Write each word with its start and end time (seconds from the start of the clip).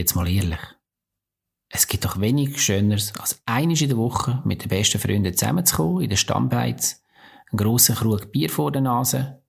Jetzt 0.00 0.14
mal 0.14 0.26
ehrlich. 0.26 0.60
Es 1.68 1.86
gibt 1.86 2.06
doch 2.06 2.18
wenig 2.18 2.58
Schöneres, 2.62 3.12
als 3.20 3.42
einmal 3.44 3.76
in 3.82 3.90
der 3.90 3.98
Woche 3.98 4.40
mit 4.46 4.62
den 4.62 4.70
besten 4.70 4.98
Freunden 4.98 5.34
zusammenzukommen, 5.34 6.04
in 6.04 6.08
der 6.08 6.16
Stammbeiz, 6.16 7.02
einen 7.50 7.58
grossen 7.58 7.96
Krug 7.96 8.32
Bier 8.32 8.48
vor 8.48 8.72
der 8.72 8.80
Nase 8.80 9.42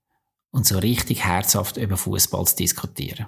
und 0.51 0.65
so 0.65 0.77
richtig 0.79 1.23
herzhaft 1.23 1.77
über 1.77 1.95
Fußball 1.95 2.45
zu 2.47 2.57
diskutieren. 2.57 3.27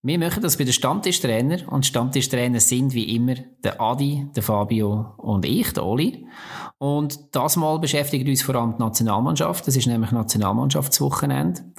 Wir 0.00 0.18
machen 0.18 0.42
das 0.42 0.56
bei 0.56 0.64
den 0.64 0.72
Stammtischtrainer 0.72 1.70
und 1.70 1.84
Stammtischtrainer 1.84 2.60
sind 2.60 2.94
wie 2.94 3.14
immer 3.14 3.34
der 3.62 3.78
Adi, 3.78 4.30
der 4.34 4.42
Fabio 4.42 5.12
und 5.18 5.44
ich, 5.44 5.74
der 5.74 5.84
Oli. 5.84 6.26
Und 6.78 7.36
das 7.36 7.56
Mal 7.56 7.78
beschäftigt 7.80 8.26
uns 8.26 8.40
vor 8.40 8.54
allem 8.54 8.78
die 8.78 8.82
Nationalmannschaft. 8.82 9.66
Das 9.66 9.76
ist 9.76 9.86
nämlich 9.86 10.10
Nationalmannschaftswochenende. 10.10 11.74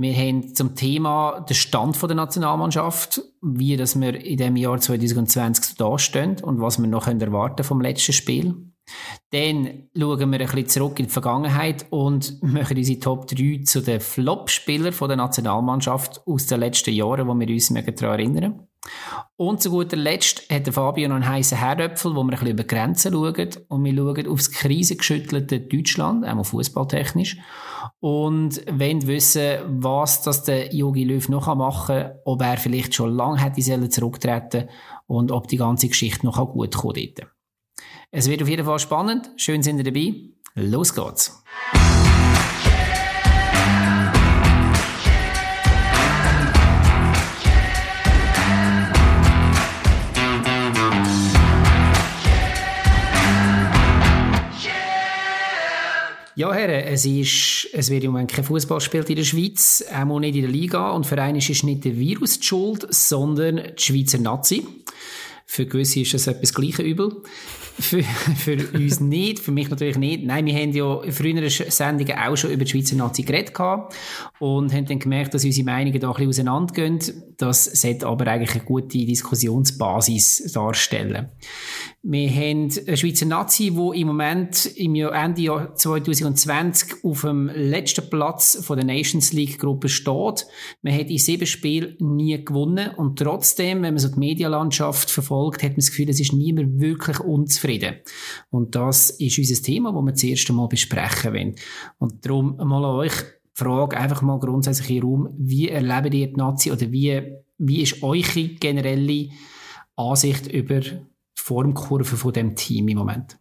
Wir 0.00 0.14
haben 0.14 0.54
zum 0.54 0.76
Thema 0.76 1.40
den 1.40 1.56
Stand 1.56 2.00
der 2.00 2.14
Nationalmannschaft, 2.14 3.20
wie 3.42 3.76
dass 3.76 4.00
wir 4.00 4.14
in 4.24 4.36
dem 4.36 4.54
Jahr 4.54 4.78
2020 4.78 5.76
da 5.76 5.98
stehen 5.98 6.36
und 6.40 6.60
was 6.60 6.78
wir 6.78 6.86
noch 6.86 7.08
erwarten 7.08 7.64
vom 7.64 7.80
letzten 7.80 8.12
Spiel. 8.12 8.54
Dann 9.32 9.88
schauen 9.98 10.30
wir 10.30 10.40
ein 10.40 10.46
bisschen 10.46 10.68
zurück 10.68 11.00
in 11.00 11.06
die 11.06 11.12
Vergangenheit 11.12 11.86
und 11.90 12.40
machen 12.44 12.76
unsere 12.76 13.00
Top 13.00 13.26
3 13.26 13.62
zu 13.64 13.80
den 13.80 13.98
Flop-Spielern 13.98 14.94
der 14.96 15.16
Nationalmannschaft 15.16 16.24
aus 16.28 16.46
den 16.46 16.60
letzten 16.60 16.94
Jahren, 16.94 17.26
wo 17.26 17.34
wir 17.34 17.48
uns 17.48 17.68
daran 17.68 18.20
erinnern. 18.20 18.67
Und 19.36 19.62
zu 19.62 19.70
guter 19.70 19.96
Letzt 19.96 20.50
hat 20.50 20.68
Fabio 20.68 21.08
noch 21.08 21.16
einen 21.16 21.28
heißen 21.28 21.58
Herdöpfel, 21.58 22.14
wo 22.14 22.22
wir 22.22 22.24
ein 22.24 22.30
bisschen 22.30 22.48
über 22.48 22.64
Grenzen 22.64 23.12
schauen. 23.12 23.48
Und 23.68 23.84
wir 23.84 23.94
schauen 23.94 24.28
aufs 24.28 24.50
krisengeschüttelte 24.50 25.60
Deutschland, 25.60 26.24
einmal 26.24 26.44
fußballtechnisch. 26.44 27.38
Und 28.00 28.64
wollen 28.70 29.06
wissen, 29.06 29.58
was 29.66 30.22
das 30.22 30.44
der 30.44 30.74
Jogi 30.74 31.04
Löw 31.04 31.28
noch 31.28 31.54
machen 31.54 32.02
kann, 32.02 32.12
ob 32.24 32.42
er 32.42 32.56
vielleicht 32.56 32.94
schon 32.94 33.14
lange 33.14 33.40
hätte 33.42 33.88
zurücktreten 33.90 34.68
und 35.06 35.30
ob 35.32 35.48
die 35.48 35.56
ganze 35.56 35.88
Geschichte 35.88 36.26
noch 36.26 36.52
gut 36.52 36.74
kommen 36.74 36.94
dort. 37.16 37.30
Es 38.10 38.28
wird 38.28 38.42
auf 38.42 38.48
jeden 38.48 38.64
Fall 38.64 38.78
spannend. 38.78 39.30
Schön 39.36 39.62
sind 39.62 39.78
ihr 39.78 39.84
dabei. 39.84 40.14
Los 40.54 40.94
geht's. 40.94 41.42
Ja, 56.38 56.54
Herren, 56.54 56.84
es, 56.86 57.04
ist, 57.04 57.68
es 57.72 57.90
wird 57.90 58.04
im 58.04 58.12
Moment 58.12 58.30
kein 58.30 58.44
Fußball 58.44 58.78
gespielt 58.78 59.10
in 59.10 59.16
der 59.16 59.24
Schweiz, 59.24 59.84
auch 59.92 60.20
nicht 60.20 60.36
in 60.36 60.42
der 60.42 60.50
Liga. 60.52 60.92
Und 60.92 61.04
für 61.04 61.20
einen 61.20 61.38
ist 61.38 61.64
nicht 61.64 61.84
der 61.84 61.98
Virus 61.98 62.38
die 62.38 62.46
Schuld, 62.46 62.86
sondern 62.90 63.56
die 63.76 63.82
Schweizer 63.82 64.18
Nazi. 64.18 64.64
Für 65.46 65.66
gewisse 65.66 65.98
ist 65.98 66.14
das 66.14 66.28
etwas 66.28 66.54
gleiche 66.54 66.82
übel. 66.82 67.22
Für, 67.80 68.02
für 68.36 68.56
uns 68.72 69.00
nicht, 69.00 69.40
für 69.40 69.50
mich 69.50 69.68
natürlich 69.68 69.98
nicht. 69.98 70.24
Nein, 70.24 70.46
wir 70.46 70.54
haben 70.54 70.70
ja 70.70 71.02
in 71.02 71.10
früheren 71.10 71.50
Sendungen 71.50 72.16
auch 72.16 72.36
schon 72.36 72.52
über 72.52 72.64
die 72.64 72.70
Schweizer 72.70 72.94
Nazi 72.94 73.24
geredet 73.24 73.58
und 74.38 74.72
haben 74.72 74.86
dann 74.86 75.00
gemerkt, 75.00 75.34
dass 75.34 75.44
unsere 75.44 75.64
Meinungen 75.64 75.98
da 75.98 76.06
ein 76.06 76.14
bisschen 76.14 76.28
auseinandergehen. 76.28 77.00
Das 77.36 77.64
sollte 77.64 78.06
aber 78.06 78.28
eigentlich 78.28 78.54
eine 78.54 78.64
gute 78.64 78.98
Diskussionsbasis 78.98 80.52
darstellen. 80.52 81.30
Wir 82.02 82.30
haben 82.30 82.70
eine 82.86 82.96
Schweizer 82.96 83.26
Nazi, 83.26 83.72
die 83.72 84.00
im 84.00 84.06
Moment 84.06 84.66
im 84.76 84.94
Ende 84.94 85.42
Jahr 85.42 85.74
2020 85.74 87.02
auf 87.02 87.22
dem 87.22 87.48
letzten 87.48 88.08
Platz 88.08 88.64
von 88.64 88.76
der 88.76 88.86
Nations 88.86 89.32
League 89.32 89.58
Gruppe 89.58 89.88
steht. 89.88 90.46
Man 90.82 90.94
hat 90.94 91.10
in 91.10 91.18
sieben 91.18 91.46
Spielen 91.46 91.96
nie 91.98 92.44
gewonnen 92.44 92.90
und 92.96 93.18
trotzdem, 93.18 93.82
wenn 93.82 93.94
man 93.94 93.98
so 93.98 94.10
die 94.10 94.18
Medienlandschaft 94.18 95.10
verfolgt, 95.10 95.64
hat 95.64 95.70
man 95.70 95.78
das 95.78 95.90
Gefühl, 95.90 96.08
es 96.08 96.20
ist 96.20 96.32
niemand 96.32 96.80
wirklich 96.80 97.18
unzufrieden. 97.18 97.96
Und 98.50 98.76
das 98.76 99.10
ist 99.10 99.36
unser 99.36 99.60
Thema, 99.60 99.92
das 99.92 100.04
wir 100.04 100.12
das 100.12 100.22
erste 100.22 100.52
Mal 100.52 100.68
besprechen 100.68 101.32
wollen. 101.32 101.54
Und 101.98 102.24
darum 102.24 102.56
mal 102.58 102.84
an 102.84 102.94
euch 102.94 103.12
die 103.12 103.64
Frage 103.64 103.96
einfach 103.96 104.22
mal 104.22 104.38
grundsätzlich 104.38 104.90
im 104.90 105.02
Raum, 105.02 105.28
wie 105.36 105.68
erlebt 105.68 106.14
ihr 106.14 106.28
die 106.28 106.36
Nazi 106.36 106.70
oder 106.70 106.92
wie, 106.92 107.22
wie 107.58 107.82
ist 107.82 108.04
eure 108.04 108.48
generelle 108.60 109.30
Ansicht 109.96 110.46
über 110.46 110.80
Formkurve 111.48 112.16
von 112.16 112.32
dem 112.32 112.56
Team 112.56 112.88
im 112.88 112.98
Moment? 112.98 113.38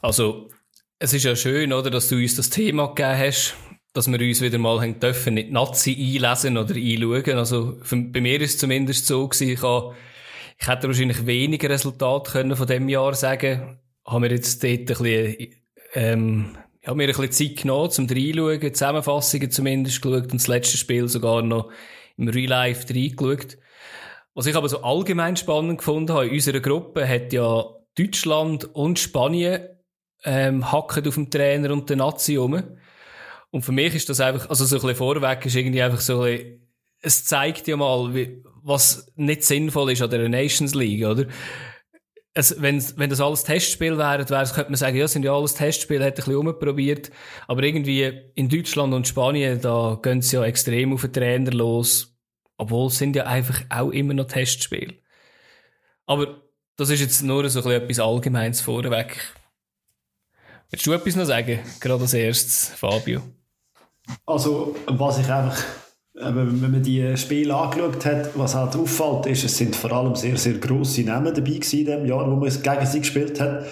Also, 0.00 0.48
es 0.98 1.12
ist 1.12 1.24
ja 1.24 1.36
schön, 1.36 1.74
oder, 1.74 1.90
dass 1.90 2.08
du 2.08 2.16
uns 2.16 2.36
das 2.36 2.48
Thema 2.48 2.88
gegeben 2.88 3.18
hast, 3.18 3.54
dass 3.92 4.10
wir 4.10 4.18
uns 4.18 4.40
wieder 4.40 4.58
mal 4.58 4.80
haben 4.80 4.98
dürfen, 4.98 5.34
nicht 5.34 5.50
Nazi 5.50 5.92
einlesen 5.92 6.56
oder 6.56 6.74
einschauen. 6.74 7.38
Also, 7.38 7.78
für, 7.82 7.96
bei 7.96 8.22
mir 8.22 8.40
ist 8.40 8.54
es 8.54 8.58
zumindest 8.58 9.06
so 9.06 9.28
gewesen, 9.28 9.50
ich, 9.50 9.62
habe, 9.62 9.94
ich 10.58 10.66
hätte 10.66 10.86
wahrscheinlich 10.86 11.26
weniger 11.26 11.68
Resultate 11.68 12.30
können 12.30 12.56
von 12.56 12.66
dem 12.66 12.88
Jahr 12.88 13.14
sagen. 13.14 13.78
Haben 14.06 14.22
wir 14.22 14.30
jetzt 14.30 14.64
dort 14.64 14.72
ein 14.72 14.86
bisschen, 14.86 15.36
ähm, 15.92 16.56
ja, 16.82 16.94
mir 16.94 17.08
ein 17.08 17.14
bisschen 17.14 17.32
Zeit 17.32 17.56
genommen, 17.58 17.90
zum 17.90 18.06
reinschauen, 18.06 18.74
Zusammenfassungen 18.74 19.50
zumindest 19.50 20.00
geschaut 20.00 20.32
und 20.32 20.34
das 20.34 20.48
letzte 20.48 20.78
Spiel 20.78 21.08
sogar 21.08 21.42
noch 21.42 21.70
im 22.16 22.28
Real 22.28 22.48
Life 22.48 22.88
reingeschaut. 22.88 23.58
Was 24.40 24.46
ich 24.46 24.56
aber 24.56 24.70
so 24.70 24.80
allgemein 24.80 25.36
spannend 25.36 25.76
gefunden 25.76 26.14
habe, 26.14 26.28
in 26.28 26.32
unserer 26.32 26.60
Gruppe 26.60 27.06
hat 27.06 27.30
ja 27.30 27.62
Deutschland 27.94 28.74
und 28.74 28.98
Spanien 28.98 29.68
ähm, 30.24 30.72
hacken 30.72 31.06
auf 31.06 31.16
dem 31.16 31.30
Trainer 31.30 31.70
und 31.74 31.90
der 31.90 31.98
Nazi 31.98 32.36
rum. 32.36 32.62
Und 33.50 33.62
für 33.66 33.72
mich 33.72 33.94
ist 33.94 34.08
das 34.08 34.18
einfach, 34.18 34.48
also 34.48 34.64
so 34.64 34.76
ein 34.76 34.80
bisschen 34.80 34.96
vorweg 34.96 35.44
ist 35.44 35.56
irgendwie 35.56 35.82
einfach 35.82 36.00
so 36.00 36.22
ein 36.22 36.38
bisschen, 36.38 36.68
es 37.02 37.26
zeigt 37.26 37.68
ja 37.68 37.76
mal, 37.76 38.14
wie, 38.14 38.42
was 38.62 39.12
nicht 39.14 39.44
sinnvoll 39.44 39.92
ist 39.92 40.00
an 40.00 40.08
der 40.08 40.26
Nations 40.30 40.74
League, 40.74 41.04
oder? 41.04 41.26
Es, 42.32 42.62
wenn, 42.62 42.82
wenn 42.96 43.10
das 43.10 43.20
alles 43.20 43.44
Testspiel 43.44 43.98
wären, 43.98 44.26
wäre, 44.26 44.46
könnte 44.46 44.70
man 44.70 44.76
sagen, 44.76 44.96
ja, 44.96 45.06
sind 45.06 45.22
ja 45.26 45.36
alles 45.36 45.52
Testspiele, 45.52 46.02
hat 46.02 46.14
ein 46.14 46.24
bisschen 46.24 46.36
umprobiert. 46.36 47.10
Aber 47.46 47.62
irgendwie 47.62 48.10
in 48.36 48.48
Deutschland 48.48 48.94
und 48.94 49.06
Spanien, 49.06 49.60
da 49.60 50.00
gehen 50.02 50.22
sie 50.22 50.36
ja 50.36 50.44
extrem 50.46 50.94
auf 50.94 51.02
den 51.02 51.12
Trainer 51.12 51.50
los 51.50 52.10
obwohl 52.60 52.88
es 52.88 52.98
sind 52.98 53.16
ja 53.16 53.24
einfach 53.24 53.62
auch 53.70 53.90
immer 53.90 54.12
noch 54.12 54.26
Testspiele. 54.26 54.94
Aber 56.06 56.42
das 56.76 56.90
ist 56.90 57.00
jetzt 57.00 57.22
nur 57.22 57.48
so 57.48 57.62
ein 57.62 57.70
etwas 57.70 57.98
Allgemeines 57.98 58.60
vorweg. 58.60 59.16
Willst 60.68 60.86
du 60.86 60.92
etwas 60.92 61.16
noch 61.16 61.24
sagen? 61.24 61.60
Gerade 61.80 62.02
als 62.02 62.12
erstes, 62.12 62.68
Fabio. 62.68 63.22
Also, 64.26 64.76
was 64.86 65.18
ich 65.18 65.28
einfach, 65.30 65.58
wenn 66.12 66.60
man 66.60 66.82
die 66.82 67.16
Spiele 67.16 67.56
angeschaut 67.56 68.04
hat, 68.04 68.38
was 68.38 68.54
halt 68.54 68.76
auffällt, 68.76 69.26
ist, 69.26 69.44
es 69.44 69.56
sind 69.56 69.74
vor 69.74 69.92
allem 69.92 70.14
sehr, 70.14 70.36
sehr 70.36 70.54
grosse 70.54 71.02
Namen 71.02 71.34
dabei 71.34 71.52
gewesen 71.52 71.80
in 71.80 71.86
dem 71.86 72.06
Jahr, 72.06 72.30
wo 72.30 72.36
man 72.36 72.48
es 72.48 72.62
gegen 72.62 72.86
sie 72.86 73.00
gespielt 73.00 73.40
hat. 73.40 73.64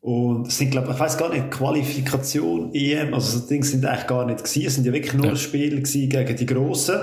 Und 0.00 0.48
es 0.48 0.56
sind, 0.56 0.70
glaube 0.70 0.92
ich, 0.92 0.98
weiß 0.98 1.18
gar 1.18 1.28
nicht, 1.28 1.50
Qualifikation, 1.50 2.74
EM, 2.74 3.12
also 3.12 3.38
so 3.38 3.46
Dinge 3.46 3.64
sind 3.64 3.84
eigentlich 3.84 4.06
gar 4.06 4.24
nicht 4.24 4.42
gewesen. 4.42 4.66
Es 4.66 4.74
sind 4.74 4.86
ja 4.86 4.92
wirklich 4.92 5.14
nur 5.14 5.26
ja. 5.26 5.36
Spiele 5.36 5.82
gegen 5.82 6.36
die 6.36 6.46
Grossen. 6.46 6.98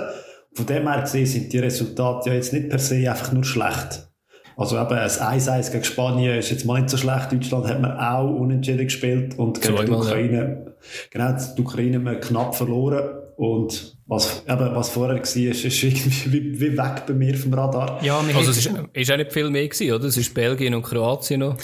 Von 0.59 0.66
dem 0.66 0.92
her 0.92 1.02
gesehen 1.03 1.25
sind 1.25 1.53
die 1.53 1.59
Resultate 1.59 2.31
ja 2.31 2.36
jetzt 2.36 2.52
nicht 2.52 2.68
per 2.68 2.80
se 2.80 2.96
einfach 3.09 3.31
nur 3.31 3.46
schlecht. 3.46 4.09
Also 4.58 4.75
eben 4.75 4.92
ein 4.92 5.09
1-1 5.09 5.72
gegen 5.72 5.84
Spanien 5.86 6.38
ist 6.38 6.52
jetzt 6.52 6.66
mal 6.66 6.81
nicht 6.81 6.90
so 6.90 6.97
schlecht. 6.97 7.31
Deutschland 7.31 7.66
hat 7.70 7.80
man 7.80 7.97
auch 7.97 8.30
unentschieden 8.30 8.84
gespielt 8.84 9.40
und 9.40 9.62
gegen 9.62 9.86
die 9.86 9.90
Ukraine, 9.90 10.66
ja. 10.66 10.72
genau, 11.12 11.38
die 11.56 11.62
Ukraine 11.62 11.96
haben 11.96 12.03
wir 12.03 12.19
knapp 12.19 12.58
verloren. 12.58 13.22
Und 13.38 13.98
was, 14.06 14.44
eben, 14.50 14.75
was 14.75 14.90
vorher 14.90 15.16
war, 15.16 15.22
ist, 15.22 15.36
ist 15.64 15.81
irgendwie 15.81 16.34
wie, 16.34 16.59
wie 16.59 16.78
weg 16.78 17.03
bei 17.08 17.14
mir 17.14 17.38
vom 17.38 17.53
Radar. 17.53 18.03
Ja, 18.03 18.19
also 18.36 18.52
es 18.52 18.58
ist, 18.58 18.69
ist 18.92 19.12
auch 19.14 19.16
nicht 19.16 19.31
viel 19.31 19.50
mehr 19.50 19.66
gewesen, 19.66 19.94
oder? 19.94 20.03
Es 20.08 20.18
ist 20.18 20.34
Belgien 20.34 20.75
und 20.75 20.84
Kroatien 20.84 21.40
noch. 21.40 21.56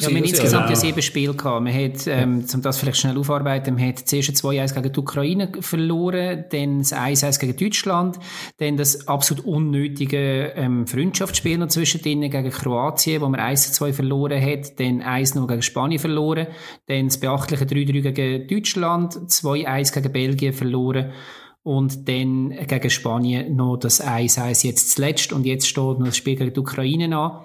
Ja, 0.00 0.08
wir 0.08 0.16
haben 0.16 0.24
insgesamt 0.24 0.70
ja 0.70 0.74
sieben 0.74 1.02
Spiele 1.02 1.34
gehabt. 1.34 1.62
Man 1.62 1.72
hat, 1.72 2.08
ähm, 2.08 2.44
um 2.52 2.62
das 2.62 2.78
vielleicht 2.78 2.98
schnell 2.98 3.16
aufarbeiten, 3.16 3.76
man 3.76 3.86
hat 3.86 4.00
zuerst 4.00 4.30
2-1 4.30 4.74
gegen 4.74 4.92
die 4.92 4.98
Ukraine 4.98 5.52
verloren, 5.60 6.46
dann 6.50 6.78
das 6.78 6.92
1-1 6.92 7.38
gegen 7.38 7.56
Deutschland, 7.56 8.18
dann 8.58 8.76
das 8.76 9.06
absolut 9.06 9.44
unnötige 9.44 10.52
ähm, 10.56 10.88
Freundschaftsspiel 10.88 11.58
noch 11.58 11.68
zwischendrin 11.68 12.22
gegen 12.22 12.50
Kroatien, 12.50 13.22
wo 13.22 13.28
man 13.28 13.38
1-2 13.38 13.92
verloren 13.92 14.42
hat, 14.42 14.80
dann 14.80 15.00
1-0 15.00 15.46
gegen 15.46 15.62
Spanien 15.62 16.00
verloren, 16.00 16.48
dann 16.88 17.06
das 17.06 17.20
beachtliche 17.20 17.64
3-3 17.64 18.10
gegen 18.10 18.48
Deutschland, 18.48 19.14
2-1 19.14 19.94
gegen 19.94 20.12
Belgien 20.12 20.52
verloren 20.54 21.12
und 21.62 22.08
dann 22.08 22.50
gegen 22.50 22.90
Spanien 22.90 23.54
noch 23.54 23.76
das 23.76 24.02
1-1 24.04 24.66
jetzt 24.66 24.90
zuletzt 24.90 25.32
und 25.32 25.46
jetzt 25.46 25.68
steht 25.68 25.84
noch 25.84 26.04
das 26.04 26.16
Spiel 26.16 26.34
gegen 26.34 26.52
die 26.52 26.60
Ukraine 26.60 27.16
an. 27.16 27.44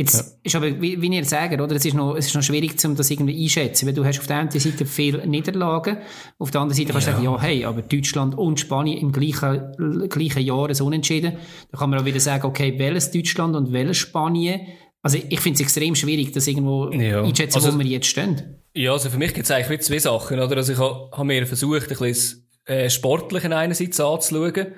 Jetzt 0.00 0.14
ja. 0.14 0.24
ist 0.44 0.56
aber, 0.56 0.80
wie, 0.80 1.02
wie 1.02 1.14
ihr 1.14 1.24
sagt, 1.26 1.60
oder? 1.60 1.76
Es 1.76 1.84
ist 1.84 1.92
noch, 1.92 2.16
es 2.16 2.28
ist 2.28 2.34
noch 2.34 2.42
schwierig, 2.42 2.82
um 2.86 2.96
das 2.96 3.10
irgendwie 3.10 3.42
einschätzen, 3.42 3.86
weil 3.86 3.92
du 3.92 4.02
hast 4.02 4.18
auf 4.18 4.26
der 4.26 4.38
einen 4.38 4.50
Seite 4.50 4.86
viele 4.86 5.26
Niederlagen, 5.26 5.98
auf 6.38 6.50
der 6.50 6.62
anderen 6.62 6.78
Seite 6.78 6.92
kannst 6.92 7.08
du 7.08 7.12
sagen, 7.12 7.22
ja, 7.22 7.38
hey, 7.38 7.66
aber 7.66 7.82
Deutschland 7.82 8.34
und 8.34 8.58
Spanien 8.58 8.96
im 8.96 9.12
gleichen, 9.12 10.08
gleichen 10.08 10.42
Jahr 10.42 10.74
so 10.74 10.86
unentschieden. 10.86 11.36
Da 11.70 11.76
kann 11.76 11.90
man 11.90 12.00
auch 12.00 12.06
wieder 12.06 12.18
sagen, 12.18 12.46
okay, 12.46 12.78
welches 12.78 13.10
Deutschland 13.10 13.54
und 13.54 13.74
welches 13.74 13.98
Spanien? 13.98 14.62
Also, 15.02 15.18
ich 15.28 15.40
finde 15.40 15.56
es 15.56 15.60
extrem 15.60 15.94
schwierig, 15.94 16.32
das 16.32 16.46
irgendwo 16.46 16.90
ja. 16.92 17.22
einschätzen, 17.22 17.56
also, 17.56 17.74
wo 17.74 17.78
wir 17.78 17.86
jetzt 17.86 18.06
stehen. 18.06 18.56
Ja, 18.72 18.92
also 18.92 19.10
für 19.10 19.18
mich 19.18 19.34
gibt 19.34 19.44
es 19.44 19.50
eigentlich 19.50 19.82
zwei 19.82 19.98
Sachen, 19.98 20.40
oder? 20.40 20.56
Also 20.56 20.72
ich 20.72 20.78
habe 20.78 21.10
hab 21.12 21.24
mir 21.24 21.46
versucht, 21.46 21.90
ein 21.90 21.98
bisschen 21.98 22.48
äh, 22.64 22.88
sportlichen 22.88 23.52
einerseits 23.52 24.00
anzuschauen 24.00 24.68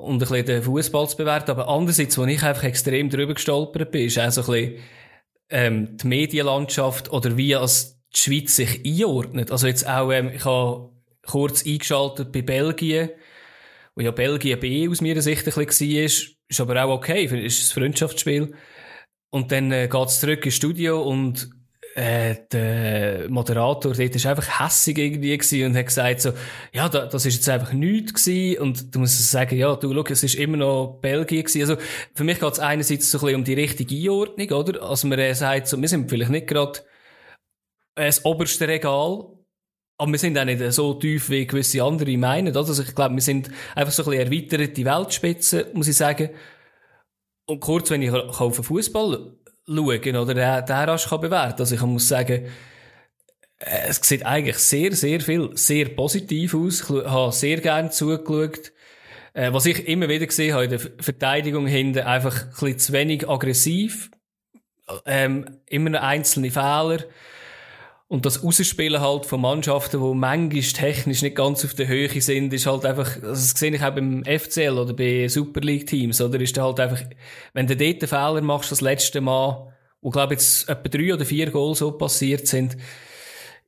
und 0.00 0.16
ein 0.16 0.18
bisschen 0.18 0.46
den 0.46 0.62
Fußball 0.62 1.08
zu 1.08 1.16
bewerten. 1.16 1.50
Aber 1.50 1.68
andererseits, 1.68 2.18
wo 2.18 2.24
ich 2.24 2.42
einfach 2.42 2.64
extrem 2.64 3.10
drüber 3.10 3.34
gestolpert 3.34 3.90
bin, 3.90 4.06
ist 4.06 4.18
auch 4.18 4.30
so 4.30 4.40
ein 4.42 4.46
bisschen, 4.46 4.82
ähm, 5.50 5.96
die 5.96 6.06
Medienlandschaft 6.06 7.12
oder 7.12 7.36
wie 7.36 7.56
als 7.56 8.00
die 8.14 8.18
Schweiz 8.18 8.56
sich 8.56 8.84
einordnet. 8.84 9.50
Also 9.50 9.66
jetzt 9.66 9.86
auch, 9.86 10.10
ähm, 10.12 10.30
ich 10.34 10.44
habe 10.44 10.90
kurz 11.26 11.64
eingeschaltet 11.66 12.32
bei 12.32 12.42
Belgien, 12.42 13.10
wo 13.94 14.02
ja 14.02 14.10
Belgien 14.10 14.58
B 14.60 14.88
aus 14.88 15.00
meiner 15.00 15.22
Sicht 15.22 15.46
ein 15.46 15.66
bisschen 15.66 15.94
war, 15.94 16.04
ist 16.48 16.60
aber 16.60 16.84
auch 16.84 16.90
okay, 16.90 17.24
ist 17.24 17.70
ein 17.70 17.80
Freundschaftsspiel. 17.80 18.54
Und 19.30 19.52
dann 19.52 19.70
äh, 19.70 19.88
geht's 19.88 20.20
zurück 20.20 20.44
ins 20.44 20.56
Studio 20.56 21.02
und 21.02 21.50
äh, 21.94 22.36
der 22.52 23.28
Moderator 23.28 23.92
dort 23.92 23.98
ist 23.98 24.26
einfach 24.26 24.60
hässig 24.60 24.96
irgendwie 24.98 25.36
gewesen 25.36 25.66
und 25.66 25.76
hat 25.76 25.86
gesagt 25.86 26.20
so, 26.20 26.32
ja, 26.72 26.88
da, 26.88 27.06
das 27.06 27.26
ist 27.26 27.34
jetzt 27.34 27.48
einfach 27.48 27.72
nichts 27.72 28.14
gewesen 28.14 28.62
und 28.62 28.94
du 28.94 29.00
musst 29.00 29.30
sagen, 29.30 29.56
ja, 29.56 29.74
du, 29.74 29.92
schau, 29.92 30.04
es 30.08 30.22
ist 30.22 30.36
immer 30.36 30.56
noch 30.56 30.98
Belgien 31.02 31.44
gewesen. 31.44 31.62
Also, 31.62 31.76
für 32.14 32.24
mich 32.24 32.38
geht 32.38 32.52
es 32.52 32.60
einerseits 32.60 33.10
so 33.10 33.18
ein 33.18 33.20
bisschen 33.22 33.36
um 33.36 33.44
die 33.44 33.54
richtige 33.54 33.94
Einordnung, 33.96 34.50
oder? 34.50 34.82
Also, 34.82 35.08
man 35.08 35.18
äh, 35.18 35.34
sagt 35.34 35.66
so, 35.66 35.80
wir 35.80 35.88
sind 35.88 36.08
vielleicht 36.08 36.30
nicht 36.30 36.46
gerade 36.46 36.80
das 37.96 38.24
oberste 38.24 38.68
Regal, 38.68 39.26
aber 39.98 40.12
wir 40.12 40.18
sind 40.18 40.38
auch 40.38 40.44
nicht 40.44 40.72
so 40.72 40.94
tief, 40.94 41.28
wie 41.28 41.46
gewisse 41.46 41.82
andere 41.82 42.16
meinen, 42.16 42.48
oder? 42.56 42.68
Also, 42.68 42.82
ich 42.82 42.94
glaube, 42.94 43.16
wir 43.16 43.22
sind 43.22 43.50
einfach 43.74 43.92
so 43.92 44.04
ein 44.04 44.10
bisschen 44.10 44.32
erweiterte 44.32 44.84
Weltspitze, 44.84 45.70
muss 45.74 45.88
ich 45.88 45.96
sagen. 45.96 46.30
Und 47.46 47.58
kurz, 47.58 47.90
wenn 47.90 48.02
ich 48.02 48.12
auf 48.12 48.56
Fußball 48.56 49.39
schauen 49.76 50.16
oder 50.16 50.34
den, 50.34 50.66
den 50.66 50.76
rasch 50.76 51.08
kann 51.08 51.20
bewerten 51.20 51.60
Also 51.60 51.74
ich 51.74 51.82
muss 51.82 52.08
sagen, 52.08 52.46
äh, 53.58 53.88
es 53.88 54.00
sieht 54.02 54.24
eigentlich 54.26 54.58
sehr, 54.58 54.92
sehr 54.92 55.20
viel, 55.20 55.50
sehr 55.56 55.88
positiv 55.90 56.54
aus. 56.54 56.80
Ich 56.80 57.04
habe 57.04 57.32
sehr 57.32 57.60
gerne 57.60 57.90
zugeschaut. 57.90 58.72
Äh, 59.32 59.52
was 59.52 59.66
ich 59.66 59.86
immer 59.86 60.08
wieder 60.08 60.26
gesehen 60.26 60.54
habe 60.54 60.64
in 60.64 60.70
der 60.70 60.80
Verteidigung 60.80 61.66
hinten, 61.66 62.00
einfach 62.00 62.42
ein 62.42 62.50
bisschen 62.50 62.78
zu 62.78 62.92
wenig 62.92 63.28
aggressiv. 63.28 64.10
Ähm, 65.06 65.60
immer 65.66 66.02
einzelne 66.02 66.50
Fehler. 66.50 67.04
Und 68.10 68.26
das 68.26 68.42
Ausspielen 68.42 69.00
halt 69.00 69.24
von 69.24 69.40
Mannschaften, 69.40 70.00
die 70.00 70.14
manchmal 70.16 70.62
technisch 70.62 71.22
nicht 71.22 71.36
ganz 71.36 71.64
auf 71.64 71.74
der 71.74 71.86
Höhe 71.86 72.08
sind, 72.20 72.52
ist 72.52 72.66
halt 72.66 72.84
einfach, 72.84 73.14
also 73.22 73.28
das 73.28 73.50
sehe 73.50 73.72
ich 73.72 73.84
auch 73.84 73.94
beim 73.94 74.24
FCL 74.24 74.78
oder 74.78 74.94
bei 74.94 75.28
Super 75.28 75.60
League 75.60 75.86
Teams, 75.86 76.20
oder? 76.20 76.40
Ist 76.40 76.56
da 76.56 76.64
halt 76.64 76.80
einfach, 76.80 77.00
wenn 77.54 77.68
du 77.68 77.76
dort 77.76 78.02
einen 78.02 78.08
Fehler 78.08 78.40
machst, 78.40 78.72
das 78.72 78.80
letzte 78.80 79.20
Mal, 79.20 79.72
wo 80.00 80.10
glaube 80.10 80.34
jetzt 80.34 80.68
etwa 80.68 80.88
drei 80.88 81.14
oder 81.14 81.24
vier 81.24 81.52
Goals 81.52 81.78
so 81.78 81.92
passiert 81.92 82.48
sind, 82.48 82.76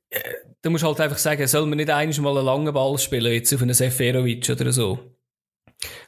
äh, 0.09 0.19
du 0.61 0.71
musst 0.71 0.83
halt 0.83 0.99
einfach 0.99 1.19
sagen, 1.19 1.47
soll 1.47 1.65
man 1.65 1.77
nicht 1.77 1.89
einmal 1.89 2.37
einen 2.37 2.45
langen 2.45 2.73
Ball 2.73 2.97
spielen, 2.97 3.31
jetzt 3.31 3.53
auf 3.53 3.61
einen 3.61 3.73
Seferovic 3.73 4.49
oder 4.49 4.73
so. 4.73 5.12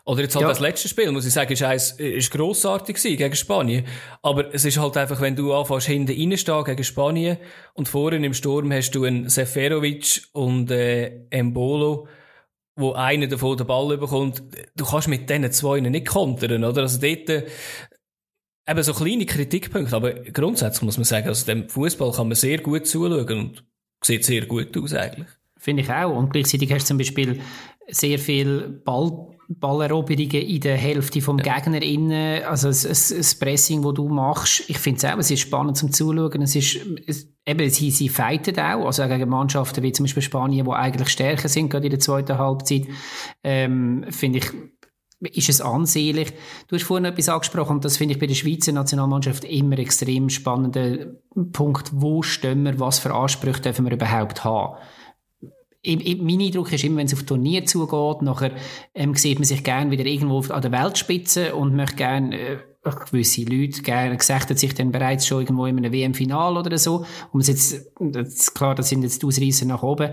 Oder 0.06 0.22
jetzt 0.22 0.36
halt 0.36 0.44
ja. 0.44 0.50
das 0.50 0.60
letzte 0.60 0.88
Spiel, 0.88 1.12
muss 1.12 1.26
ich 1.26 1.34
sagen, 1.34 1.52
ist, 1.52 1.64
eins, 1.64 1.92
ist 1.94 2.32
grossartig 2.32 2.96
gewesen 2.96 3.18
gegen 3.18 3.36
Spanien. 3.36 3.86
Aber 4.22 4.54
es 4.54 4.66
ist 4.66 4.78
halt 4.78 4.98
einfach, 4.98 5.22
wenn 5.22 5.36
du 5.36 5.54
anfängst 5.54 5.88
hinten 5.88 6.12
reinstehen 6.12 6.64
gegen 6.64 6.84
Spanien 6.84 7.38
und 7.74 7.88
vorne 7.88 8.24
im 8.26 8.34
Sturm 8.34 8.72
hast 8.72 8.92
du 8.92 9.04
einen 9.04 9.30
Seferovic 9.30 10.24
und 10.34 10.72
äh, 10.72 11.26
Embolo, 11.30 12.08
wo 12.76 12.94
einer 12.94 13.28
davon 13.28 13.58
den 13.58 13.68
Ball 13.68 13.98
bekommt. 13.98 14.44
Du 14.76 14.86
kannst 14.86 15.08
mit 15.08 15.30
diesen 15.30 15.52
zwei 15.52 15.80
nicht 15.80 16.08
kontern, 16.08 16.64
oder? 16.64 16.82
Also 16.84 17.00
dort, 17.00 17.30
äh, 17.30 17.46
eben 18.68 18.84
so 18.84 18.94
kleine 18.94 19.26
Kritikpunkte, 19.26 19.96
aber 19.96 20.14
grundsätzlich 20.14 20.84
muss 20.84 20.98
man 20.98 21.06
sagen, 21.06 21.28
also 21.28 21.46
dem 21.46 21.70
Fußball 21.70 22.12
kann 22.12 22.28
man 22.28 22.36
sehr 22.36 22.60
gut 22.60 22.88
zuschauen 22.88 23.40
und 23.40 23.64
sieht 24.04 24.26
sehr 24.26 24.46
gut 24.46 24.78
aus 24.78 24.94
eigentlich. 24.94 25.28
Finde 25.58 25.84
ich 25.84 25.90
auch. 25.90 26.16
Und 26.16 26.32
gleichzeitig 26.32 26.72
hast 26.72 26.84
du 26.84 26.88
zum 26.90 26.98
Beispiel 26.98 27.42
sehr 27.88 28.20
viel 28.20 28.82
Ball 28.84 29.35
Balleroberungen 29.48 30.42
in 30.42 30.60
der 30.60 30.76
Hälfte 30.76 31.22
vom 31.22 31.40
ja. 31.40 31.56
Gegner 31.56 31.82
innen, 31.82 32.44
also 32.44 32.68
das, 32.68 32.84
das, 32.84 33.36
Pressing, 33.36 33.82
das 33.82 33.94
du 33.94 34.08
machst, 34.10 34.70
ich 34.70 34.78
finde 34.78 34.98
es 34.98 35.06
auch, 35.06 35.18
es 35.18 35.32
ist 35.32 35.42
spannend 35.42 35.78
zum 35.78 35.92
Zuschauen, 35.92 36.42
es 36.42 36.56
ist, 36.56 36.80
es, 37.06 37.28
eben, 37.46 37.70
sie, 37.70 37.92
sie 37.92 38.10
fighten 38.10 38.58
auch, 38.60 38.86
also 38.86 39.04
auch 39.04 39.08
gegen 39.08 39.30
Mannschaften 39.30 39.84
wie 39.84 39.92
zum 39.92 40.06
Beispiel 40.06 40.24
Spanien, 40.24 40.66
die 40.66 40.72
eigentlich 40.72 41.10
stärker 41.10 41.48
sind, 41.48 41.70
gerade 41.70 41.86
in 41.86 41.92
der 41.92 42.00
zweiten 42.00 42.38
Halbzeit, 42.38 42.84
ähm, 43.44 44.06
finde 44.10 44.40
ich, 44.40 44.52
ist 45.38 45.50
es 45.50 45.62
ansehnlich. 45.62 46.34
Du 46.68 46.76
hast 46.76 46.84
vorhin 46.84 47.06
etwas 47.06 47.30
angesprochen, 47.30 47.78
und 47.78 47.86
das 47.86 47.98
finde 47.98 48.14
ich 48.14 48.20
bei 48.20 48.28
der 48.28 48.36
Schweizer 48.36 48.72
Nationalmannschaft 48.72 49.44
immer 49.46 49.78
extrem 49.80 50.30
spannender 50.30 51.08
Punkt, 51.54 51.92
wo 51.94 52.22
stehen 52.22 52.64
wir, 52.64 52.80
was 52.80 53.00
für 53.00 53.14
Ansprüche 53.14 53.62
dürfen 53.62 53.86
wir 53.86 53.94
überhaupt 53.94 54.44
haben 54.44 54.78
mein 55.86 56.42
Eindruck 56.42 56.72
ist 56.74 56.84
immer, 56.84 56.98
wenn 56.98 57.08
es 57.08 57.14
auf 57.14 57.24
Turnier 57.24 57.66
zugeht, 57.66 58.22
nachher 58.22 58.52
ähm, 58.94 59.16
sieht 59.16 59.40
man 59.40 59.46
sich 59.46 59.64
gerne 59.64 59.92
wieder 59.92 60.06
irgendwo 60.06 60.40
an 60.54 60.62
der 60.62 60.72
Weltspitze 60.72 61.56
und 61.56 61.76
möchte 61.76 61.96
gerne 61.96 62.38
äh, 62.38 62.58
gewisse 62.92 63.44
Leute 63.44 63.82
gerne 63.82 64.16
gesagt 64.16 64.58
sich 64.58 64.74
dann 64.76 64.92
bereits 64.92 65.26
schon 65.26 65.42
irgendwo 65.42 65.66
in 65.66 65.78
einem 65.78 65.92
WM-Final 65.92 66.58
oder 66.58 66.78
so. 66.78 67.06
Und 67.32 67.48
jetzt, 67.48 67.92
jetzt, 68.00 68.54
klar, 68.54 68.76
das 68.76 68.90
sind 68.90 69.02
jetzt 69.02 69.22
die 69.22 69.26
Ausreißer 69.26 69.66
nach 69.66 69.84
oben. 69.84 70.12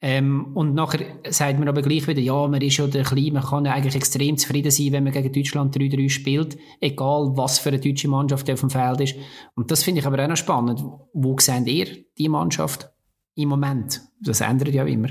Ähm, 0.00 0.52
und 0.54 0.74
nachher 0.74 1.04
sagt 1.30 1.58
man 1.58 1.68
aber 1.68 1.82
gleich 1.82 2.06
wieder, 2.06 2.20
ja, 2.20 2.46
man 2.46 2.60
ist 2.60 2.74
schon 2.74 2.90
der 2.90 3.04
Kleine, 3.04 3.32
man 3.32 3.42
kann 3.42 3.66
eigentlich 3.66 3.96
extrem 3.96 4.36
zufrieden 4.36 4.70
sein, 4.70 4.92
wenn 4.92 5.04
man 5.04 5.12
gegen 5.12 5.32
Deutschland 5.32 5.76
3-3 5.76 6.08
spielt, 6.08 6.58
egal 6.80 7.32
was 7.34 7.58
für 7.58 7.70
eine 7.70 7.80
deutsche 7.80 8.08
Mannschaft 8.08 8.48
auf 8.50 8.60
dem 8.60 8.70
Feld 8.70 9.00
ist. 9.00 9.16
Und 9.54 9.70
das 9.70 9.82
finde 9.82 10.00
ich 10.00 10.06
aber 10.06 10.22
auch 10.22 10.28
noch 10.28 10.36
spannend. 10.36 10.82
Wo 11.12 11.36
seht 11.38 11.66
ihr 11.66 11.86
die 12.18 12.28
Mannschaft? 12.28 12.91
Im 13.34 13.48
Moment. 13.48 14.00
Das 14.20 14.40
ändert 14.40 14.74
ja 14.74 14.84
immer. 14.84 15.08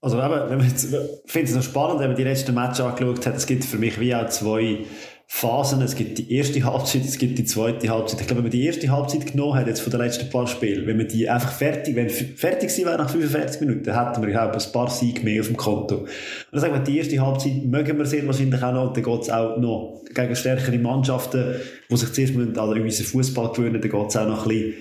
Also 0.00 0.18
eben, 0.18 0.50
wenn 0.50 0.58
man 0.58 0.68
jetzt, 0.68 0.92
ich 0.92 1.32
finde 1.32 1.50
es 1.50 1.56
noch 1.56 1.62
spannend, 1.62 2.00
wenn 2.00 2.08
man 2.08 2.16
die 2.16 2.24
letzten 2.24 2.54
Matches 2.54 2.80
angeschaut 2.80 3.26
hat, 3.26 3.36
es 3.36 3.46
gibt 3.46 3.64
für 3.64 3.78
mich 3.78 3.98
wie 3.98 4.14
auch 4.14 4.28
zwei 4.28 4.84
Phasen. 5.28 5.82
Es 5.82 5.96
gibt 5.96 6.18
die 6.18 6.32
erste 6.32 6.62
Halbzeit, 6.62 7.04
es 7.04 7.18
gibt 7.18 7.36
die 7.38 7.44
zweite 7.44 7.88
Halbzeit. 7.88 8.20
Ich 8.20 8.26
glaube, 8.26 8.38
wenn 8.38 8.44
man 8.44 8.52
die 8.52 8.64
erste 8.64 8.88
Halbzeit 8.90 9.26
genommen 9.26 9.58
hat, 9.58 9.66
jetzt 9.66 9.80
von 9.80 9.90
den 9.90 10.00
letzten 10.00 10.30
paar 10.30 10.46
Spielen, 10.46 10.86
wenn 10.86 10.96
man 10.96 11.08
die 11.08 11.28
einfach 11.28 11.50
fertig, 11.50 11.96
wenn 11.96 12.08
fertig 12.08 12.70
sie 12.70 12.84
wäre 12.84 12.98
nach 12.98 13.10
45 13.10 13.60
Minuten, 13.60 13.92
hätten 13.92 14.22
wir, 14.22 14.30
glaube 14.30 14.56
ein 14.56 14.72
paar 14.72 14.88
Siege 14.88 15.22
mehr 15.22 15.40
auf 15.40 15.48
dem 15.48 15.56
Konto. 15.56 16.06
Und 16.52 16.60
sagen 16.60 16.74
wir, 16.74 16.80
die 16.80 16.98
erste 16.98 17.20
Halbzeit 17.20 17.64
mögen 17.64 17.98
wir 17.98 18.06
sehr 18.06 18.24
wahrscheinlich 18.26 18.62
auch 18.62 18.72
noch, 18.72 18.92
dann 18.92 19.02
geht 19.02 19.22
es 19.22 19.30
auch 19.30 19.56
noch 19.56 20.04
gegen 20.14 20.36
stärkere 20.36 20.78
Mannschaften, 20.78 21.56
die 21.90 21.96
sich 21.96 22.12
zuerst 22.12 22.36
an 22.36 22.80
unseren 22.80 23.06
Fußball 23.06 23.52
gewöhnen, 23.52 23.80
dann 23.80 23.90
geht 23.90 24.08
es 24.08 24.16
auch 24.16 24.28
noch 24.28 24.46
ein 24.46 24.48
bisschen 24.48 24.74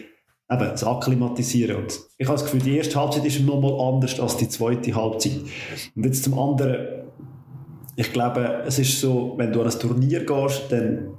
eben, 0.51 0.69
das 0.69 0.83
Akklimatisieren. 0.83 1.77
Und 1.77 1.99
ich 2.17 2.27
habe 2.27 2.37
das 2.37 2.45
Gefühl, 2.45 2.61
die 2.61 2.77
erste 2.77 2.99
Halbzeit 2.99 3.25
ist 3.25 3.39
nochmal 3.41 3.79
anders 3.79 4.19
als 4.19 4.37
die 4.37 4.49
zweite 4.49 4.93
Halbzeit. 4.95 5.41
Und 5.95 6.05
jetzt 6.05 6.23
zum 6.23 6.37
anderen, 6.37 7.03
ich 7.95 8.11
glaube, 8.11 8.63
es 8.65 8.79
ist 8.79 8.99
so, 8.99 9.33
wenn 9.37 9.51
du 9.51 9.61
an 9.61 9.69
ein 9.69 9.79
Turnier 9.79 10.25
gehst, 10.25 10.63
dann 10.69 11.09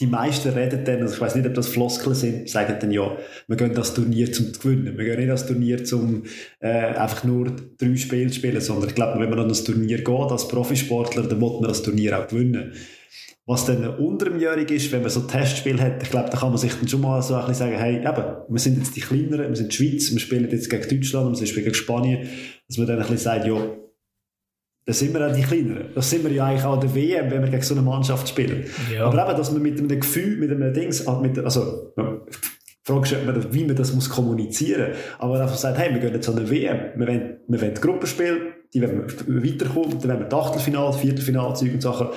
die 0.00 0.06
meisten 0.06 0.50
reden 0.50 0.84
dann, 0.84 1.02
also 1.02 1.14
ich 1.14 1.20
weiß 1.20 1.34
nicht, 1.34 1.46
ob 1.46 1.54
das 1.54 1.66
Floskeln 1.66 2.14
sind, 2.14 2.48
sagen 2.48 2.76
dann 2.80 2.92
ja, 2.92 3.16
wir 3.48 3.56
gehen 3.56 3.74
das 3.74 3.94
Turnier 3.94 4.32
zum 4.32 4.52
Gewinnen. 4.52 4.96
Wir 4.96 5.04
gehen 5.04 5.18
nicht 5.18 5.30
das 5.30 5.46
Turnier 5.46 5.82
zum 5.82 6.22
äh, 6.60 6.68
einfach 6.68 7.24
nur 7.24 7.50
drei 7.78 7.96
Spiele 7.96 8.32
spielen, 8.32 8.60
sondern 8.60 8.90
ich 8.90 8.94
glaube, 8.94 9.18
wenn 9.18 9.28
man 9.28 9.40
an 9.40 9.48
das 9.48 9.64
Turnier 9.64 9.98
geht 9.98 10.08
als 10.08 10.46
Profisportler, 10.46 11.24
dann 11.24 11.40
muss 11.40 11.60
man 11.60 11.68
das 11.68 11.82
Turnier 11.82 12.16
auch 12.16 12.28
gewinnen. 12.28 12.74
Was 13.48 13.64
dann 13.64 13.96
unterjährig 13.96 14.70
ist, 14.70 14.92
wenn 14.92 15.00
man 15.00 15.08
so 15.08 15.20
Testspiel 15.20 15.80
hat, 15.80 16.02
ich 16.02 16.10
glaube, 16.10 16.28
da 16.28 16.36
kann 16.36 16.50
man 16.50 16.58
sich 16.58 16.74
dann 16.74 16.86
schon 16.86 17.00
mal 17.00 17.22
so 17.22 17.34
ein 17.34 17.46
bisschen 17.46 17.54
sagen, 17.54 17.78
hey, 17.78 17.96
eben, 17.96 18.24
wir 18.46 18.60
sind 18.60 18.76
jetzt 18.76 18.94
die 18.94 19.00
Kleineren, 19.00 19.48
wir 19.48 19.56
sind 19.56 19.72
die 19.72 19.76
Schweiz, 19.76 20.12
wir 20.12 20.20
spielen 20.20 20.50
jetzt 20.50 20.68
gegen 20.68 20.86
Deutschland, 20.86 21.40
wir 21.40 21.46
spielen 21.46 21.64
gegen 21.64 21.74
Spanien, 21.74 22.28
dass 22.68 22.76
man 22.76 22.86
dann 22.86 22.96
ein 22.96 23.02
bisschen 23.02 23.16
sagt, 23.16 23.46
ja, 23.46 23.56
da 24.84 24.92
sind 24.92 25.14
wir 25.14 25.26
auch 25.26 25.34
die 25.34 25.40
Kleineren. 25.40 25.86
Das 25.94 26.10
sind 26.10 26.24
wir 26.24 26.30
ja 26.30 26.44
eigentlich 26.44 26.64
auch 26.64 26.78
der 26.78 26.94
WM, 26.94 27.30
wenn 27.30 27.42
wir 27.42 27.48
gegen 27.48 27.62
so 27.62 27.72
eine 27.72 27.82
Mannschaft 27.82 28.28
spielen. 28.28 28.66
Ja. 28.92 29.06
Aber 29.06 29.26
eben, 29.26 29.38
dass 29.38 29.50
man 29.50 29.62
mit 29.62 29.78
einem 29.78 29.88
Gefühl, 29.98 30.36
mit 30.36 30.50
einem 30.50 30.74
Dings, 30.74 31.06
ah, 31.06 31.18
mit, 31.18 31.38
also, 31.38 31.94
fragst 32.84 33.12
du, 33.12 33.54
wie 33.54 33.64
man 33.64 33.76
das 33.76 33.94
muss 33.94 34.10
kommunizieren 34.10 34.90
muss. 34.90 34.98
Aber 35.20 35.40
einfach 35.40 35.56
sagt, 35.56 35.78
hey, 35.78 35.94
wir 35.94 36.00
gehen 36.02 36.12
jetzt 36.12 36.28
an 36.28 36.36
eine 36.36 36.50
WM, 36.50 36.80
wir 36.96 37.06
wollen, 37.06 37.38
wir 37.48 37.62
wollen 37.62 37.74
Gruppenspiel, 37.74 38.52
die 38.74 38.82
wir 38.82 38.90
weiterkommen, 38.90 39.98
dann 40.00 40.10
wollen 40.10 40.30
wir 40.30 40.36
Achtelfinale, 40.36 40.92
Viertelfinale, 40.92 41.54
Zeug 41.54 41.72
und 41.72 41.80
Sachen. 41.80 42.08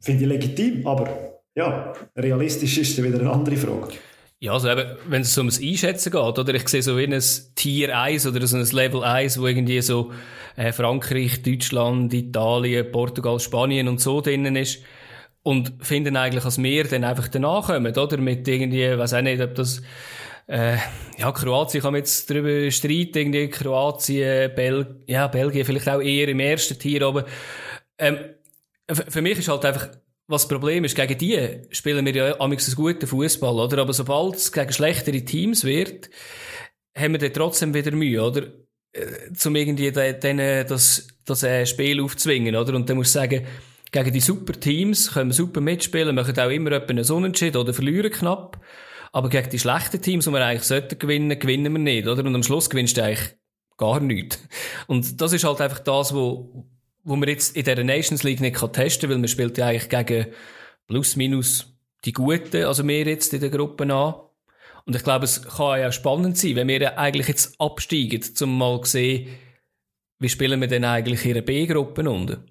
Finde 0.00 0.24
ich 0.24 0.28
legitim, 0.28 0.86
aber 0.86 1.40
ja, 1.54 1.92
realistisch 2.16 2.78
ist 2.78 2.98
es 2.98 3.04
wieder 3.04 3.18
eine 3.18 3.30
andere 3.30 3.56
Frage. 3.56 3.94
Ja, 4.40 4.52
also 4.52 4.70
eben, 4.70 4.96
wenn 5.08 5.22
es 5.22 5.36
um 5.36 5.48
das 5.48 5.60
Einschätzen 5.60 6.12
geht, 6.12 6.38
oder? 6.38 6.54
Ich 6.54 6.68
sehe 6.68 6.82
so 6.82 6.96
wie 6.96 7.12
ein 7.12 7.22
Tier 7.56 7.98
1 7.98 8.24
oder 8.28 8.46
so 8.46 8.56
ein 8.56 8.64
Level 8.64 9.02
1, 9.02 9.40
wo 9.40 9.48
irgendwie 9.48 9.82
so 9.82 10.12
äh, 10.56 10.72
Frankreich, 10.72 11.42
Deutschland, 11.42 12.14
Italien, 12.14 12.92
Portugal, 12.92 13.40
Spanien 13.40 13.88
und 13.88 14.00
so 14.00 14.20
drinnen 14.20 14.54
ist. 14.54 14.80
Und 15.42 15.72
finden 15.80 16.16
eigentlich, 16.16 16.44
als 16.44 16.62
wir 16.62 16.84
dann 16.84 17.02
einfach 17.02 17.26
danach 17.26 17.66
kommen, 17.66 17.96
oder? 17.96 18.18
Mit 18.18 18.46
irgendwie, 18.46 18.96
weiß 18.96 19.14
auch 19.14 19.22
nicht, 19.22 19.42
ob 19.42 19.56
das, 19.56 19.82
äh, 20.46 20.76
ja, 21.16 21.32
Kroatien 21.32 21.82
kann 21.82 21.92
man 21.92 22.00
jetzt 22.00 22.30
darüber 22.30 22.70
streiten, 22.70 23.18
irgendwie 23.18 23.48
Kroatien, 23.48 24.54
Bel 24.54 25.02
ja, 25.08 25.26
Belgien 25.26 25.64
vielleicht 25.64 25.88
auch 25.88 26.00
eher 26.00 26.28
im 26.28 26.38
ersten 26.38 26.78
Tier, 26.78 27.02
aber, 27.02 27.24
ähm, 27.98 28.18
für 28.90 29.22
mich 29.22 29.38
ist 29.38 29.48
halt 29.48 29.64
einfach, 29.64 29.88
was 30.26 30.42
das 30.42 30.48
Problem 30.48 30.84
ist, 30.84 30.94
gegen 30.94 31.18
die 31.18 31.62
spielen 31.70 32.04
wir 32.04 32.14
ja 32.14 32.40
amigs 32.40 32.66
einen 32.66 32.76
guten 32.76 33.06
Fußball, 33.06 33.54
oder? 33.54 33.78
Aber 33.78 33.92
sobald 33.92 34.36
es 34.36 34.52
gegen 34.52 34.72
schlechtere 34.72 35.24
Teams 35.24 35.64
wird, 35.64 36.10
haben 36.96 37.12
wir 37.12 37.18
dann 37.18 37.32
trotzdem 37.32 37.74
wieder 37.74 37.92
Mühe, 37.92 38.22
oder? 38.22 38.48
zum 39.34 39.56
irgendwie 39.56 39.90
denen 39.92 40.66
das, 40.66 41.08
das 41.24 41.42
äh, 41.42 41.66
Spiel 41.66 42.00
aufzwingen, 42.02 42.56
oder? 42.56 42.74
Und 42.74 42.88
dann 42.88 42.96
musst 42.96 43.14
du 43.14 43.20
sagen, 43.20 43.46
gegen 43.90 44.12
die 44.12 44.20
super 44.20 44.52
Teams 44.52 45.12
können 45.12 45.30
wir 45.30 45.34
super 45.34 45.60
mitspielen, 45.60 46.14
machen 46.14 46.38
auch 46.38 46.50
immer 46.50 46.72
einen 46.72 47.04
Sonnenscheid 47.04 47.56
oder 47.56 47.72
verlieren 47.72 48.10
knapp. 48.10 48.60
Aber 49.12 49.30
gegen 49.30 49.50
die 49.50 49.58
schlechten 49.58 50.02
Teams, 50.02 50.26
die 50.26 50.30
wir 50.32 50.44
eigentlich 50.44 50.64
sollten 50.64 50.98
gewinnen, 50.98 51.38
gewinnen 51.38 51.72
wir 51.72 51.78
nicht, 51.78 52.06
oder? 52.06 52.24
Und 52.24 52.34
am 52.34 52.42
Schluss 52.42 52.68
gewinnst 52.68 52.96
du 52.96 53.04
eigentlich 53.04 53.36
gar 53.78 54.00
nichts. 54.00 54.42
Und 54.86 55.20
das 55.20 55.32
ist 55.32 55.44
halt 55.44 55.60
einfach 55.60 55.78
das, 55.78 56.14
wo, 56.14 56.66
wo 57.08 57.16
man 57.16 57.28
jetzt 57.28 57.56
in 57.56 57.64
der 57.64 57.82
Nations 57.82 58.22
League 58.22 58.40
nicht 58.40 58.58
testen 58.72 59.08
kann, 59.08 59.10
weil 59.10 59.18
man 59.18 59.28
spielt 59.28 59.56
ja 59.56 59.66
eigentlich 59.66 59.88
gegen 59.88 60.26
plus 60.86 61.16
minus 61.16 61.74
die 62.04 62.12
Guten, 62.12 62.64
also 62.64 62.86
wir 62.86 63.06
jetzt 63.06 63.32
in 63.32 63.40
der 63.40 63.50
Gruppe 63.50 63.84
an. 63.92 64.14
Und 64.84 64.94
ich 64.94 65.02
glaube, 65.02 65.24
es 65.24 65.42
kann 65.42 65.80
ja 65.80 65.90
spannend 65.90 66.36
sein, 66.36 66.56
wenn 66.56 66.68
wir 66.68 66.98
eigentlich 66.98 67.28
jetzt 67.28 67.58
absteigen, 67.60 68.22
um 68.42 68.58
mal 68.58 68.80
zu 68.82 68.92
sehen, 68.92 69.28
wie 70.18 70.28
spielen 70.28 70.60
wir 70.60 70.68
denn 70.68 70.84
eigentlich 70.84 71.24
in 71.24 71.34
der 71.34 71.42
B-Gruppe 71.42 72.08
unten. 72.08 72.44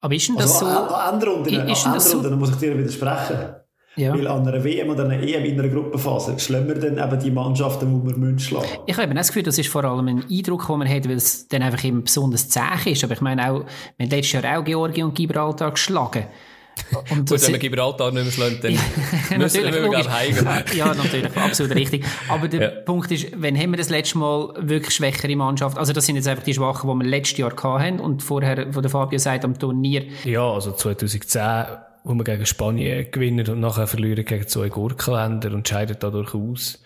Aber 0.00 0.14
ist 0.14 0.28
denn 0.28 0.36
das 0.36 0.62
also, 0.62 0.66
so? 0.66 0.94
An 0.94 1.14
anderen 1.14 1.34
Runden, 1.34 1.60
an 1.60 1.68
anderen 1.68 2.00
so? 2.00 2.18
Runden 2.18 2.38
muss 2.38 2.50
ich 2.50 2.56
dir 2.56 2.76
widersprechen. 2.76 3.54
Ja. 3.96 4.14
Weil 4.14 4.26
an 4.26 4.46
einer 4.46 4.64
WM 4.64 4.88
oder 4.88 5.04
einer 5.04 5.22
EM 5.22 5.44
in 5.44 5.58
einer 5.58 5.68
Gruppenphase 5.68 6.38
schlagen 6.38 6.68
wir 6.68 6.76
dann 6.76 6.96
eben 6.96 7.20
die 7.20 7.30
Mannschaften, 7.30 8.02
die 8.02 8.10
wir 8.10 8.16
müssen 8.16 8.38
schlagen 8.38 8.66
Ich 8.86 8.96
habe 8.96 9.04
eben 9.04 9.14
das 9.14 9.28
Gefühl, 9.28 9.42
das 9.42 9.58
ist 9.58 9.68
vor 9.68 9.84
allem 9.84 10.08
ein 10.08 10.24
Eindruck, 10.30 10.66
den 10.66 10.78
man 10.78 10.88
hat, 10.88 11.06
weil 11.06 11.16
es 11.16 11.46
dann 11.48 11.62
einfach 11.62 11.84
eben 11.84 12.02
besonders 12.02 12.48
zäh 12.48 12.90
ist. 12.90 13.04
Aber 13.04 13.12
ich 13.12 13.20
meine 13.20 13.50
auch, 13.50 13.64
wir 13.96 14.06
haben 14.06 14.10
letztes 14.10 14.32
Jahr 14.32 14.58
auch 14.58 14.64
Georgien 14.64 15.06
und 15.06 15.14
Gibraltar 15.14 15.72
geschlagen. 15.72 16.24
Und 17.10 17.28
Gut, 17.28 17.42
wenn 17.42 17.50
man 17.50 17.60
Gibraltar 17.60 18.12
nicht 18.12 18.24
mehr 18.24 18.32
schlägt, 18.32 18.64
dann 18.64 18.72
ja, 19.30 19.38
müssen 19.38 19.62
wir, 19.62 19.70
glaube 19.70 20.10
heim. 20.10 20.64
ja, 20.74 20.94
natürlich, 20.94 21.36
absolut 21.36 21.74
richtig. 21.74 22.02
Aber 22.28 22.48
der 22.48 22.60
ja. 22.62 22.68
Punkt 22.80 23.10
ist, 23.10 23.26
wenn 23.36 23.58
haben 23.58 23.72
wir 23.72 23.76
das 23.76 23.90
letzte 23.90 24.16
Mal 24.16 24.54
wirklich 24.58 24.94
schwächere 24.94 25.36
Mannschaft, 25.36 25.76
also 25.76 25.92
das 25.92 26.06
sind 26.06 26.16
jetzt 26.16 26.28
einfach 26.28 26.44
die 26.44 26.54
Schwachen, 26.54 26.88
die 26.88 27.04
wir 27.04 27.10
letztes 27.10 27.36
Jahr 27.38 27.54
hatten 27.54 28.00
und 28.00 28.22
vorher, 28.22 28.74
wo 28.74 28.80
der 28.80 28.90
Fabio 28.90 29.18
sagt, 29.18 29.44
am 29.44 29.58
Turnier. 29.58 30.04
Ja, 30.24 30.50
also 30.50 30.72
2010 30.72 31.91
wo 32.04 32.14
wir 32.14 32.24
gegen 32.24 32.46
Spanien 32.46 33.10
gewinnen 33.10 33.48
und 33.48 33.60
nachher 33.60 33.86
verlieren 33.86 34.24
gegen 34.24 34.48
zwei 34.48 34.68
Gurkenländer 34.68 35.52
und 35.52 35.68
scheiden 35.68 35.96
dadurch 35.98 36.34
aus. 36.34 36.82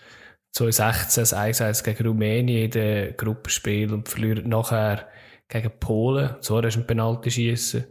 2016 0.53 1.21
das 1.21 1.35
1-1 1.35 1.83
gegen 1.83 2.07
Rumänien 2.07 2.65
in 2.65 2.71
den 2.71 3.17
Gruppenspiel 3.17 3.93
und 3.93 4.09
verlieren 4.09 4.49
nachher 4.49 5.07
gegen 5.47 5.71
Polen. 5.79 6.35
So 6.41 6.61
hast 6.61 6.75
du 6.75 6.81
ein 6.81 6.87
Penalty 6.87 7.31
schießen. 7.31 7.85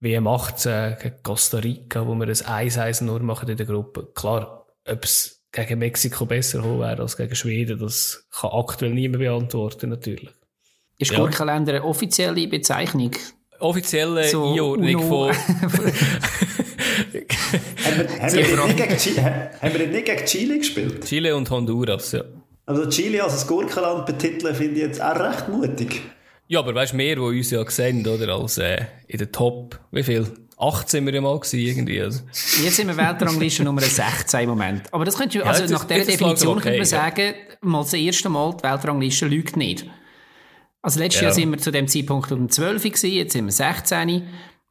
WM 0.00 0.26
18 0.26 0.96
gegen 1.02 1.22
Costa 1.22 1.58
Rica, 1.58 2.06
wo 2.06 2.14
wir 2.14 2.26
das 2.26 2.44
1-1 2.44 3.04
nur 3.04 3.20
machen 3.20 3.48
in 3.48 3.56
der 3.56 3.66
Gruppe. 3.66 4.08
Klar, 4.14 4.66
ob 4.86 5.04
es 5.04 5.44
gegen 5.52 5.78
Mexiko 5.78 6.26
besser 6.26 6.62
hoch 6.62 6.80
wäre 6.80 7.02
als 7.02 7.16
gegen 7.16 7.34
Schweden, 7.34 7.78
das 7.78 8.26
kann 8.30 8.50
aktuell 8.52 8.94
niemand 8.94 9.20
beantworten, 9.20 9.90
natürlich. 9.90 10.30
Ist 10.98 11.12
ja. 11.12 11.18
Gurkenländer 11.18 11.74
eine 11.74 11.84
offizielle 11.84 12.46
Bezeichnung? 12.48 13.12
Offizielle 13.60 14.28
so, 14.28 14.52
Einordnung 14.52 15.08
von. 15.08 15.28
haben, 15.28 15.72
wir, 17.98 18.58
haben, 18.58 18.78
wir 18.78 18.96
Chile, 18.96 19.50
haben 19.60 19.74
wir 19.78 19.86
nicht 19.86 20.04
gegen 20.04 20.24
Chile 20.24 20.58
gespielt? 20.58 21.04
Chile 21.04 21.36
und 21.36 21.50
Honduras, 21.50 22.12
ja. 22.12 22.22
Also 22.66 22.88
Chile 22.88 23.24
als 23.24 23.46
Gurkenland 23.46 24.06
betiteln 24.06 24.54
finde 24.54 24.74
ich 24.74 24.86
jetzt 24.86 25.00
auch 25.00 25.18
recht 25.18 25.48
mutig. 25.48 26.02
Ja, 26.48 26.60
aber 26.60 26.74
weißt 26.74 26.92
du, 26.92 26.96
mehr, 26.96 27.14
die 27.14 27.20
uns 27.20 27.50
ja 27.50 27.62
gesehen 27.62 28.06
oder 28.06 28.34
als 28.34 28.58
äh, 28.58 28.84
in 29.06 29.18
der 29.18 29.32
Top, 29.32 29.78
wie 29.90 30.02
viel? 30.02 30.26
18 30.58 30.88
sind 30.88 31.06
wir 31.06 31.14
ja 31.14 31.20
mal 31.20 31.38
gewesen, 31.38 31.58
irgendwie. 31.60 32.00
Also. 32.00 32.20
Jetzt 32.62 32.76
sind 32.76 32.88
wir 32.88 32.96
Weltrangliste 32.96 33.62
Nummer 33.62 33.80
16 33.80 34.40
im 34.40 34.48
Moment. 34.50 34.92
Aber 34.92 35.04
das 35.04 35.16
könnte, 35.16 35.44
also 35.46 35.64
ja, 35.64 35.70
nach 35.70 35.84
dieser 35.84 36.04
Definition 36.04 36.54
okay, 36.54 36.62
könnte 36.62 36.78
man 36.78 36.86
sagen, 36.86 37.20
ja. 37.20 37.56
mal 37.60 37.82
das 37.82 37.92
erste 37.92 38.28
Mal, 38.28 38.56
die 38.58 38.64
Weltrangliste 38.64 39.26
lügt 39.26 39.56
nicht. 39.56 39.86
Also 40.82 41.00
letztes 41.00 41.20
ja. 41.20 41.28
Jahr 41.28 41.34
sind 41.34 41.50
wir 41.50 41.58
zu 41.58 41.72
dem 41.72 41.88
Zeitpunkt 41.88 42.30
um 42.32 42.48
12 42.48 42.82
gewesen, 42.82 43.10
jetzt 43.10 43.32
sind 43.32 43.46
wir 43.46 43.52
16. 43.52 44.24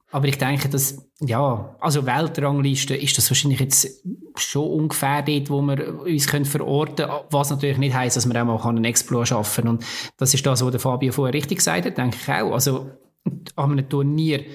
Aber 0.09 0.27
ich 0.27 0.37
denke, 0.37 0.69
dass, 0.69 1.05
ja, 1.19 1.75
also 1.81 2.05
Weltrangliste 2.05 2.95
ist 2.95 3.17
das 3.17 3.29
wahrscheinlich 3.29 3.59
jetzt 3.59 4.03
schon 4.37 4.69
ungefähr 4.69 5.21
dort, 5.21 5.49
wo 5.49 5.61
wir 5.61 5.99
uns 6.01 6.27
können 6.27 6.45
verorten 6.45 7.07
können, 7.07 7.19
was 7.29 7.49
natürlich 7.49 7.77
nicht 7.77 7.93
heisst, 7.93 8.15
dass 8.15 8.25
wir 8.25 8.41
auch 8.41 8.45
mal 8.45 8.69
einen 8.69 8.85
Explore 8.85 9.25
schaffen 9.25 9.65
können. 9.65 9.77
Und 9.77 9.85
das 10.15 10.33
ist 10.33 10.45
das, 10.45 10.63
was 10.63 10.71
der 10.71 10.79
Fabio 10.79 11.11
vorher 11.11 11.33
richtig 11.33 11.57
gesagt 11.57 11.85
hat, 11.85 11.97
denke 11.97 12.17
ich 12.21 12.29
auch. 12.29 12.53
Also, 12.53 12.89
an 13.57 13.71
einem 13.71 13.89
Turnier 13.89 14.45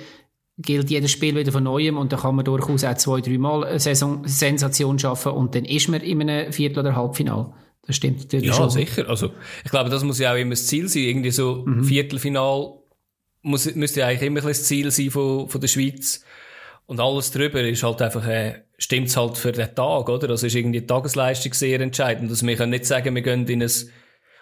gilt 0.57 0.91
jedes 0.91 1.11
Spiel 1.11 1.37
wieder 1.37 1.53
von 1.53 1.65
Neuem 1.65 1.99
und 1.99 2.13
da 2.13 2.17
kann 2.17 2.35
man 2.35 2.45
durchaus 2.45 2.85
auch 2.85 2.95
zwei, 2.95 3.21
drei 3.21 3.37
Mal 3.37 3.65
eine 3.65 3.81
Saison 3.81 4.23
Sensation 4.27 4.99
schaffen 4.99 5.33
und 5.33 5.55
dann 5.55 5.65
ist 5.65 5.89
man 5.89 6.01
in 6.01 6.23
einem 6.23 6.53
Viertel- 6.53 6.81
oder 6.81 6.97
Halbfinale. 6.97 7.53
Das 7.87 7.97
stimmt 7.97 8.19
natürlich 8.21 8.47
ja, 8.47 8.55
schon. 8.55 8.65
Ja, 8.65 8.71
sicher. 8.71 9.09
Also, 9.09 9.33
ich 9.65 9.71
glaube, 9.71 9.91
das 9.91 10.05
muss 10.05 10.19
ja 10.19 10.33
auch 10.33 10.37
immer 10.37 10.51
das 10.51 10.67
Ziel 10.67 10.89
sein. 10.89 11.03
Irgendwie 11.03 11.31
so 11.33 11.65
mhm. 11.67 11.85
Viertelfinal 11.85 12.75
muss, 13.43 13.75
müsste 13.75 14.01
ja 14.01 14.07
eigentlich 14.07 14.23
immer 14.23 14.41
ein 14.41 14.49
das 14.49 14.65
Ziel 14.65 14.91
sein 14.91 15.11
von, 15.11 15.49
von 15.49 15.61
der 15.61 15.69
Schweiz. 15.69 16.25
Und 16.87 17.01
alles 17.01 17.31
drüber 17.31 17.63
ist 17.63 17.83
halt 17.83 18.03
einfach, 18.03 18.27
äh, 18.27 18.63
stimmt's 18.79 19.17
halt 19.17 19.37
für 19.37 19.53
den 19.53 19.75
Tag, 19.75 20.09
oder? 20.09 20.31
Also 20.31 20.47
ist 20.47 20.55
irgendwie 20.55 20.81
die 20.81 20.87
Tagesleistung 20.87 21.53
sehr 21.55 21.81
entscheidend. 21.81 22.31
Also 22.31 22.47
wir 22.47 22.57
können 22.57 22.71
nicht 22.71 22.87
sagen, 22.87 23.15
wir 23.15 23.23
gehen 23.23 23.47
in 23.47 23.63
ein, 23.63 23.71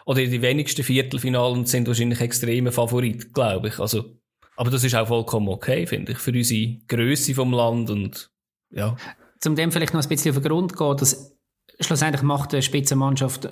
oder 0.07 0.23
in 0.23 0.31
die 0.31 0.43
wenigsten 0.43 0.83
Viertelfinale 0.83 1.53
und 1.53 1.69
sind 1.69 1.87
wahrscheinlich 1.87 2.21
extreme 2.21 2.73
Favorit, 2.73 3.33
glaube 3.33 3.69
ich. 3.69 3.79
Also, 3.79 4.17
aber 4.57 4.71
das 4.71 4.85
ist 4.85 4.95
auch 4.95 5.09
vollkommen 5.09 5.49
okay, 5.49 5.87
finde 5.87 6.13
ich, 6.13 6.19
für 6.19 6.33
unsere 6.33 6.79
Größe 6.89 7.35
vom 7.35 7.53
Land 7.53 7.91
und, 7.91 8.31
ja. 8.71 8.97
Zum 9.39 9.57
dem 9.57 9.73
vielleicht 9.73 9.95
noch 9.95 10.03
ein 10.03 10.09
bisschen 10.09 10.35
auf 10.35 10.43
den 10.43 10.51
Grund 10.51 10.77
gehen, 10.77 10.97
dass 10.97 11.37
schlussendlich 11.81 12.23
macht 12.23 12.53
eine 12.53 12.63
Spitzenmannschaft 12.63 13.49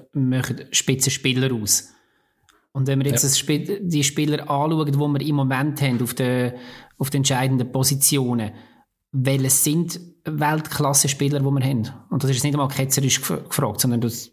Spitzenspieler 0.73 1.53
aus. 1.55 1.93
Und 2.73 2.87
wenn 2.87 3.03
wir 3.03 3.11
jetzt 3.11 3.49
ja. 3.49 3.59
die 3.81 4.05
Spieler 4.05 4.43
anschauen, 4.51 4.87
die 4.87 4.99
wir 4.99 5.21
im 5.21 5.35
Moment 5.35 5.81
haben, 5.83 6.03
auf 6.03 6.15
den, 6.15 6.53
auf 6.99 7.11
den 7.11 7.21
entscheidenden 7.21 7.73
Positionen, 7.73 8.53
welche 9.13 9.51
sind 9.51 10.01
Weltklasse-Spieler, 10.25 11.41
die 11.41 11.45
wir 11.45 11.65
haben? 11.65 11.91
Und 12.11 12.23
das 12.23 12.31
ist 12.31 12.45
nicht 12.45 12.55
einmal 12.55 12.69
ketzerisch 12.69 13.23
gefragt, 13.23 13.81
sondern 13.81 14.03
das, 14.03 14.31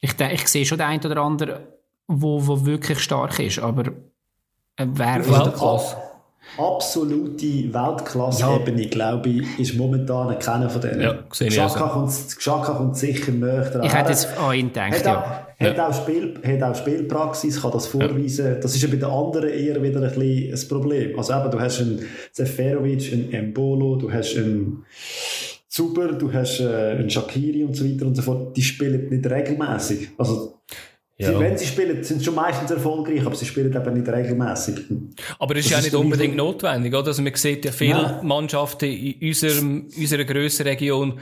ich, 0.00 0.18
ich 0.18 0.48
sehe 0.48 0.64
schon 0.64 0.78
den 0.78 0.86
einen 0.86 1.04
oder 1.04 1.20
anderen, 1.20 1.66
wo, 2.06 2.46
wo 2.46 2.64
wirklich 2.64 3.00
stark 3.00 3.38
ist, 3.40 3.58
aber 3.58 3.88
äh, 4.76 4.86
wer... 4.86 5.28
Weltklasse 5.28 6.13
absolute 6.58 7.72
Weltklasse-Ebene, 7.72 8.82
ja. 8.82 8.88
glaube 8.88 9.28
ich, 9.28 9.58
ist 9.58 9.76
momentan 9.76 10.38
keiner 10.38 10.70
von 10.70 10.80
denen. 10.80 11.00
Ja, 11.00 11.14
Xhaka, 11.30 11.88
kommt, 11.88 12.10
Xhaka 12.10 12.72
kommt 12.74 12.96
sicher 12.96 13.32
näher 13.32 13.70
dran. 13.70 13.84
Ich 13.84 13.94
hätte 13.94 14.10
jetzt 14.10 14.28
an 14.38 14.54
ihn 14.54 14.68
gedacht, 14.68 14.92
hat 14.92 15.04
ja. 15.04 15.20
Auch, 15.20 15.66
hat, 15.66 15.76
ja. 15.76 15.88
auch 15.88 15.94
Spiel, 15.94 16.34
hat 16.44 16.62
auch 16.62 16.74
Spielpraxis, 16.74 17.60
kann 17.60 17.70
das 17.72 17.86
vorweisen. 17.86 18.46
Ja. 18.46 18.54
Das 18.54 18.74
ist 18.74 18.82
ja 18.82 18.88
bei 18.88 18.96
den 18.96 19.04
anderen 19.04 19.48
eher 19.50 19.82
wieder 19.82 20.00
ein 20.02 20.12
bisschen 20.12 20.54
ein 20.54 20.68
Problem. 20.68 21.18
Also 21.18 21.34
eben, 21.34 21.50
du 21.50 21.60
hast 21.60 21.80
einen 21.80 22.06
Seferovic, 22.32 23.12
einen 23.12 23.32
Embolo, 23.32 23.96
du 23.96 24.12
hast 24.12 24.36
einen 24.36 24.84
Zuber, 25.68 26.12
du 26.12 26.32
hast 26.32 26.60
äh, 26.60 26.92
einen 26.92 27.10
Shakiri 27.10 27.64
und 27.64 27.74
so 27.74 27.84
weiter 27.84 28.06
und 28.06 28.14
so 28.14 28.22
fort. 28.22 28.56
Die 28.56 28.62
spielen 28.62 29.08
nicht 29.08 29.28
regelmäßig. 29.28 30.10
Also 30.16 30.60
ja. 31.16 31.38
Wenn 31.38 31.56
sie 31.56 31.66
spielen, 31.66 32.02
sind 32.02 32.18
sie 32.18 32.24
schon 32.24 32.34
meistens 32.34 32.72
erfolgreich, 32.72 33.24
aber 33.24 33.36
sie 33.36 33.46
spielen 33.46 33.72
eben 33.72 33.94
nicht 33.94 34.08
regelmäßig. 34.08 34.80
Aber 35.38 35.54
das 35.54 35.64
ist 35.64 35.70
ja 35.70 35.80
nicht 35.80 35.94
unbedingt 35.94 36.34
notwendig, 36.34 36.92
oder? 36.92 37.08
Also 37.08 37.22
man 37.22 37.34
sieht 37.34 37.64
ja 37.64 37.70
viele 37.70 38.02
Nein. 38.02 38.26
Mannschaften 38.26 38.86
in 38.86 39.28
unserem, 39.28 39.88
unserer 39.96 40.24
grösseren 40.24 40.72
Region, 40.72 41.20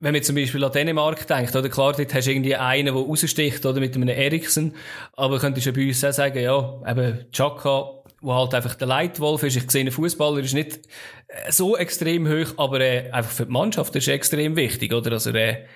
wenn 0.00 0.14
man 0.14 0.22
zum 0.22 0.36
Beispiel 0.36 0.64
an 0.64 0.72
Dänemark 0.72 1.26
denkt, 1.26 1.54
oder 1.54 1.68
klar, 1.68 1.92
dort 1.92 2.14
hast 2.14 2.26
du 2.26 2.30
irgendwie 2.30 2.56
einen, 2.56 2.86
der 2.86 2.94
raussticht, 2.94 3.66
oder 3.66 3.80
mit 3.80 3.94
einem 3.94 4.08
Eriksen, 4.08 4.74
aber 5.14 5.38
könntest 5.38 5.66
du 5.66 5.72
bei 5.72 5.86
uns 5.86 6.04
auch 6.04 6.12
sagen, 6.12 6.38
ja, 6.38 6.80
eben 6.86 7.26
Chaka, 7.32 7.90
wo 8.20 8.34
halt 8.34 8.54
einfach 8.54 8.74
der 8.74 8.86
Leitwolf 8.86 9.42
ist. 9.42 9.56
Ich 9.56 9.70
sehe, 9.70 9.84
ein 9.84 9.90
Fußballer 9.90 10.38
ist 10.38 10.54
nicht 10.54 10.80
äh, 11.28 11.52
so 11.52 11.76
extrem 11.76 12.28
hoch, 12.28 12.54
aber 12.56 12.80
äh, 12.80 13.10
einfach 13.10 13.30
für 13.30 13.46
die 13.46 13.52
Mannschaft 13.52 13.94
ist 13.96 14.08
er 14.08 14.14
extrem 14.14 14.56
wichtig, 14.56 14.92
oder? 14.92 15.12
Also 15.12 15.30
er 15.30 15.60
äh, 15.60 15.66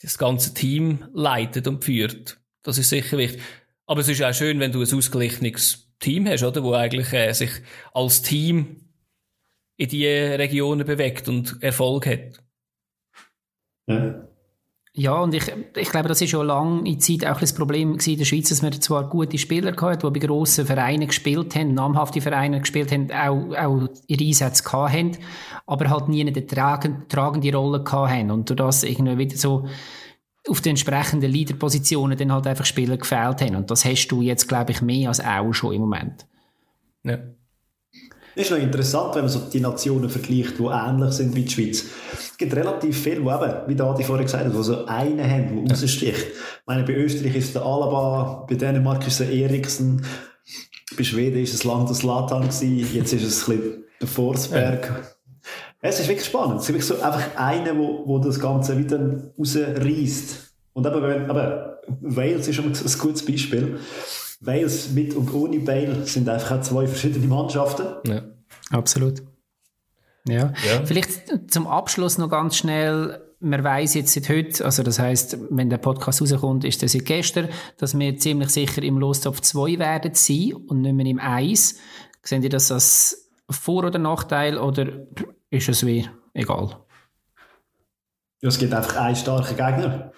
das 0.00 0.18
ganze 0.18 0.54
Team 0.54 1.04
leitet 1.12 1.66
und 1.68 1.84
führt. 1.84 2.38
Das 2.64 2.78
ist 2.78 2.88
sicher 2.88 3.16
wichtig. 3.16 3.40
Aber 3.86 4.00
es 4.00 4.08
ist 4.08 4.22
auch 4.22 4.34
schön, 4.34 4.58
wenn 4.58 4.72
du 4.72 4.80
ein 4.80 4.92
ausgeglichenes 4.92 5.94
Team 6.00 6.26
hast, 6.26 6.42
oder? 6.42 6.64
Wo 6.64 6.72
eigentlich 6.72 7.12
äh, 7.12 7.32
sich 7.32 7.50
als 7.92 8.22
Team 8.22 8.88
in 9.76 9.88
die 9.88 10.06
Regionen 10.06 10.86
bewegt 10.86 11.28
und 11.28 11.62
Erfolg 11.62 12.06
hat. 12.06 12.42
Ja. 13.86 14.28
Ja, 14.96 15.14
und 15.14 15.34
ich, 15.34 15.42
ich 15.76 15.90
glaube, 15.90 16.08
das 16.08 16.22
ist 16.22 16.30
schon 16.30 16.46
lange 16.46 16.98
Zeit 16.98 17.26
auch 17.26 17.40
das 17.40 17.52
Problem 17.52 17.98
in 17.98 18.16
der 18.16 18.24
Schweiz, 18.24 18.50
dass 18.50 18.62
wir 18.62 18.70
zwar 18.80 19.08
gute 19.08 19.38
Spieler 19.38 19.74
hatten, 19.76 20.06
die 20.06 20.20
bei 20.20 20.24
grossen 20.24 20.66
Vereinen 20.66 21.08
gespielt 21.08 21.56
haben, 21.56 21.74
namhafte 21.74 22.20
Vereine 22.20 22.60
gespielt 22.60 22.92
haben, 22.92 23.10
auch, 23.10 23.56
auch 23.56 23.88
ihre 24.06 24.24
Einsätze 24.24 24.62
hatten, 24.72 25.18
aber 25.66 25.90
halt 25.90 26.08
nie 26.08 26.20
eine 26.20 26.46
tragende, 26.46 27.08
tragende 27.08 27.52
Rolle 27.52 27.82
hatten. 27.84 28.30
Und 28.30 28.48
du 28.48 28.54
das 28.54 28.84
irgendwie 28.84 29.18
wieder 29.18 29.36
so 29.36 29.66
auf 30.48 30.60
den 30.60 30.70
entsprechenden 30.70 31.30
Leaderpositionen 31.30 32.18
dann 32.18 32.32
halt 32.32 32.46
einfach 32.46 32.66
Spieler 32.66 32.96
gefällt 32.96 33.40
haben. 33.40 33.56
Und 33.56 33.70
das 33.70 33.84
hast 33.84 34.08
du 34.08 34.20
jetzt, 34.20 34.48
glaube 34.48 34.72
ich, 34.72 34.82
mehr 34.82 35.08
als 35.08 35.20
auch 35.20 35.52
schon 35.52 35.74
im 35.74 35.80
Moment. 35.82 36.26
Ja. 37.02 37.18
Das 38.36 38.46
ist 38.46 38.50
noch 38.50 38.58
interessant, 38.58 39.14
wenn 39.14 39.22
man 39.22 39.30
so 39.30 39.38
die 39.38 39.60
Nationen 39.60 40.10
vergleicht, 40.10 40.58
die 40.58 40.64
ähnlich 40.64 41.12
sind 41.12 41.36
wie 41.36 41.44
die 41.44 41.50
Schweiz. 41.50 41.84
Es 42.12 42.36
gibt 42.36 42.54
relativ 42.54 43.00
viele, 43.00 43.20
die 43.20 43.28
eben, 43.28 43.54
wie 43.68 43.80
Adi 43.80 44.02
vorher 44.02 44.24
gesagt 44.24 44.44
hat, 44.44 44.52
die 44.52 44.62
so 44.62 44.86
einen 44.86 45.30
haben, 45.30 45.66
der 45.66 45.76
raussticht. 45.76 46.16
Ich 46.16 46.66
meine, 46.66 46.82
bei 46.82 46.94
Österreich 46.94 47.36
ist 47.36 47.44
es 47.46 47.52
der 47.52 47.62
Alaba, 47.62 48.44
bei 48.48 48.56
Dänemark 48.56 49.06
ist 49.06 49.20
es 49.20 49.28
der 49.28 49.30
Eriksen, 49.30 50.04
bei 50.96 51.04
Schweden 51.04 51.42
ist 51.42 51.54
es 51.54 51.62
lang 51.62 51.86
der 51.86 51.94
Slatan 51.94 52.42
gewesen, 52.42 52.88
jetzt 52.92 53.12
ist 53.12 53.22
es 53.22 53.48
ein 53.48 53.56
bisschen 53.56 53.84
der 54.00 54.08
Forsberg. 54.08 55.13
Es 55.86 56.00
ist 56.00 56.08
wirklich 56.08 56.24
spannend. 56.24 56.60
Es 56.60 56.62
ist 56.62 56.68
wirklich 56.70 56.86
so 56.86 56.94
einfach 57.02 57.36
einer, 57.36 57.76
wo, 57.76 58.04
wo 58.06 58.18
das 58.18 58.40
Ganze 58.40 58.78
wieder 58.78 59.20
rausreißt. 59.38 60.54
Und 60.72 60.86
eben, 60.86 61.02
wenn, 61.02 61.30
aber 61.30 61.82
Wales 62.00 62.48
ist 62.48 62.56
schon 62.56 62.64
ein 62.64 62.98
gutes 62.98 63.26
Beispiel. 63.26 63.78
Wales 64.40 64.92
mit 64.92 65.14
und 65.14 65.32
ohne 65.34 65.58
Bale 65.58 66.06
sind 66.06 66.26
einfach 66.26 66.58
auch 66.58 66.62
zwei 66.62 66.86
verschiedene 66.86 67.26
Mannschaften. 67.26 67.84
Ja, 68.06 68.22
absolut. 68.70 69.22
Ja. 70.26 70.54
ja. 70.66 70.86
Vielleicht 70.86 71.50
zum 71.52 71.66
Abschluss 71.66 72.16
noch 72.16 72.30
ganz 72.30 72.56
schnell. 72.56 73.20
Man 73.40 73.62
weiß 73.62 73.92
jetzt 73.92 74.14
seit 74.14 74.30
heute, 74.30 74.64
also 74.64 74.82
das 74.82 74.98
heißt, 74.98 75.36
wenn 75.50 75.68
der 75.68 75.76
Podcast 75.76 76.22
rauskommt, 76.22 76.64
ist 76.64 76.82
das 76.82 76.92
seit 76.92 77.04
gestern, 77.04 77.50
dass 77.76 77.98
wir 77.98 78.16
ziemlich 78.16 78.48
sicher 78.48 78.82
im 78.82 78.96
Lostopf 78.96 79.42
2 79.42 79.78
werden 79.78 80.14
sein 80.14 80.54
und 80.66 80.80
nicht 80.80 80.94
mehr 80.94 81.04
im 81.04 81.18
1. 81.18 81.76
Sehen 82.22 82.40
Sie 82.40 82.48
das 82.48 82.72
als 82.72 83.30
Vor- 83.50 83.84
oder 83.84 83.98
Nachteil 83.98 84.56
oder 84.56 84.86
ist 85.54 85.68
es 85.68 85.86
wie 85.86 86.08
egal? 86.32 86.76
Ja, 88.42 88.48
es 88.48 88.58
gibt 88.58 88.74
einfach 88.74 88.96
einen 88.96 89.16
starken 89.16 89.56
Gegner. 89.56 90.12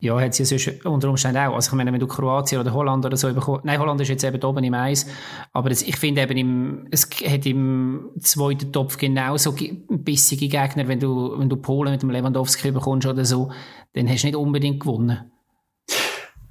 Ja, 0.00 0.20
hat 0.20 0.34
sie 0.34 0.44
sonst 0.44 0.84
unter 0.84 1.08
Umständen 1.08 1.38
auch. 1.38 1.54
Also 1.54 1.70
ich 1.70 1.76
meine, 1.76 1.92
wenn 1.92 2.00
du 2.00 2.08
Kroatien 2.08 2.60
oder 2.60 2.74
Holland 2.74 3.06
oder 3.06 3.16
so 3.16 3.32
bekommst, 3.32 3.64
nein, 3.64 3.78
Holland 3.78 4.00
ist 4.00 4.08
jetzt 4.08 4.24
eben 4.24 4.42
oben 4.42 4.64
im 4.64 4.74
Eis, 4.74 5.06
aber 5.52 5.68
das, 5.68 5.82
ich 5.82 5.96
finde 5.96 6.22
eben, 6.22 6.36
im, 6.36 6.88
es 6.90 7.08
hat 7.24 7.46
im 7.46 8.10
zweiten 8.18 8.72
Topf 8.72 8.96
genauso 8.96 9.54
bissige 9.88 10.48
Gegner, 10.48 10.88
wenn 10.88 10.98
du, 10.98 11.38
wenn 11.38 11.48
du 11.48 11.56
Polen 11.56 11.92
mit 11.92 12.02
dem 12.02 12.10
Lewandowski 12.10 12.72
bekommst 12.72 13.06
oder 13.06 13.24
so, 13.24 13.52
dann 13.92 14.08
hast 14.08 14.24
du 14.24 14.26
nicht 14.26 14.36
unbedingt 14.36 14.80
gewonnen. 14.80 15.31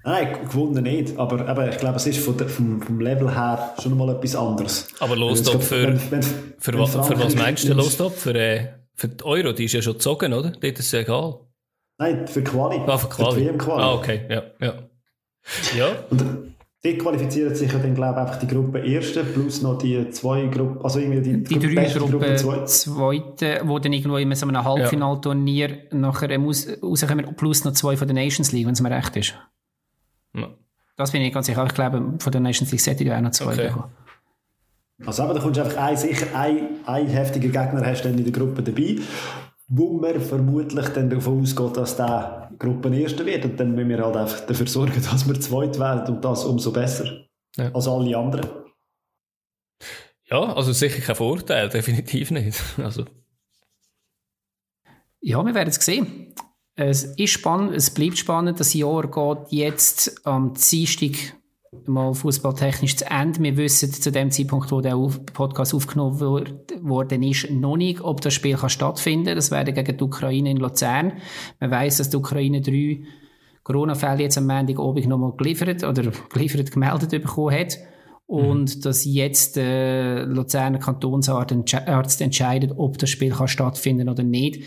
Nein, 0.03 0.33
gewonnen 0.49 0.83
nicht, 0.83 1.17
aber, 1.17 1.47
aber 1.47 1.69
ich 1.69 1.77
glaube, 1.77 1.97
es 1.97 2.07
ist 2.07 2.23
von 2.23 2.35
der, 2.37 2.49
vom, 2.49 2.81
vom 2.81 2.99
Level 2.99 3.33
her 3.33 3.75
schon 3.81 3.97
mal 3.97 4.09
etwas 4.09 4.35
anderes. 4.35 4.87
Aber 4.99 5.15
Lostop 5.15 5.61
für, 5.61 5.87
wenn, 5.87 6.11
wenn, 6.11 6.23
für, 6.23 6.73
wenn 6.73 6.87
für, 6.87 7.19
was 7.19 7.35
meinst 7.35 7.69
du 7.69 7.73
Lostop? 7.73 8.15
Für, 8.15 8.35
äh, 8.35 8.67
für 8.95 9.09
die 9.09 9.23
Euro, 9.23 9.53
die 9.53 9.65
ist 9.65 9.73
ja 9.73 9.81
schon 9.81 9.93
gezogen, 9.93 10.33
oder? 10.33 10.51
Dort 10.51 10.63
ist 10.63 10.79
es 10.79 10.93
egal. 10.93 11.39
Nein, 11.99 12.27
für 12.27 12.43
Quali. 12.43 12.77
Ah, 12.87 12.97
für 12.97 13.09
Quali. 13.09 13.45
Für 13.45 13.57
Quali. 13.57 13.81
Ah, 13.81 13.93
okay, 13.93 14.21
ja, 14.27 14.43
ja. 14.59 14.73
Ja. 15.77 15.87
Und 16.09 16.23
die 16.83 16.97
qualifizieren 16.97 17.53
sich 17.53 17.71
ja 17.71 17.77
dann, 17.77 17.93
glaube 17.93 18.19
ich, 18.19 18.25
einfach 18.25 18.39
die 18.39 18.47
Gruppe 18.47 18.79
Erste 18.79 19.23
plus 19.23 19.61
noch 19.61 19.77
die 19.77 20.09
zwei 20.09 20.47
Gruppen, 20.47 20.83
also 20.83 20.99
irgendwie 20.99 21.21
die, 21.21 21.43
die 21.43 21.59
Gruppe, 21.59 21.75
drei 21.75 21.85
Gruppen 21.85 22.11
Gruppe 22.11 22.35
zwei. 22.37 22.63
Zweite, 22.65 23.61
wo 23.65 23.77
dann 23.77 23.93
irgendwo 23.93 24.17
in 24.17 24.33
so 24.33 24.47
einem 24.47 24.63
Halbfinalturnier 24.63 25.69
ja. 25.69 25.97
nachher 25.97 26.35
rauskommen, 26.39 27.35
plus 27.35 27.63
noch 27.65 27.73
zwei 27.73 27.97
von 27.97 28.07
der 28.07 28.15
Nations 28.15 28.51
League, 28.51 28.65
wenn 28.65 28.73
es 28.73 28.81
mir 28.81 28.89
recht 28.89 29.15
ist. 29.15 29.35
Ja. 30.33 30.49
Das 30.97 31.11
bin 31.11 31.21
ich 31.21 31.33
ganz 31.33 31.47
sicher. 31.47 31.65
Ich 31.65 31.73
glaube, 31.73 32.15
von 32.19 32.31
der 32.31 32.41
Nations 32.41 32.71
League 32.71 32.81
sollte 32.81 33.03
ich 33.03 33.11
auch 33.11 33.21
noch 33.21 33.31
zwei 33.31 33.53
okay. 33.53 33.67
bekommen. 33.67 33.91
Also 35.05 35.23
aber 35.23 35.33
da 35.33 35.39
kommst 35.39 35.57
du 35.57 35.63
einfach 35.63 35.77
ein, 35.77 35.97
sicher 35.97 36.27
ein, 36.35 36.67
ein 36.85 37.07
heftiger 37.07 37.49
Gegner 37.49 37.83
hast 37.83 38.03
dann 38.03 38.17
in 38.17 38.23
der 38.23 38.31
Gruppe 38.31 38.61
dabei 38.61 38.97
wo 39.73 39.93
man 39.93 40.19
vermutlich 40.19 40.89
dann 40.89 41.09
davon 41.09 41.41
ausgeht, 41.41 41.77
dass 41.77 41.95
der 41.95 42.51
Gruppenerster 42.59 43.25
wird. 43.25 43.45
Und 43.45 43.57
dann 43.57 43.73
müssen 43.73 43.89
wir 43.89 44.03
halt 44.03 44.17
einfach 44.17 44.41
dafür 44.45 44.67
sorgen, 44.67 45.01
dass 45.11 45.27
wir 45.27 45.39
zweit 45.39 45.79
werden 45.79 46.15
und 46.15 46.25
das 46.25 46.43
umso 46.43 46.73
besser 46.73 47.25
ja. 47.55 47.71
als 47.73 47.87
alle 47.87 48.17
anderen. 48.17 48.49
Ja, 50.25 50.53
also 50.53 50.73
sicher 50.73 51.01
kein 51.01 51.15
Vorteil, 51.15 51.69
definitiv 51.69 52.31
nicht. 52.31 52.61
Also. 52.77 53.05
Ja, 55.21 55.43
wir 55.45 55.55
werden 55.55 55.69
es 55.69 55.75
sehen. 55.75 56.35
Es 56.75 57.03
ist 57.03 57.31
spannend, 57.31 57.75
es 57.75 57.89
bleibt 57.89 58.17
spannend. 58.17 58.59
Das 58.59 58.73
Jahr 58.73 59.07
geht 59.07 59.51
jetzt 59.51 60.25
am 60.25 60.53
Dienstag 60.53 61.35
mal 61.85 62.13
fußballtechnisch 62.13 62.97
zu 62.97 63.09
Ende. 63.09 63.41
Wir 63.41 63.57
wissen 63.57 63.91
zu 63.91 64.11
dem 64.11 64.31
Zeitpunkt, 64.31 64.71
wo 64.71 64.81
der 64.81 64.95
Podcast 65.33 65.73
aufgenommen 65.73 66.19
worden 66.19 67.23
ist, 67.23 67.49
noch 67.49 67.77
nicht, 67.77 68.01
ob 68.01 68.21
das 68.21 68.33
Spiel 68.33 68.57
kann 68.57 68.69
stattfinden 68.69 69.27
kann. 69.27 69.35
Das 69.35 69.51
wäre 69.51 69.71
gegen 69.71 69.97
die 69.97 70.03
Ukraine 70.03 70.51
in 70.51 70.57
Luzern. 70.57 71.13
Man 71.59 71.71
weiß, 71.71 71.97
dass 71.97 72.09
die 72.09 72.17
Ukraine 72.17 72.61
drei 72.61 73.03
Corona-Fälle 73.63 74.23
jetzt 74.23 74.37
am 74.37 74.47
Montag 74.47 74.79
oben 74.79 75.07
nochmal 75.07 75.33
geliefert 75.37 75.83
oder 75.83 76.11
geliefert 76.29 76.71
gemeldet 76.71 77.11
bekommen 77.11 77.57
hat. 77.57 77.77
Und 78.25 78.77
mhm. 78.77 78.81
dass 78.81 79.05
jetzt 79.05 79.57
der 79.57 79.65
äh, 79.65 80.23
Luzerner 80.23 80.79
Kantonsarzt 80.79 82.21
entscheidet, 82.21 82.71
ob 82.77 82.97
das 82.97 83.09
Spiel 83.09 83.31
kann 83.31 83.47
stattfinden 83.47 84.07
oder 84.07 84.23
nicht. 84.23 84.63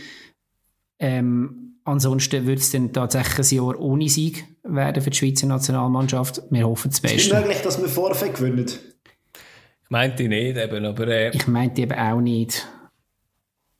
Ähm, 0.98 1.63
Ansonsten 1.84 2.46
wird 2.46 2.60
es 2.60 2.70
dann 2.72 2.92
tatsächlich 2.92 3.52
ein 3.52 3.56
Jahr 3.56 3.78
ohne 3.78 4.08
Sieg 4.08 4.46
werden 4.62 5.02
für 5.02 5.10
die 5.10 5.16
Schweizer 5.16 5.46
Nationalmannschaft. 5.46 6.42
Wir 6.50 6.66
hoffen 6.66 6.90
das 6.90 7.00
Beste. 7.00 7.16
Ist 7.16 7.26
es 7.26 7.32
möglich, 7.32 7.60
dass 7.62 7.80
wir 7.80 7.88
Vorfeld 7.88 8.34
gewinnen? 8.34 8.66
Ich 8.66 9.90
meinte 9.90 10.26
nicht 10.26 10.56
eben, 10.56 10.84
aber... 10.86 11.08
Äh... 11.08 11.36
Ich 11.36 11.46
meinte 11.46 11.82
eben 11.82 11.92
auch 11.92 12.20
nicht. 12.20 12.66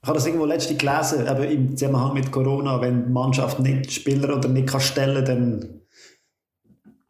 Ich 0.02 0.08
habe 0.08 0.18
das 0.18 0.26
irgendwo 0.26 0.44
letztens 0.44 0.78
gelesen, 0.78 1.26
eben 1.26 1.50
im 1.50 1.76
Zusammenhang 1.78 2.12
mit 2.12 2.30
Corona, 2.30 2.78
wenn 2.82 3.06
die 3.06 3.10
Mannschaft 3.10 3.58
nicht 3.60 3.90
Spieler 3.90 4.36
oder 4.36 4.50
nicht 4.50 4.68
kann 4.68 4.82
stellen 4.82 5.24
dann 5.24 5.80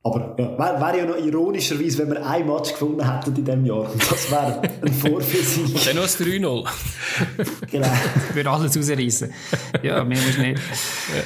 aber 0.07 0.37
ja, 0.39 0.59
wäre 0.59 0.81
wär 0.81 0.97
ja 0.99 1.07
noch 1.07 1.17
ironischerweise, 1.17 1.99
wenn 1.99 2.11
wir 2.11 2.27
ein 2.27 2.47
Match 2.47 2.73
gefunden 2.73 3.11
hätten 3.11 3.35
in 3.35 3.45
diesem 3.45 3.65
Jahr. 3.65 3.91
Und 3.91 4.11
das 4.11 4.31
wäre 4.31 4.61
ein 4.83 4.93
Vorfisieg. 4.93 5.75
Und 5.75 5.87
dann 5.87 5.97
noch 5.97 6.03
das 6.03 6.21
3-0. 6.21 6.69
genau. 7.71 7.87
Würde 8.35 8.51
alles 8.51 8.77
rausreißen. 8.77 9.33
Ja, 9.83 10.05
mehr 10.05 10.19
muss 10.21 10.37
nicht. 10.37 10.59
Ja. 10.59 11.23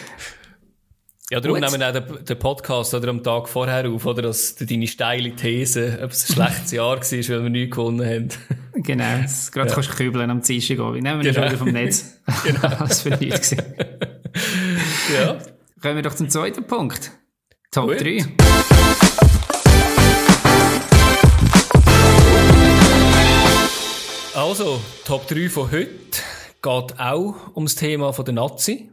Ja, 1.30 1.40
darum 1.40 1.60
Gut. 1.60 1.70
nehmen 1.70 1.80
wir 1.80 1.88
auch 1.88 1.92
den, 1.92 2.24
den, 2.24 2.38
Podcast 2.38 2.94
oder 2.94 3.08
am 3.08 3.22
Tag 3.22 3.50
vorher 3.50 3.86
auf, 3.90 4.06
oder? 4.06 4.22
Dass 4.22 4.54
deine 4.54 4.86
steile 4.86 5.36
These, 5.36 5.98
ob 6.02 6.12
es 6.12 6.30
ein 6.30 6.34
schlechtes 6.34 6.70
Jahr 6.70 6.96
war, 6.96 7.00
weil 7.00 7.42
wir 7.42 7.50
nichts 7.50 7.76
gewonnen 7.76 8.06
haben. 8.06 8.28
Genau. 8.76 9.04
Gerade 9.04 9.68
ja. 9.68 9.74
kannst 9.74 9.90
du 9.90 9.94
kübeln 9.94 10.30
am 10.30 10.40
Dienstag. 10.40 10.78
Wir 10.78 11.02
nehmen 11.02 11.22
wir 11.22 11.32
genau. 11.32 11.34
schon 11.34 11.44
wieder 11.44 11.58
vom 11.58 11.68
Netz. 11.72 12.18
genau. 12.44 12.68
das 12.78 13.02
für 13.02 13.10
nichts 13.10 13.50
Ja. 15.12 15.38
Kommen 15.82 15.96
wir 15.96 16.02
doch 16.02 16.14
zum 16.14 16.30
zweiten 16.30 16.64
Punkt. 16.64 17.10
Top 17.70 17.88
Gut. 17.88 18.00
3. 18.00 18.24
Also, 24.34 24.80
Top 25.04 25.28
3 25.28 25.50
von 25.50 25.70
heute 25.70 25.90
geht 26.62 26.98
auch 26.98 27.34
um 27.52 27.66
das 27.66 27.74
Thema 27.74 28.10
der 28.10 28.32
Nazi. 28.32 28.90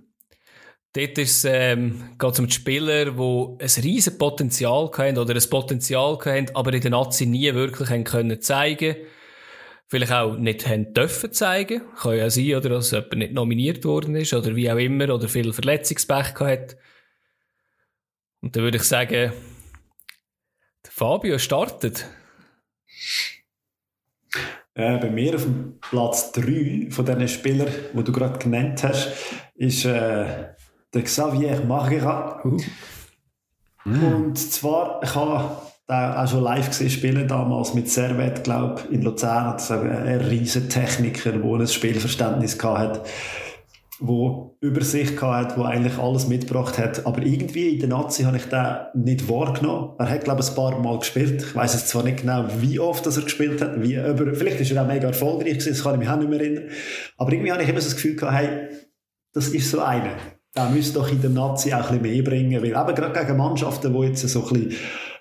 Dort 0.91 1.17
ist, 1.17 1.45
ähm, 1.45 2.09
geht 2.19 2.33
es 2.33 2.39
um 2.39 2.47
die 2.47 2.51
Spieler, 2.51 3.05
die 3.05 3.63
ein 3.63 3.83
riesiges 3.83 4.17
Potenzial 4.17 4.91
haben 4.97 5.17
oder 5.19 5.33
ein 5.33 5.49
Potenzial 5.49 6.17
haben, 6.25 6.47
aber 6.53 6.73
in 6.73 6.81
der 6.81 6.91
Nazi 6.91 7.25
nie 7.25 7.53
wirklich 7.53 7.89
haben 7.89 8.03
können 8.03 8.41
zeigen 8.41 8.97
Vielleicht 9.87 10.11
auch 10.11 10.35
nicht 10.35 10.67
haben 10.67 10.93
dürfen 10.93 11.31
zeigen. 11.31 11.81
Kann 12.01 12.17
ja 12.17 12.29
sein, 12.29 12.55
oder 12.55 12.69
dass 12.69 12.91
jemand 12.91 13.15
nicht 13.15 13.33
nominiert 13.33 13.85
worden 13.85 14.15
ist 14.15 14.33
oder 14.33 14.53
wie 14.53 14.69
auch 14.69 14.77
immer 14.77 15.13
oder 15.13 15.29
viel 15.29 15.53
Verletzungspech 15.53 16.33
hat. 16.39 16.75
Und 18.45 18.55
dann 18.55 18.61
würde 18.61 18.77
ich 18.77 18.83
sagen, 18.83 19.33
Fabio 20.87 21.39
startet. 21.39 22.05
Äh, 24.75 24.99
bei 24.99 25.09
mir 25.09 25.33
auf 25.33 25.41
dem 25.41 25.79
Platz 25.81 26.31
3 26.33 26.89
von 26.91 27.05
diesen 27.07 27.27
Spielern, 27.27 27.67
die 27.91 28.03
du 28.03 28.11
gerade 28.11 28.37
genannt 28.37 28.83
hast, 28.83 29.13
ist 29.55 29.85
äh, 29.85 30.53
der 30.93 31.03
Xavier 31.03 31.61
Margera. 31.65 32.45
Uh. 32.45 32.57
Mm. 33.83 34.03
Und 34.03 34.37
zwar, 34.37 35.01
ich 35.01 35.15
habe 35.15 35.57
den 35.89 35.95
auch 35.95 36.29
schon 36.29 36.43
live 36.43 36.67
gesehen 36.67 36.91
spielen, 36.91 37.27
damals 37.27 37.73
mit 37.73 37.89
Servet, 37.89 38.43
glaube 38.43 38.81
ich, 38.83 38.93
in 38.93 39.01
Luzern. 39.01 39.53
Das 39.53 39.63
ist 39.63 39.71
ein 39.71 40.21
riesen 40.21 40.69
Techniker, 40.69 41.31
der 41.31 41.41
ein 41.43 41.67
Spielverständnis 41.67 42.63
hatte 42.63 43.01
wo 43.99 44.57
Übersicht 44.59 45.21
hat, 45.21 45.57
wo 45.57 45.63
eigentlich 45.63 45.97
alles 45.97 46.27
mitgebracht 46.27 46.77
hat. 46.77 47.05
Aber 47.05 47.21
irgendwie 47.21 47.69
in 47.69 47.79
der 47.79 47.89
Nazi 47.89 48.23
habe 48.23 48.37
ich 48.37 48.45
den 48.45 48.65
nicht 48.93 49.29
wahrgenommen. 49.29 49.91
Er 49.97 50.09
hat, 50.09 50.25
glaube 50.25 50.41
ich, 50.41 50.49
ein 50.49 50.55
paar 50.55 50.79
Mal 50.79 50.99
gespielt. 50.99 51.41
Ich 51.41 51.55
weiß 51.55 51.73
jetzt 51.73 51.89
zwar 51.89 52.03
nicht 52.03 52.21
genau, 52.21 52.45
wie 52.59 52.79
oft 52.79 53.05
dass 53.05 53.17
er 53.17 53.23
gespielt 53.23 53.61
hat, 53.61 53.81
wie, 53.81 53.97
aber 53.97 54.33
vielleicht 54.33 54.59
ist 54.59 54.71
er 54.71 54.83
auch 54.83 54.87
mega 54.87 55.07
erfolgreich 55.07 55.53
gewesen, 55.53 55.69
das 55.69 55.83
kann 55.83 55.93
ich 55.93 55.99
mich 55.99 56.09
auch 56.09 56.17
nicht 56.17 56.29
mehr 56.29 56.39
erinnern. 56.39 56.69
Aber 57.17 57.31
irgendwie 57.31 57.51
habe 57.51 57.63
ich 57.63 57.69
immer 57.69 57.81
so 57.81 57.87
das 57.87 57.95
Gefühl 57.95 58.15
gehabt, 58.15 58.35
hey, 58.35 58.69
das 59.33 59.47
ist 59.49 59.71
so 59.71 59.81
einer. 59.81 60.15
Der 60.55 60.69
müsste 60.69 60.99
doch 60.99 61.11
in 61.11 61.21
der 61.21 61.29
Nazi 61.29 61.73
auch 61.73 61.89
ein 61.89 61.99
bisschen 61.99 62.01
mehr 62.01 62.23
bringen, 62.23 62.61
weil 62.61 62.69
eben 62.69 62.95
gerade 62.95 63.19
gegen 63.19 63.37
Mannschaften, 63.37 63.93
die 63.93 64.07
jetzt 64.07 64.27
so 64.27 64.45
ein 64.45 64.53
bisschen 64.53 64.75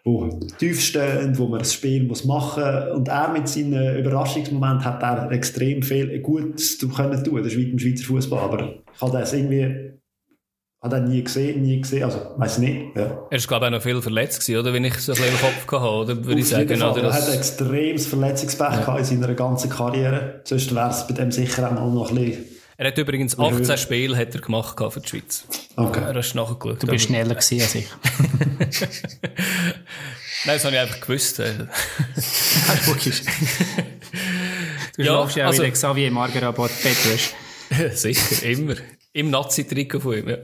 wo 0.05 0.29
tief 0.59 0.83
stehen, 0.83 1.37
wo 1.39 1.47
man 1.47 1.61
das 1.61 1.73
Spiel 1.73 2.05
muss 2.05 2.25
machen 2.25 2.63
muss. 2.63 2.97
Und 2.97 3.09
er 3.09 3.33
mit 3.33 3.49
seinen 3.49 3.97
Überraschungsmomenten 3.97 4.85
hat 4.85 5.03
er 5.03 5.31
extrem 5.33 5.83
viel 5.83 6.21
Gutes 6.21 6.79
können 6.79 7.25
tun. 7.25 7.43
Das 7.43 7.53
ist 7.53 7.59
weit 7.59 7.73
im 7.73 7.79
Schweizer 7.79 8.05
Fußball. 8.05 8.39
Aber 8.39 8.75
ich 8.95 9.01
habe 9.01 9.13
das 9.13 9.33
irgendwie, 9.33 9.93
Hat 10.83 10.93
er 10.93 11.01
nie 11.01 11.25
gesehen, 11.25 11.63
nie 11.63 11.81
gesehen, 11.81 12.05
also 12.05 12.19
weiß 12.37 12.59
nicht. 12.59 12.95
Ja. 12.95 13.27
Er 13.31 13.37
ist 13.39 13.49
glaube 13.49 13.65
ich 13.65 13.69
auch 13.69 13.77
noch 13.77 13.83
viel 13.83 14.03
verletzt 14.03 14.41
gewesen, 14.41 14.61
oder? 14.61 14.75
Wenn 14.75 14.85
ich 14.85 14.95
so 14.97 15.13
ein 15.13 15.17
bisschen 15.17 15.35
im 15.35 15.41
Kopf 15.41 15.73
hatte, 15.73 15.91
oder? 15.91 16.25
Würde 16.27 16.41
ich 16.41 16.49
sagen. 16.49 16.77
Fall, 16.77 16.91
oder 16.91 17.05
er 17.05 17.13
hat 17.15 17.27
ein 17.27 17.35
extremes 17.39 18.07
Verletzungspech 18.07 18.87
ja. 18.87 18.99
in 18.99 19.05
seiner 19.05 19.33
ganzen 19.33 19.71
Karriere. 19.71 20.43
Sonst 20.45 20.75
wäre 20.75 20.91
es 20.91 21.07
bei 21.07 21.15
dem 21.15 21.33
sicher 21.33 21.67
auch 21.67 21.93
noch 21.93 22.11
ein 22.11 22.17
bisschen 22.17 22.45
er 22.77 22.89
hat 22.89 22.99
übrigens 22.99 23.39
18 23.39 23.79
Spiele 23.79 24.17
hat 24.17 24.35
er 24.35 24.41
gemacht 24.41 24.77
für 24.77 25.01
die 25.01 25.09
Schweiz. 25.09 25.47
Okay. 25.77 26.01
Er 26.01 26.15
hast 26.15 26.35
nachgeschaut. 26.35 26.83
Du 26.83 26.89
bist 26.89 27.05
schneller 27.05 27.37
gewesen 27.37 27.61
als 27.61 27.75
ich. 27.77 27.87
Nein, 30.47 30.57
das 30.57 30.65
habe 30.65 30.75
ich 30.75 30.81
einfach 30.83 31.01
gewusst. 31.01 31.39
Wirklich. 31.39 33.23
du 34.97 35.03
ja, 35.03 35.13
schlafst 35.13 35.37
ja 35.37 35.45
auch 35.45 35.49
also, 35.49 35.63
wie 35.63 35.67
der 35.67 35.73
Xavier 35.73 36.11
Margarabot 36.11 36.71
Petrus. 36.83 37.33
sicher, 37.99 38.47
immer. 38.47 38.75
Im 39.15 39.31
Nazi-Trikot 39.31 40.01
von 40.01 40.19
ihm, 40.19 40.29
ja. 40.29 40.39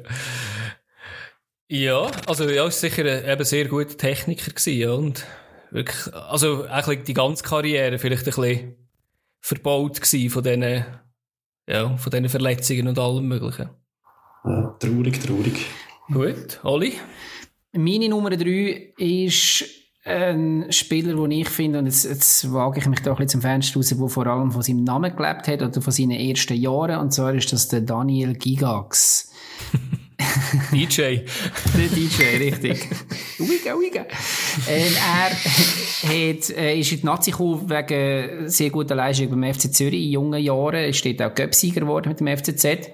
Ja, 1.69 2.11
also 2.27 2.49
ja, 2.49 2.67
ist 2.67 2.81
sicher 2.81 3.05
ein 3.05 3.29
eben 3.29 3.45
sehr 3.45 3.69
guter 3.69 3.97
Techniker 3.97 4.51
gewesen, 4.51 4.79
ja, 4.79 4.91
und 4.91 5.25
wirklich, 5.71 6.15
also 6.15 6.65
eigentlich 6.65 7.05
die 7.05 7.15
ganze 7.15 7.45
Karriere 7.45 7.99
vielleicht 7.99 8.27
ein 8.27 8.35
bisschen 8.35 8.77
verbaut 9.41 10.01
gewesen 10.01 10.31
von 10.31 10.43
diesen, 10.43 10.85
ja, 11.69 11.97
von 11.97 12.11
diesen 12.11 12.29
Verletzungen 12.29 12.89
und 12.89 12.99
allem 12.99 13.29
Möglichen. 13.29 13.71
Ja, 14.45 14.77
traurig, 14.81 15.21
traurig. 15.21 15.67
Gut, 16.09 16.59
Oli? 16.65 16.95
Meine 17.73 18.09
Nummer 18.09 18.31
drei 18.31 18.95
ist 18.97 19.80
ein 20.05 20.67
Spieler, 20.71 21.15
den 21.15 21.31
ich 21.31 21.49
finde, 21.49 21.79
und 21.79 21.87
jetzt, 21.87 22.05
jetzt 22.05 22.53
wage 22.53 22.81
ich 22.81 22.87
mich 22.87 23.01
da 23.01 23.11
ein 23.11 23.17
bisschen 23.17 23.29
zum 23.29 23.43
Fenster 23.43 23.77
raus, 23.77 23.89
der 23.89 24.09
vor 24.09 24.27
allem 24.27 24.51
von 24.51 24.63
seinem 24.63 24.85
Namen 24.85 25.15
gelebt 25.15 25.47
hat 25.49 25.63
oder 25.63 25.83
von 25.83 25.93
seinen 25.93 26.13
ersten 26.13 26.55
Jahren, 26.55 27.01
und 27.01 27.13
zwar 27.13 27.35
ist 27.35 27.53
das 27.53 27.69
der 27.69 27.83
Daniel 27.83 28.35
Gigax. 28.35 29.31
DJ. 30.73 31.01
der 31.01 31.89
DJ, 31.95 32.23
richtig. 32.39 32.89
Uiga, 33.39 33.75
uiga. 33.75 34.07
Ähm, 34.69 34.93
er 34.95 35.31
hat, 35.31 36.51
äh, 36.51 36.79
ist 36.79 36.93
in 36.93 37.01
die 37.01 37.07
Nazi 37.07 37.31
gekommen 37.31 37.69
wegen 37.69 38.49
sehr 38.49 38.71
guter 38.71 38.95
Leistung 38.95 39.31
beim 39.31 39.55
FC 39.55 39.73
Zürich 39.73 40.05
in 40.05 40.13
jungen 40.13 40.43
Jahren. 40.43 40.75
Er 40.75 40.89
ist 40.89 41.07
auch 41.23 41.35
Göpsieger 41.35 41.81
geworden 41.81 42.11
mit 42.11 42.21
dem 42.21 42.37
FCZ 42.37 42.91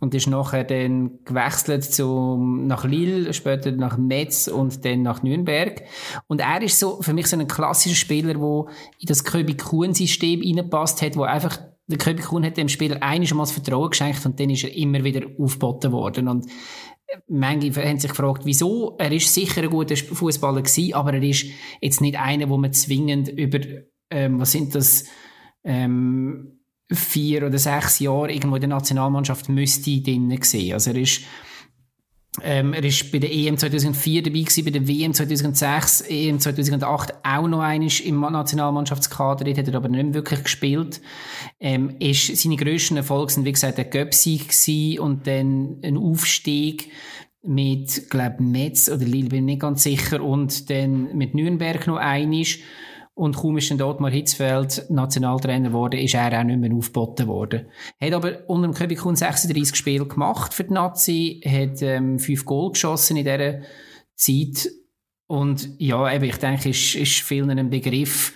und 0.00 0.14
ist 0.14 0.26
nachher 0.26 0.64
dann 0.64 1.24
gewechselt 1.24 1.84
zum, 1.84 2.66
nach 2.66 2.84
Lille, 2.84 3.32
später 3.32 3.72
nach 3.72 3.98
Metz 3.98 4.48
und 4.48 4.84
dann 4.84 5.02
nach 5.02 5.22
Nürnberg. 5.22 5.82
Und 6.26 6.40
er 6.40 6.62
ist 6.62 6.78
so, 6.78 7.02
für 7.02 7.12
mich 7.12 7.26
so 7.26 7.36
ein 7.36 7.48
klassischer 7.48 7.96
Spieler, 7.96 8.34
der 8.34 8.64
in 8.98 9.06
das 9.06 9.24
Köbi-Kuhn-System 9.24 10.40
reingepasst 10.40 11.02
hat, 11.02 11.16
wo 11.16 11.22
einfach 11.22 11.58
der 11.88 11.98
Köbi 11.98 12.22
Kuhn 12.22 12.44
hat 12.44 12.56
dem 12.56 12.68
Spieler 12.68 13.02
einiges 13.02 13.36
das 13.36 13.52
Vertrauen 13.52 13.90
geschenkt 13.90 14.24
und 14.26 14.38
dann 14.38 14.50
ist 14.50 14.64
er 14.64 14.76
immer 14.76 15.02
wieder 15.04 15.26
aufgeboten 15.38 15.90
worden. 15.90 16.28
Und 16.28 16.46
manche 17.26 17.74
haben 17.82 17.98
sich 17.98 18.10
gefragt, 18.10 18.42
wieso? 18.44 18.96
Er 18.98 19.10
ist 19.10 19.32
sicher 19.32 19.62
ein 19.62 19.70
guter 19.70 19.96
Fußballer 19.96 20.62
gewesen, 20.62 20.94
aber 20.94 21.14
er 21.14 21.22
ist 21.22 21.46
jetzt 21.80 22.00
nicht 22.00 22.18
einer, 22.18 22.48
wo 22.50 22.58
man 22.58 22.72
zwingend 22.74 23.28
über, 23.28 23.60
ähm, 24.10 24.38
was 24.38 24.52
sind 24.52 24.74
das, 24.74 25.06
ähm, 25.64 26.57
vier 26.90 27.46
oder 27.46 27.58
sechs 27.58 27.98
Jahre 27.98 28.32
irgendwo 28.32 28.56
in 28.56 28.62
der 28.62 28.70
Nationalmannschaft 28.70 29.48
müsste 29.48 30.00
drin 30.00 30.38
sehen. 30.42 30.72
Also 30.72 30.90
er 30.90 30.96
ist 30.96 31.22
ähm, 32.42 32.72
er 32.72 32.84
ist 32.84 33.10
bei 33.10 33.18
der 33.18 33.32
EM 33.32 33.56
2004 33.56 34.22
dabei 34.22 34.40
gewesen, 34.40 34.64
bei 34.64 34.70
der 34.70 34.86
WM 34.86 35.12
2006, 35.12 36.02
EM 36.02 36.38
2008 36.38 37.14
auch 37.24 37.48
noch 37.48 37.60
einmal 37.60 37.90
im 38.04 38.20
Nationalmannschaftskader, 38.20 39.44
dort 39.44 39.58
hat 39.58 39.68
er 39.68 39.74
aber 39.74 39.88
nicht 39.88 40.14
wirklich 40.14 40.44
gespielt. 40.44 41.00
Ähm, 41.58 41.96
ist, 41.98 42.36
seine 42.36 42.56
grössten 42.56 42.96
Erfolge 42.96 43.32
sind, 43.32 43.44
wie 43.44 43.52
gesagt, 43.52 43.78
der 43.78 43.86
Göpsieg 43.86 44.52
und 45.00 45.26
dann 45.26 45.78
ein 45.82 45.96
Aufstieg 45.96 46.90
mit, 47.42 48.10
glaube 48.10 48.42
Metz 48.42 48.88
oder 48.88 49.04
Lille, 49.04 49.30
bin 49.30 49.38
ich 49.40 49.54
nicht 49.54 49.62
ganz 49.62 49.82
sicher, 49.82 50.22
und 50.22 50.70
dann 50.70 51.16
mit 51.16 51.34
Nürnberg 51.34 51.86
noch 51.86 51.96
einisch. 51.96 52.60
Und 53.18 53.34
kaum 53.34 53.58
ist 53.58 53.68
dann 53.68 53.82
Ottmar 53.82 54.12
Hitzfeld 54.12 54.88
Nationaltrainer 54.90 55.70
geworden, 55.70 55.98
ist 55.98 56.14
er 56.14 56.38
auch 56.38 56.44
nicht 56.44 56.60
mehr 56.60 56.72
aufgeboten 56.72 57.26
worden. 57.26 57.66
Hat 58.00 58.12
aber 58.12 58.48
unter 58.48 58.68
dem 58.68 58.74
Köbikun 58.74 59.16
36 59.16 59.74
Spiele 59.74 60.06
gemacht 60.06 60.54
für 60.54 60.62
die 60.62 60.74
Nazi, 60.74 61.40
hat 61.44 61.82
ähm, 61.82 62.20
fünf 62.20 62.44
Goal 62.44 62.70
geschossen 62.70 63.16
in 63.16 63.24
dieser 63.24 63.62
Zeit. 64.14 64.72
Und 65.26 65.68
ja, 65.78 66.14
eben, 66.14 66.26
ich 66.26 66.36
denke, 66.36 66.68
ist, 66.68 66.94
ist 66.94 67.18
vielen 67.22 67.50
ein 67.50 67.70
Begriff. 67.70 68.34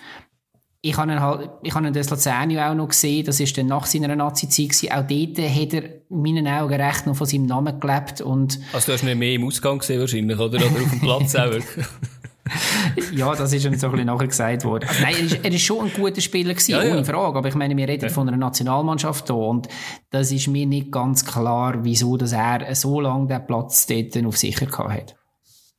Ich 0.81 0.97
habe 0.97 1.13
ihn 1.13 1.21
halt, 1.21 1.49
ich 1.63 1.73
habe 1.73 1.87
ihn 1.87 1.93
das 1.93 2.09
Luzernio 2.09 2.59
auch 2.59 2.75
noch 2.75 2.89
gesehen, 2.89 3.25
das 3.25 3.39
ist 3.39 3.57
dann 3.57 3.67
nach 3.67 3.85
seiner 3.85 4.13
Nazi-Zeit 4.13 4.91
Auch 4.91 5.07
dort 5.07 5.37
hat 5.37 5.73
er 5.73 5.83
in 6.09 6.21
meinen 6.21 6.45
Augen 6.45 6.73
recht 6.73 7.07
noch 7.07 7.15
von 7.15 7.25
seinem 7.25 7.45
Namen 7.45 7.79
gelebt 7.79 8.19
und... 8.19 8.59
Also 8.73 8.87
du 8.87 8.91
hast 8.91 9.03
nicht 9.03 9.17
mehr 9.17 9.35
im 9.35 9.45
Ausgang 9.45 9.79
gesehen 9.79 10.01
wahrscheinlich, 10.01 10.37
oder? 10.37 10.57
Oder 10.57 10.65
auf 10.65 10.89
dem 10.89 10.99
Platz 10.99 11.35
auch 11.35 11.53
ja, 13.15 13.35
das 13.35 13.53
ist 13.53 13.65
ihm 13.65 13.75
so 13.75 13.87
ein 13.87 13.91
bisschen 13.91 14.07
nachher 14.07 14.27
gesagt 14.27 14.63
worden. 14.63 14.87
Also 14.87 15.01
nein, 15.01 15.15
er 15.15 15.25
ist, 15.25 15.39
er 15.43 15.51
ist 15.51 15.61
schon 15.61 15.85
ein 15.85 15.93
guter 15.93 16.21
Spieler 16.21 16.53
gewesen, 16.53 16.71
ja, 16.71 16.83
ja. 16.83 16.93
ohne 16.93 17.05
Frage. 17.05 17.37
Aber 17.37 17.47
ich 17.47 17.55
meine, 17.55 17.75
wir 17.75 17.87
reden 17.87 18.05
ja. 18.05 18.09
von 18.09 18.27
einer 18.27 18.37
Nationalmannschaft 18.37 19.27
hier 19.27 19.35
und 19.35 19.67
das 20.09 20.31
ist 20.31 20.47
mir 20.47 20.65
nicht 20.65 20.91
ganz 20.91 21.25
klar, 21.25 21.79
wieso 21.83 22.17
dass 22.17 22.33
er 22.33 22.73
so 22.75 22.99
lange 22.99 23.27
den 23.27 23.45
Platz 23.45 23.87
dort 23.87 24.25
auf 24.25 24.37
sicher 24.37 24.65
gehabt 24.65 24.91
hat. 24.91 25.15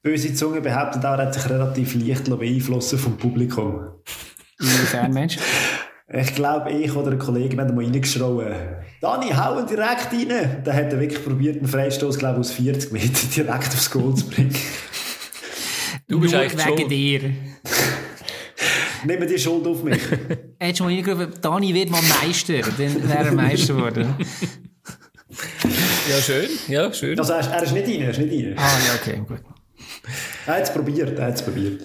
Böse 0.03 0.35
Zunge 0.35 0.61
behauptet 0.61 1.05
auch, 1.07 1.17
er 1.17 1.27
hat 1.27 1.35
sich 1.35 1.49
relativ 1.49 1.95
leicht 1.95 2.25
beeinflussen 2.25 2.99
vom 2.99 3.17
Publikum. 3.17 3.81
Inwiefern, 4.61 5.13
Mensch? 5.13 5.39
Ich 6.07 6.35
glaube, 6.35 6.71
ich 6.71 6.95
oder 6.95 7.13
ein 7.13 7.19
Kollege 7.19 7.57
haben 7.57 7.75
mal 7.75 7.83
reingeschrien. 7.83 8.55
Dani, 9.01 9.31
hau 9.31 9.59
ihn 9.59 9.67
direkt 9.67 10.13
rein. 10.13 10.63
Dann 10.63 10.77
hat 10.77 10.93
er 10.93 11.01
wirklich 11.01 11.25
probiert, 11.25 11.57
einen 11.57 11.67
Freistoß, 11.67 12.19
glaube 12.19 12.35
ich, 12.35 12.41
aus 12.41 12.53
40 12.53 12.93
Metern 12.93 13.31
direkt 13.35 13.69
aufs 13.69 13.91
Goal 13.91 14.15
zu 14.15 14.29
bringen. 14.29 14.55
Du 16.15 16.21
bist 16.21 16.33
eigentlich 16.33 16.65
wegen 16.65 16.89
dir. 16.89 17.35
Nimm 19.05 19.27
die 19.27 19.37
Schuld 19.37 19.67
auf 19.67 19.83
mich. 19.83 20.01
Hättest 20.61 20.79
du 20.79 20.85
mal 20.85 20.93
hingerufen, 20.93 21.35
Dani 21.43 21.75
wird 21.75 21.91
mal 21.91 22.01
Meister, 22.03 22.61
dann 22.61 23.09
wäre 23.09 23.25
er 23.27 23.33
Meister 23.33 23.75
geworden. 23.75 24.15
ja, 26.09 26.23
schön. 26.23 26.49
Ja, 26.69 26.93
schön. 26.93 27.19
Also, 27.19 27.33
er 27.33 27.63
ist 27.65 27.73
nicht 27.73 27.89
rein, 27.89 28.01
er 28.03 28.11
ist 28.11 28.21
nicht 28.21 28.47
rein. 28.47 28.55
Ah, 28.57 28.79
ja, 28.87 28.95
okay, 28.95 29.23
gut. 29.27 29.41
Er 30.47 30.55
hat 30.55 30.63
es 30.63 30.73
probiert, 30.73 31.19
er 31.19 31.27
hat 31.27 31.35
es 31.35 31.43
probiert. 31.43 31.83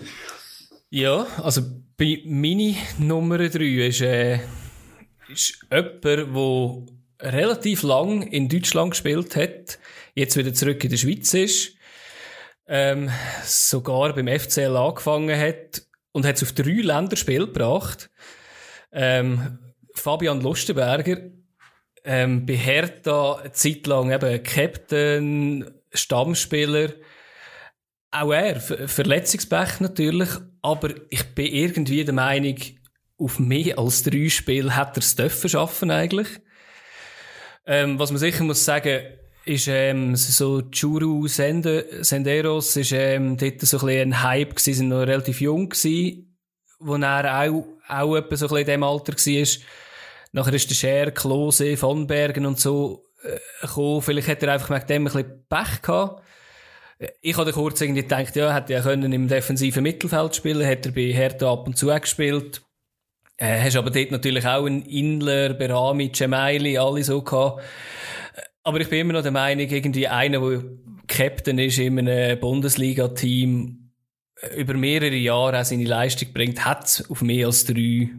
Ja, 0.91 1.25
also 1.41 1.63
bei 1.97 2.21
Mini 2.25 2.77
Nummer 2.99 3.39
3 3.39 3.87
ist, 3.87 4.01
äh, 4.01 4.41
ist 5.33 5.59
jemand, 5.71 6.03
der 6.03 6.27
relativ 7.19 7.81
lang 7.81 8.21
in 8.21 8.47
Deutschland 8.47 8.91
gespielt 8.91 9.35
hat, 9.35 9.79
jetzt 10.13 10.37
wieder 10.37 10.53
zurück 10.53 10.83
in 10.83 10.91
der 10.91 10.97
Schweiz 10.97 11.33
ist 11.33 11.78
ähm, 12.69 13.09
sogar 13.43 14.13
beim 14.13 14.27
FCL 14.27 14.77
angefangen 14.77 15.37
hat 15.37 15.81
und 16.11 16.25
hat 16.25 16.35
es 16.35 16.43
auf 16.43 16.51
drei 16.53 16.81
Länderspiele 16.81 17.47
gebracht. 17.47 18.09
Ähm, 18.91 19.59
Fabian 19.95 20.41
Lustenberger 20.41 21.17
ähm, 22.03 22.45
bei 22.45 22.53
Hertha 22.53 23.37
eine 23.37 23.51
Zeit 23.51 23.87
lang 23.87 24.11
eben 24.11 24.43
Captain, 24.43 25.71
Stammspieler. 25.91 26.93
Auch 28.11 28.31
er, 28.31 28.59
Verletzungspech 28.59 29.79
natürlich, 29.79 30.29
aber 30.61 30.91
ich 31.09 31.23
bin 31.35 31.47
irgendwie 31.47 32.05
der 32.05 32.13
Meinung, 32.13 32.55
auf 33.17 33.37
mehr 33.37 33.77
als 33.77 34.03
drei 34.03 34.29
Spiele 34.29 34.75
hat 34.75 34.95
er 34.95 35.01
es 35.01 35.15
dürfen 35.15 35.49
schaffen 35.49 35.91
eigentlich. 35.91 36.27
Ähm, 37.65 37.99
was 37.99 38.11
man 38.11 38.19
sicher 38.19 38.43
muss 38.43 38.63
sagen, 38.63 39.01
ist 39.49 39.67
ähm, 39.67 40.15
so 40.15 40.61
Churu 40.69 41.27
Sende, 41.27 42.03
Senderos 42.03 42.75
ist 42.75 42.91
ähm, 42.91 43.35
dort 43.35 43.61
so 43.61 43.77
ein 43.79 43.85
bisschen 43.85 44.13
ein 44.13 44.23
Hype 44.23 44.51
gewesen, 44.51 44.73
sind 44.75 44.89
noch 44.89 44.99
relativ 44.99 45.41
jung 45.41 45.69
gewesen, 45.69 46.37
wo 46.79 46.95
er 46.95 47.41
auch, 47.41 47.65
auch 47.87 48.15
etwa 48.15 48.35
so 48.35 48.45
ein 48.45 48.49
bisschen 48.49 48.57
in 48.57 48.65
dem 48.65 48.83
Alter 48.83 49.13
war. 49.13 49.47
Nachher 50.31 50.53
ist 50.53 50.69
der 50.69 50.75
Scher, 50.75 51.11
Klose, 51.11 51.77
von 51.77 52.05
Bergen 52.05 52.45
und 52.45 52.59
so 52.59 53.05
äh, 53.23 53.39
gekommen. 53.65 54.03
Vielleicht 54.03 54.27
hat 54.27 54.43
er 54.43 54.53
einfach 54.53 54.69
mit 54.69 54.87
dem 54.87 55.07
ein 55.07 55.11
bisschen 55.11 55.45
Pech 55.49 55.81
gehabt. 55.81 56.23
Ich 57.21 57.35
hatte 57.35 57.51
kurz 57.51 57.81
irgendwie 57.81 58.03
gedacht, 58.03 58.35
ja, 58.35 58.53
hätte 58.53 58.73
er 58.73 58.83
können 58.83 59.11
im 59.11 59.27
defensiven 59.27 59.81
Mittelfeld 59.81 60.35
spielen, 60.35 60.67
hat 60.67 60.85
er 60.85 60.91
bei 60.91 61.11
Hertha 61.11 61.51
ab 61.51 61.65
und 61.65 61.75
zu 61.75 61.87
gespielt. 61.87 62.61
Äh, 63.37 63.61
hast 63.61 63.77
aber 63.77 63.89
dort 63.89 64.11
natürlich 64.11 64.45
auch 64.45 64.65
einen 64.65 64.83
Inler, 64.83 65.53
Berami, 65.53 66.11
Cemaili, 66.11 66.77
alle 66.77 67.03
so 67.03 67.23
gehabt. 67.23 67.63
Aber 68.63 68.81
ich 68.81 68.89
bin 68.89 68.99
immer 68.99 69.13
noch 69.13 69.21
der 69.21 69.31
Meinung, 69.31 69.67
irgendwie 69.67 70.07
einer, 70.07 70.39
der 70.39 70.63
Captain 71.07 71.57
ist 71.59 71.79
in 71.79 71.97
einem 71.99 72.39
Bundesliga-Team, 72.39 73.91
äh, 74.41 74.61
über 74.61 74.73
mehrere 74.73 75.15
Jahre 75.15 75.59
auch 75.59 75.65
seine 75.65 75.85
Leistung 75.85 76.33
bringt, 76.33 76.65
hat 76.65 77.03
auf 77.09 77.21
mehr 77.21 77.47
als 77.47 77.65
drei 77.65 78.09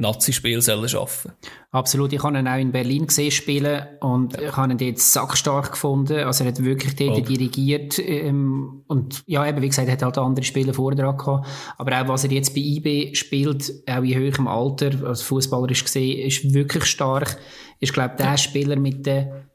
Nazi-Spiele 0.00 0.62
sollen 0.62 0.88
schaffen. 0.88 1.32
Absolut. 1.70 2.12
Ich 2.12 2.22
habe 2.22 2.38
ihn 2.38 2.48
auch 2.48 2.58
in 2.58 2.72
Berlin 2.72 3.06
gesehen 3.06 3.30
spielen 3.30 3.86
und 4.00 4.34
ja. 4.34 4.48
ich 4.48 4.56
habe 4.56 4.72
ihn 4.72 4.78
dort 4.78 4.98
sackstark 4.98 5.72
gefunden. 5.72 6.24
Also 6.24 6.44
er 6.44 6.48
hat 6.48 6.62
wirklich 6.64 6.96
dort 6.96 7.18
oh. 7.18 7.20
dirigiert 7.20 7.98
ähm, 7.98 8.82
und 8.88 9.22
ja, 9.26 9.46
eben 9.46 9.62
wie 9.62 9.68
gesagt, 9.68 9.88
er 9.88 9.92
hat 9.92 10.02
halt 10.02 10.18
andere 10.18 10.44
Spiele 10.44 10.74
vorher 10.74 11.12
gehabt. 11.12 11.46
Aber 11.78 12.00
auch 12.00 12.08
was 12.08 12.24
er 12.24 12.32
jetzt 12.32 12.54
bei 12.54 12.60
IB 12.60 13.14
spielt, 13.14 13.72
auch 13.88 14.02
in 14.02 14.14
höherem 14.14 14.48
Alter, 14.48 15.06
als 15.06 15.22
Fußballer 15.22 15.70
ist 15.70 15.84
gesehen, 15.84 16.26
ist 16.26 16.52
wirklich 16.52 16.84
stark. 16.84 17.38
Ist 17.78 17.92
glaube 17.92 18.16
der 18.18 18.26
ja. 18.26 18.36
Spieler 18.36 18.76
mit 18.76 19.06
der 19.06 19.46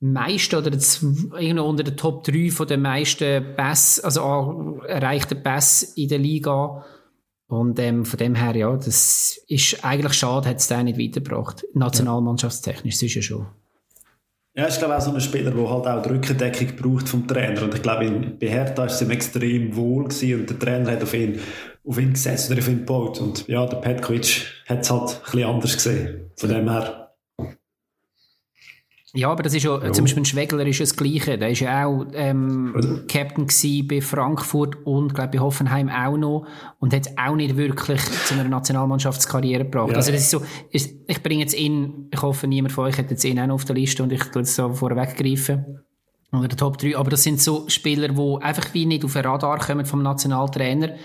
meisten 0.00 0.56
oder 0.56 0.70
irgendwo 0.70 1.64
unter 1.64 1.82
den 1.82 1.96
Top 1.96 2.24
3 2.24 2.50
von 2.50 2.66
den 2.66 2.82
meisten 2.82 3.54
Pass, 3.56 3.98
also 4.00 4.80
erreichten 4.86 5.42
Pass 5.42 5.82
in 5.82 6.08
der 6.08 6.18
Liga. 6.18 6.84
Und 7.48 7.78
ähm, 7.78 8.04
von 8.04 8.18
dem 8.18 8.34
her, 8.34 8.56
ja, 8.56 8.76
das 8.76 9.40
ist 9.46 9.84
eigentlich 9.84 10.14
schade, 10.14 10.48
hat 10.48 10.56
es 10.56 10.66
den 10.66 10.86
nicht 10.86 10.98
weitergebracht. 10.98 11.64
Nationalmannschaftstechnisch, 11.74 13.02
ist 13.02 13.14
ja 13.14 13.22
schon. 13.22 13.46
Ja, 14.56 14.66
ich 14.66 14.78
glaube 14.78 14.96
auch 14.96 15.00
so 15.00 15.12
ein 15.12 15.20
Spieler, 15.20 15.50
der 15.50 15.70
halt 15.70 15.86
auch 15.86 16.02
die 16.02 16.08
Rückendeckung 16.08 16.76
braucht 16.76 17.08
vom 17.10 17.28
Trainer. 17.28 17.62
Und 17.62 17.74
ich 17.74 17.82
glaube, 17.82 18.10
bei 18.40 18.48
Hertha 18.48 18.78
war 18.78 18.86
es 18.86 19.02
ihm 19.02 19.10
extrem 19.10 19.76
wohl 19.76 20.04
gewesen 20.04 20.40
und 20.40 20.50
der 20.50 20.58
Trainer 20.58 20.92
hat 20.92 21.02
auf 21.02 21.12
ihn, 21.12 21.38
auf 21.84 21.98
ihn 21.98 22.14
gesetzt 22.14 22.50
oder 22.50 22.60
auf 22.60 22.68
ihn 22.68 22.78
gebaut. 22.78 23.20
Und 23.20 23.46
ja, 23.48 23.66
der 23.66 23.76
Petkovic 23.76 24.46
hat 24.66 24.80
es 24.80 24.90
halt 24.90 25.10
ein 25.10 25.22
bisschen 25.24 25.44
anders 25.44 25.74
gesehen. 25.74 26.30
Von 26.36 26.48
dem 26.48 26.70
her 26.70 27.05
ja, 29.16 29.30
aber 29.30 29.42
das 29.42 29.54
ist 29.54 29.62
ja, 29.62 29.82
ja. 29.82 29.92
zum 29.92 30.04
Beispiel 30.04 30.22
ein 30.22 30.26
Schwegler 30.26 30.66
ist 30.66 30.78
ja 30.78 30.84
das 30.84 30.96
Gleiche. 30.96 31.38
Der 31.38 31.50
ist 31.50 31.60
ja 31.60 31.86
auch 31.86 32.04
ähm, 32.12 33.04
Captain 33.08 33.46
bei 33.88 34.00
Frankfurt 34.00 34.76
und 34.84 35.14
glaube 35.14 35.30
bei 35.32 35.38
Hoffenheim 35.38 35.88
auch 35.88 36.16
noch 36.16 36.46
und 36.80 36.94
hat 36.94 37.08
auch 37.16 37.34
nicht 37.34 37.56
wirklich 37.56 38.02
zu 38.02 38.34
einer 38.34 38.44
Nationalmannschaftskarriere 38.44 39.64
gebracht. 39.64 39.90
Ja. 39.90 39.96
Also 39.96 40.12
das 40.12 40.20
ist 40.20 40.30
so, 40.30 40.42
ist, 40.70 40.94
ich 41.06 41.22
bringe 41.22 41.40
jetzt 41.40 41.54
ihn, 41.54 42.08
ich 42.12 42.20
hoffe 42.20 42.46
niemand 42.46 42.72
von 42.72 42.84
euch 42.84 42.98
hat 42.98 43.10
jetzt 43.10 43.24
ihn 43.24 43.40
auch 43.40 43.46
noch 43.46 43.54
auf 43.54 43.64
der 43.64 43.76
Liste 43.76 44.02
und 44.02 44.12
ich 44.12 44.22
tue 44.24 44.42
es 44.42 44.54
so 44.54 44.72
vorweggreifen. 44.72 45.80
Oder 46.32 46.48
der 46.48 46.58
Top 46.58 46.76
3. 46.76 46.96
Aber 46.96 47.08
das 47.08 47.22
sind 47.22 47.40
so 47.40 47.68
Spieler, 47.68 48.08
die 48.08 48.42
einfach 48.42 48.74
wie 48.74 48.84
nicht 48.84 49.04
auf 49.04 49.14
den 49.14 49.24
Radar 49.24 49.58
kommen 49.58 49.86
vom 49.86 50.02
Nationaltrainer. 50.02 50.96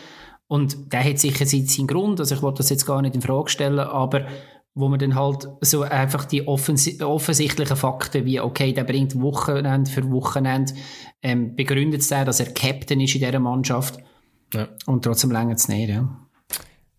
Und 0.48 0.92
der 0.92 1.04
hat 1.06 1.18
sicher 1.18 1.46
seinen 1.46 1.88
Grund, 1.88 2.20
also 2.20 2.36
ich 2.36 2.42
wollte 2.42 2.58
das 2.58 2.70
jetzt 2.70 2.86
gar 2.86 3.02
nicht 3.02 3.16
in 3.16 3.22
Frage 3.22 3.50
stellen, 3.50 3.80
aber 3.80 4.26
wo 4.74 4.88
man 4.88 5.00
dann 5.00 5.16
halt 5.16 5.48
so 5.62 5.82
einfach 5.82 6.26
die 6.26 6.48
offens 6.48 7.02
offensichtlichen 7.02 7.76
Fakten 7.76 8.26
wie, 8.26 8.40
okay, 8.40 8.72
der 8.74 8.86
bringt 8.86 9.20
Wochenende 9.20 9.92
für 9.92 10.10
Wochenende, 10.12 10.74
ähm, 11.22 11.56
begründet 11.56 12.02
es 12.02 12.08
dass 12.08 12.40
er 12.40 12.54
Captain 12.54 13.02
ist 13.02 13.16
in 13.16 13.22
dieser 13.22 13.40
Mannschaft. 13.40 14.00
Ja. 14.54 14.70
Und 14.86 15.04
trotzdem 15.04 15.32
länger 15.32 15.56
es 15.56 15.68
nicht, 15.68 15.90
ja. 15.90 16.10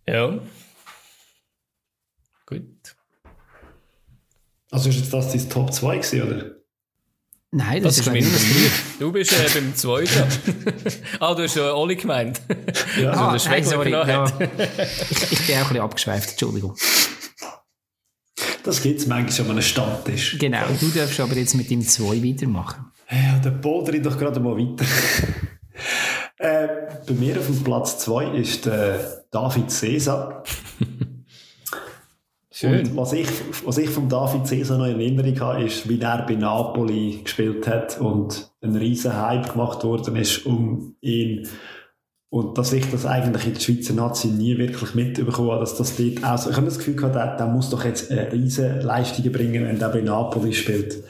Ja. 0.07 0.39
Gut. 2.47 2.97
Also 4.71 4.89
ist 4.89 4.97
jetzt 4.97 5.13
das 5.13 5.33
dein 5.33 5.49
Top 5.49 5.73
2 5.73 5.97
gewesen, 5.97 6.23
oder? 6.23 6.63
Nein, 7.55 7.83
das, 7.83 7.97
das 7.97 8.07
ist 8.07 8.13
mein 8.13 8.27
Du 8.99 9.13
bist 9.13 9.33
äh, 9.33 9.61
beim 9.61 9.75
zweiten. 9.77 10.25
ah, 11.21 11.35
du 11.35 11.43
hast 11.43 11.55
ja 11.55 11.75
Oli 11.75 11.97
gemeint. 11.97 12.41
Ja, 12.99 13.11
also 13.11 13.49
ah, 13.49 13.51
nein, 13.51 13.65
sorry, 13.65 13.91
ja. 13.91 14.25
ich, 15.11 15.33
ich 15.33 15.47
bin 15.47 15.57
auch 15.57 15.61
ein 15.61 15.69
bisschen 15.69 15.81
abgeschweift, 15.81 16.31
Entschuldigung. 16.31 16.75
Das 18.65 18.83
gibt 18.83 19.01
es 19.01 19.07
manchmal 19.07 19.33
schon 19.33 19.47
an 19.47 19.53
einem 19.53 19.63
Stammtisch. 19.63 20.39
Genau, 20.39 20.65
du 20.81 20.89
darfst 20.89 21.19
aber 21.21 21.35
jetzt 21.35 21.55
mit 21.55 21.71
dem 21.71 21.83
2 21.83 22.23
weitermachen. 22.23 22.87
Ja, 23.11 23.51
polter 23.51 23.95
ich 23.95 24.03
doch 24.03 24.19
gerade 24.19 24.41
mal 24.41 24.57
weiter. 24.57 24.85
äh, 26.39 26.69
bei 27.07 27.15
mir 27.15 27.39
auf 27.39 27.47
dem 27.47 27.63
Platz 27.63 27.99
2 27.99 28.37
ist 28.37 28.67
der 28.67 29.25
David 29.31 29.71
Cesar. 29.71 30.43
Schön. 32.51 32.87
Und 32.87 32.97
was 32.97 33.13
ich, 33.13 33.29
was 33.65 33.79
ich 33.79 33.91
von 33.91 34.09
David 34.09 34.47
Cesar 34.47 34.79
noch 34.79 34.87
in 34.87 35.01
Erinnerung 35.01 35.41
habe, 35.41 35.65
ist, 35.65 35.89
wie 35.89 36.01
er 36.01 36.25
bei 36.27 36.35
Napoli 36.35 37.21
gespielt 37.25 37.67
hat 37.67 37.99
und 37.99 38.51
ein 38.63 38.77
riesen 38.77 39.17
Hype 39.17 39.53
gemacht 39.53 39.83
worden 39.85 40.17
ist 40.17 40.47
um 40.47 40.95
ihn 41.01 41.49
und 42.33 42.57
dass 42.57 42.73
ich 42.73 42.91
das 42.91 43.05
eigentlich 43.05 43.47
in 43.47 43.53
der 43.53 43.61
Schweizer 43.61 43.93
Nazi 43.93 44.29
nie 44.29 44.57
wirklich 44.57 44.95
mitbekommen 44.95 45.51
habe, 45.51 45.61
dass 45.61 45.77
das 45.77 45.97
dort 45.97 46.25
auch 46.25 46.39
so, 46.39 46.49
ich 46.49 46.57
habe 46.57 46.65
das 46.65 46.79
Gefühl 46.79 46.97
gehabt, 46.97 47.15
der, 47.15 47.37
der 47.37 47.47
muss 47.47 47.69
doch 47.69 47.85
jetzt 47.85 48.11
eine 48.11 48.33
riesen 48.33 48.81
Leistungen 48.81 49.31
bringen, 49.31 49.67
wenn 49.67 49.79
der 49.79 49.91
bei 49.91 50.01
Napoli 50.01 50.55
spielt. 50.55 51.05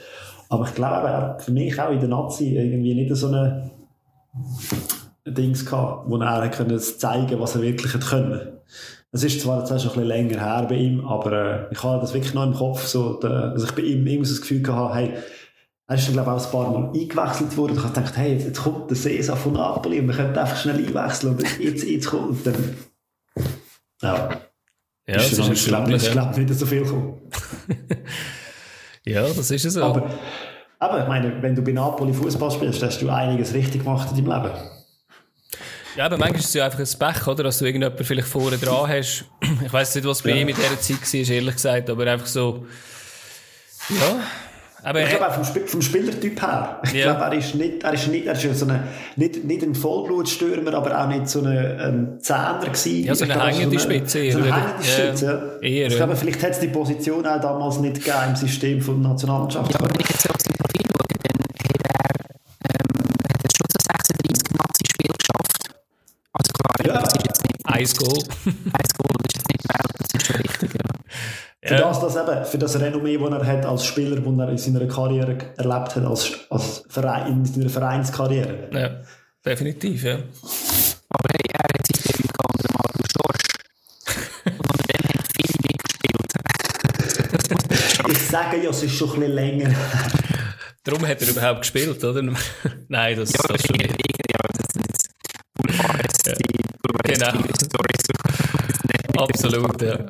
Aber 0.49 0.65
ich 0.65 0.75
glaube, 0.75 1.07
er 1.07 1.23
hat 1.23 1.43
für 1.43 1.53
mich 1.53 1.81
auch 1.81 1.93
in 1.93 2.01
der 2.01 2.09
Nazi 2.09 2.57
irgendwie 2.57 2.97
nicht 2.97 3.15
so 3.15 3.29
eine 3.29 3.71
Dings 5.25 5.65
gehabt, 5.65 6.11
wo 6.11 6.17
er 6.17 6.49
können 6.49 6.81
zeigen 6.81 7.39
was 7.39 7.55
er 7.55 7.63
wirklich 7.63 7.95
hat 7.95 8.05
können. 8.05 8.41
Es 9.13 9.23
ist 9.23 9.43
zwar 9.43 9.61
jetzt 9.61 9.69
schon 9.69 9.79
ein 9.79 9.83
bisschen 9.83 10.09
länger 10.09 10.41
her 10.41 10.67
bei 10.69 10.75
ihm, 10.75 11.07
aber 11.07 11.33
äh, 11.33 11.73
ich 11.73 11.85
habe 11.85 12.01
das 12.01 12.15
wirklich 12.15 12.35
noch 12.35 12.47
im 12.47 12.55
Kopf, 12.55 12.85
so, 12.85 13.21
dass 13.21 13.63
ich 13.63 13.71
bei 13.73 13.83
ihm 13.83 14.05
irgendwie 14.09 14.27
so 14.27 14.35
das 14.35 14.41
Gefühl 14.41 14.63
gehabt 14.63 14.97
hey, 14.97 15.13
er 15.89 15.97
ist 15.97 16.07
dann, 16.07 16.15
glaube 16.15 16.31
ich, 16.31 16.37
auch 16.37 16.47
ein 16.47 16.53
paar 16.53 16.71
Mal 16.71 16.89
eingewechselt 16.89 17.57
worden. 17.57 17.77
Ich 17.77 17.83
habe 17.83 17.93
gedacht, 17.93 18.17
hey, 18.17 18.33
jetzt, 18.33 18.47
jetzt 18.47 18.63
kommt 18.63 18.91
der 18.91 18.97
Cesar 18.97 19.37
von 19.37 19.53
Napoli 19.53 20.01
und 20.01 20.09
wir 20.09 20.15
können 20.15 20.37
einfach 20.37 20.57
schnell 20.57 20.77
einwechseln 20.77 21.37
und 21.37 21.59
jetzt, 21.59 21.85
jetzt 21.85 22.07
kommt 22.07 22.29
und 22.29 22.47
dann... 22.47 22.77
Ja. 24.03 24.41
Ja, 25.07 25.17
ist 25.17 25.37
das 25.37 25.49
ist 25.49 25.63
ich 25.63 25.67
glaube 25.67 25.91
nicht, 25.91 26.13
glaub, 26.13 26.37
nicht 26.37 26.55
so 26.55 26.65
viel 26.65 26.85
gekommen. 26.85 27.21
ja, 29.05 29.23
das 29.23 29.51
ist 29.51 29.65
es 29.65 29.75
so. 29.75 29.83
Aber, 29.83 30.09
aber 30.79 31.03
ich 31.03 31.09
meine, 31.09 31.43
wenn 31.43 31.57
du 31.57 31.63
bei 31.63 31.73
Napoli 31.73 32.13
Fußball 32.13 32.53
spielst, 32.53 32.83
hast 32.83 33.03
du 33.03 33.11
einiges 33.11 33.53
richtig 33.53 33.83
gemacht 33.83 34.09
in 34.13 34.25
deinem 34.25 34.43
Leben. 34.43 34.57
Ja, 35.97 36.07
aber 36.07 36.17
manchmal 36.17 36.41
ist 36.41 36.47
es 36.47 36.55
ja 36.55 36.65
einfach 36.65 36.79
ein 36.79 36.99
Pech, 36.99 37.27
oder? 37.27 37.45
Dass 37.45 37.59
du 37.59 37.67
irgendjemanden 37.67 38.05
vielleicht 38.05 38.29
vorne 38.29 38.57
dran 38.57 38.89
hast. 38.89 39.25
Ich 39.65 39.73
weiß 39.73 39.95
nicht, 39.97 40.07
was 40.07 40.23
bei 40.23 40.31
ja. 40.31 40.37
ihm 40.37 40.49
in 40.49 40.57
dieser 40.57 40.81
Zeit 40.81 41.29
war, 41.29 41.35
ehrlich 41.35 41.55
gesagt, 41.55 41.91
aber 41.91 42.07
einfach 42.07 42.27
so, 42.27 42.67
ja, 43.91 44.21
aber 44.85 45.03
ich 45.03 45.11
glaube 45.11 45.29
auch 45.29 45.33
vom, 45.33 45.45
Sp 45.47 45.67
vom 45.67 45.81
Spielertyp 45.81 46.43
her. 46.43 46.81
Ich 46.85 46.93
ja. 46.93 47.13
glaube, 47.13 47.35
er 47.35 47.39
ist 47.39 47.55
nicht, 47.55 47.85
er 47.85 47.95
ist 47.95 48.09
nicht, 48.09 48.27
er 48.27 48.33
ist 48.33 48.59
so 48.59 48.67
eine, 48.67 48.85
nicht, 49.17 49.45
nicht 49.45 49.63
ein 49.63 49.75
Vollblutstürmer, 49.75 50.75
aber 50.75 51.01
auch 51.01 51.07
nicht 51.07 51.29
so 51.29 51.41
ein 51.41 51.47
ähm, 51.47 52.21
Zehner 52.21 52.59
gewesen. 52.61 53.05
Ja, 53.05 53.15
so 53.15 53.25
eine 53.25 53.41
hängende 53.41 53.79
so 53.79 53.85
Spitze. 53.85 54.33
So 54.33 54.39
eine 54.39 54.55
hängende 54.55 54.85
Spitze, 54.85 55.59
ja. 55.63 55.69
Eher, 55.69 55.87
ich 55.87 55.97
glaube, 55.97 56.17
vielleicht 56.17 56.43
hat 56.43 56.51
es 56.51 56.61
die 56.61 56.69
Position 56.69 57.25
auch 57.27 57.41
damals 57.41 57.79
nicht 57.79 57.97
gegeben 57.97 58.17
im 58.31 58.37
System 58.37 58.81
von 58.81 59.01
der 59.01 59.13
Nationalmannschaft. 59.13 59.73
Ja, 59.73 59.79
aber 59.79 59.91
wenn 59.91 60.01
ich 60.01 60.09
jetzt 60.09 60.29
auf 60.31 60.41
sein 60.41 60.55
Profil 60.59 60.87
schaue, 60.91 61.19
dann 61.23 61.43
hat 61.43 61.81
er, 61.85 62.25
ähm, 62.71 63.09
hat 63.31 63.45
er 63.45 63.51
schon 63.57 63.67
so 63.71 63.79
36 63.79 64.59
Nazi-Spiele 64.59 65.15
geschafft. 65.17 65.63
Also 66.33 66.53
klar, 66.53 66.87
ja. 66.87 67.03
das 67.03 67.15
ist 67.15 67.27
jetzt 67.27 67.43
nicht... 67.45 67.67
Eins 67.67 67.97
Goal. 67.97 68.19
Eins 68.73 68.95
Goal, 68.95 69.17
das 69.23 69.27
ist 69.27 69.37
jetzt 69.37 69.49
nicht 69.49 69.65
Welt, 69.69 69.93
das 69.99 70.09
ist 70.15 70.27
schon 70.27 70.37
richtig, 70.37 70.82
ja. 71.63 71.69
Für, 71.69 71.77
das, 71.77 72.01
das 72.01 72.17
eben, 72.17 72.45
für 72.45 72.59
das 72.59 72.81
Renommee, 72.81 73.19
das 73.19 73.31
er 73.31 73.47
hat 73.47 73.67
als 73.67 73.85
Spieler, 73.85 74.17
das 74.17 74.39
er 74.39 74.49
in 74.49 74.59
seiner 74.59 74.87
Karriere 74.87 75.37
erlebt 75.57 75.97
hat, 75.97 76.05
als, 76.05 76.33
als 76.51 76.83
Verein, 76.89 77.29
in 77.29 77.45
seiner 77.45 77.71
Vereinskarriere. 77.71 78.69
Ja, 78.73 79.01
definitiv, 79.45 80.03
ja. 80.03 80.15
Aber 80.15 81.29
hey, 81.31 81.41
er 81.53 81.63
hat 81.63 81.87
sein 81.87 82.03
Debüt 82.05 82.33
unter 82.53 82.69
Marco 82.73 83.03
Schorsch. 83.13 83.47
Und 84.45 84.59
unter 84.61 84.83
dem 84.93 85.05
haben 85.09 85.25
viele 85.37 85.59
mitgespielt. 85.69 86.33
ich 88.11 88.29
sage 88.29 88.63
ja, 88.63 88.71
es 88.71 88.83
ist 88.83 88.97
schon 88.97 89.11
ein 89.11 89.21
bisschen 89.21 89.35
länger. 89.35 89.75
Darum 90.83 91.07
hat 91.07 91.23
er 91.23 91.29
überhaupt 91.29 91.61
gespielt, 91.61 92.03
oder? 92.03 92.23
Nein, 92.89 93.17
das, 93.17 93.33
ja, 93.33 93.41
das 93.47 93.63
schon 93.65 93.77
nicht. 93.77 93.93
Ja, 94.33 94.39
das 94.53 94.67
ist 94.67 95.13
Boulevard, 95.55 96.27
ja. 96.27 96.35
die 96.35 97.13
genau. 97.13 97.31
Story. 97.55 97.93
Absolut, 99.17 99.83
ja. 99.83 100.07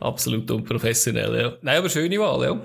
Absolut 0.00 0.50
unprofessionell, 0.50 1.40
ja. 1.40 1.52
Nein, 1.62 1.78
aber 1.78 1.88
schöne 1.88 2.18
Wahl, 2.18 2.44
ja. 2.44 2.60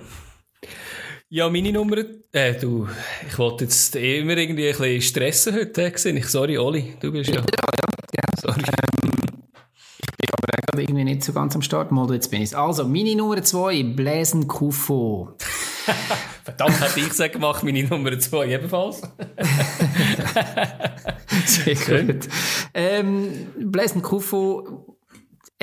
Ja, 1.30 1.50
meine 1.50 1.72
Nummer, 1.72 1.96
äh, 2.34 2.56
du, 2.60 2.90
ich 3.26 3.40
wollte 3.40 3.64
jetzt 3.64 3.96
immer 3.96 4.36
irgendwie 4.36 4.68
ein 4.68 4.76
bisschen 4.78 5.02
stressen 5.02 5.56
heute, 5.56 5.90
gesehen. 5.90 6.18
Ich, 6.18 6.28
sorry, 6.28 6.58
Oli, 6.58 6.94
du 7.00 7.10
bist 7.10 7.30
ja. 7.30 7.38
Ja, 7.38 7.42
ja, 7.42 7.46
ja. 8.16 8.24
Sorry. 8.42 8.60
Ähm, 8.60 9.12
ich 10.02 10.18
bin 10.18 10.30
aber 10.30 10.48
gerade 10.62 10.82
irgendwie 10.84 11.06
nicht 11.06 11.24
so 11.24 11.32
ganz 11.32 11.56
am 11.56 11.62
Start. 11.62 11.90
Mal, 11.90 12.14
jetzt 12.14 12.30
bin 12.32 12.42
ich 12.42 12.54
Also, 12.58 12.86
meine 12.86 13.16
Nummer 13.16 13.42
zwei, 13.44 13.82
Bläsen 13.82 14.46
Kufo. 14.46 15.38
Verdammt, 16.44 16.82
hätte 16.82 17.00
ich 17.00 17.08
gesagt, 17.10 17.38
mach 17.40 17.64
meine 17.64 17.86
Nummer 17.86 18.20
zwei 18.20 18.48
ebenfalls. 18.48 19.02
Sehr 21.46 21.76
gut. 21.76 22.28
Ähm, 22.74 23.48
Bläsen 23.58 24.02
Kufo 24.02 24.91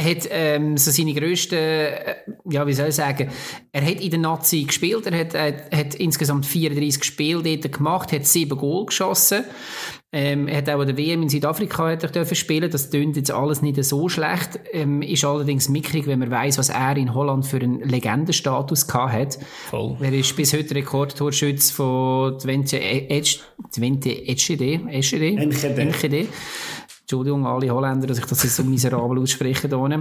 hat 0.05 0.29
ähm, 0.31 0.77
so 0.77 0.91
seine 0.91 1.15
grössten, 1.15 1.57
äh, 1.57 2.17
ja, 2.51 2.67
wie 2.67 2.73
soll 2.73 2.89
ich 2.89 2.95
sagen, 2.95 3.31
er 3.73 3.85
hat 3.85 4.01
in 4.01 4.11
der 4.11 4.21
Nazi 4.21 4.65
gespielt, 4.65 5.07
er 5.07 5.19
hat, 5.19 5.35
äh, 5.35 5.55
hat 5.73 5.95
insgesamt 5.95 6.47
34 6.47 7.05
Spiele 7.05 7.43
dort 7.43 7.73
gemacht, 7.73 8.13
hat 8.13 8.27
sieben 8.27 8.59
Goal 8.59 8.87
geschossen. 8.87 9.45
Ähm, 10.11 10.49
er 10.49 10.59
hat 10.59 10.71
auch 10.71 10.81
an 10.81 10.87
der 10.87 10.97
WM 10.97 11.23
in 11.23 11.29
Südafrika 11.29 11.91
hat 11.91 12.03
er 12.03 12.09
dürfen 12.09 12.35
spielen. 12.35 12.71
Das 12.71 12.89
tönt 12.89 13.17
jetzt 13.17 13.31
alles 13.31 13.61
nicht 13.61 13.83
so 13.85 14.09
schlecht. 14.09 14.59
Ähm, 14.73 15.03
ist 15.03 15.23
allerdings 15.23 15.69
mickrig, 15.69 16.07
wenn 16.07 16.21
man 16.21 16.31
weiß, 16.31 16.57
was 16.57 16.71
er 16.71 16.97
in 16.97 17.13
Holland 17.13 17.45
für 17.45 17.59
einen 17.59 17.81
Legendenstatus 17.81 18.87
gehabt 18.87 19.13
hat. 19.13 19.39
Voll. 19.69 19.99
Er 20.01 20.13
ist 20.15 20.35
bis 20.35 20.55
heute 20.55 20.75
Rekordtorschütz 20.75 21.71
von 21.71 22.39
Twente 22.39 22.81
Eschede. 22.81 24.81
Eschede. 24.89 26.27
Entschuldigung, 27.09 27.47
alle 27.47 27.71
Holländer, 27.71 28.07
dass 28.07 28.19
ich 28.19 28.27
das 28.27 28.43
jetzt 28.43 28.57
so 28.57 28.65
miserabel 28.65 29.19
ausspreche. 29.19 29.67
Hier. 29.67 30.01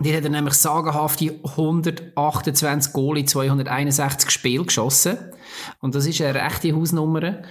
Die 0.00 0.16
hat 0.16 0.22
er 0.22 0.30
nämlich 0.30 0.54
sagenhafte 0.54 1.34
128 1.42 2.92
Goal 2.92 3.18
in 3.18 3.26
261 3.26 4.30
Spiele 4.30 4.64
geschossen. 4.64 5.16
Und 5.80 5.96
das 5.96 6.06
ist 6.06 6.22
eine 6.22 6.36
rechte 6.36 6.72
Hausnummer. 6.76 7.42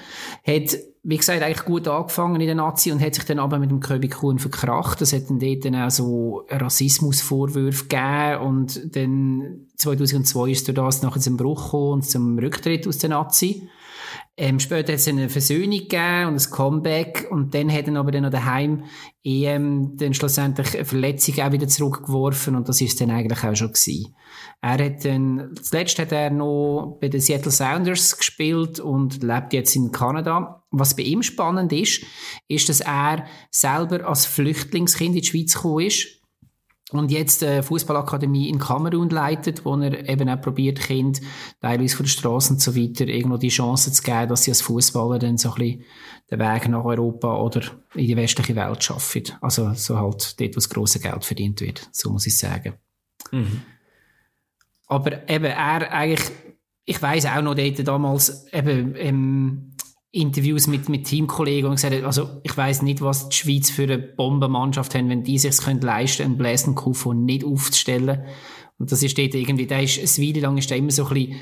Hat, 0.48 0.78
wie 1.04 1.18
gesagt, 1.18 1.42
eigentlich 1.42 1.66
gut 1.66 1.86
angefangen 1.90 2.40
in 2.40 2.48
der 2.48 2.56
Nazi 2.56 2.94
und 2.94 3.02
hat 3.02 3.16
sich 3.16 3.26
dann 3.26 3.40
aber 3.40 3.60
mit 3.60 3.72
dem 3.72 3.82
Köbi 3.82 4.08
Kuhn 4.08 4.40
verkracht. 4.40 5.02
Das 5.02 5.12
hat 5.12 5.30
dann 5.30 5.40
dort 5.40 5.66
dann 5.66 5.76
auch 5.76 5.92
so 5.92 6.46
Rassismusvorwürfe 6.50 7.88
gegeben 7.88 8.42
und 8.42 8.96
dann 8.96 9.68
2002 9.76 10.52
ist 10.52 10.66
durch 10.70 10.76
das 10.76 11.02
nachher 11.02 11.20
zum 11.20 11.36
Bruch 11.36 11.66
gekommen 11.66 11.92
und 11.96 12.06
zum 12.06 12.40
Rücktritt 12.40 12.88
aus 12.88 13.00
der 13.00 13.10
Nazi. 13.10 13.68
Ähm, 14.40 14.60
später 14.60 14.94
hat 14.94 15.00
es 15.00 15.08
eine 15.08 15.30
Versöhnung 15.30 15.80
gegeben 15.80 16.28
und 16.28 16.36
ein 16.36 16.52
Comeback 16.52 17.28
und 17.32 17.56
dann 17.56 17.74
hat 17.74 17.88
er 17.88 17.96
aber 17.96 18.12
dann 18.12 18.22
noch 18.22 18.30
daheim 18.30 18.84
EM 19.24 19.98
dann 19.98 20.14
schlussendlich 20.14 20.76
eine 20.76 20.86
Verletzung 20.86 21.40
auch 21.40 21.52
wieder 21.52 21.68
zurückgeworfen 21.68 22.56
und 22.56 22.70
das 22.70 22.80
ist 22.80 23.02
dann 23.02 23.10
eigentlich 23.10 23.44
auch 23.44 23.56
schon 23.56 23.70
gewesen. 23.70 24.16
Er 24.62 24.86
hat 24.86 25.04
dann, 25.04 25.56
zuletzt 25.60 25.98
hat 25.98 26.12
er 26.12 26.30
noch 26.30 27.00
bei 27.02 27.10
den 27.10 27.20
Seattle 27.20 27.52
Sounders 27.52 28.16
gespielt 28.16 28.80
und 28.80 29.24
lebt 29.24 29.54
jetzt 29.54 29.76
in 29.76 29.92
Kanada. 29.92 30.64
Was 30.70 30.96
bei 30.96 31.02
ihm 31.02 31.24
spannend 31.24 31.74
ist, 31.74 32.04
ist, 32.48 32.70
dass 32.70 32.82
er 32.82 33.26
selber 33.50 34.08
als 34.08 34.28
Flüchtlingskind 34.28 35.16
in 35.16 35.22
die 35.22 35.28
Schweiz 35.28 35.56
gekommen 35.56 35.88
ist 35.88 36.17
und 36.92 37.12
jetzt 37.12 37.44
eine 37.44 37.64
Fußballakademie 37.64 38.50
in 38.50 38.60
Kamerun 38.60 39.10
leitet, 39.10 39.66
wo 39.66 39.76
er 39.76 40.08
eben 40.08 40.30
auch 40.30 40.40
probiert, 40.40 40.80
Kind 40.80 41.20
teilweise 41.60 41.98
von 41.98 42.06
der 42.06 42.12
Straße 42.12 42.54
und 42.54 42.62
so 42.62 42.76
weiter 42.76 43.08
irgendwo 43.08 43.38
die 43.38 43.50
Chance 43.50 43.92
zu 43.92 44.02
geben, 44.02 44.30
dass 44.30 44.44
sie 44.44 44.52
als 44.52 44.62
Fußballer 44.62 45.20
dann 45.20 45.38
so 45.38 45.50
ein 45.50 45.56
bisschen 45.56 45.84
den 46.32 46.40
Weg 46.40 46.70
nach 46.70 46.86
Europa 46.86 47.38
oder 47.38 47.62
in 47.94 48.08
die 48.08 48.16
westliche 48.16 48.56
Welt 48.56 48.84
schaffen. 48.84 49.24
Also 49.42 49.74
so 49.74 49.98
halt 49.98 50.40
dort, 50.40 50.52
wo 50.52 50.56
das 50.56 50.70
grosse 50.70 51.00
Geld 51.00 51.26
verdient 51.26 51.60
wird, 51.60 51.90
so 51.92 52.10
muss 52.10 52.26
ich 52.26 52.38
sagen. 52.38 52.76
Mhm. 53.32 53.62
Aber 54.88 55.30
eben 55.30 55.46
er 55.46 55.92
eigentlich, 55.92 56.32
ich 56.86 57.02
weiß 57.02 57.26
auch 57.26 57.42
noch 57.42 57.56
dort 57.56 57.86
damals 57.86 58.48
eben 58.54 58.96
ähm, 58.96 59.74
Interviews 60.18 60.68
mit, 60.68 60.90
mit 60.90 61.06
Teamkollegen 61.06 61.70
und 61.70 61.76
gesagt, 61.76 62.04
also 62.04 62.42
ich 62.44 62.56
weiß 62.56 62.82
nicht, 62.82 63.02
was 63.02 63.30
die 63.30 63.36
Schweiz 63.36 63.70
für 63.70 63.84
eine 63.84 63.98
Bombenmannschaft 63.98 64.96
haben, 64.96 65.10
wenn 65.10 65.24
die 65.24 65.38
sich 65.38 65.52
es 65.52 65.66
leisten 65.66 66.18
können, 66.18 66.32
einen 66.32 66.38
Bläsen 66.38 66.76
Kufo 66.76 67.14
nicht 67.14 67.46
aufzustellen. 67.46 68.26
Und 68.80 68.92
das 68.92 69.04
ist 69.04 69.18
dort 69.18 69.34
irgendwie, 69.34 69.68
da 69.68 69.80
ist, 69.80 69.98
eine 69.98 70.28
Weile 70.28 70.42
lang 70.42 70.58
ist 70.58 70.70
der 70.70 70.78
immer 70.78 70.92
so 70.92 71.06
ein 71.08 71.14
bisschen 71.14 71.36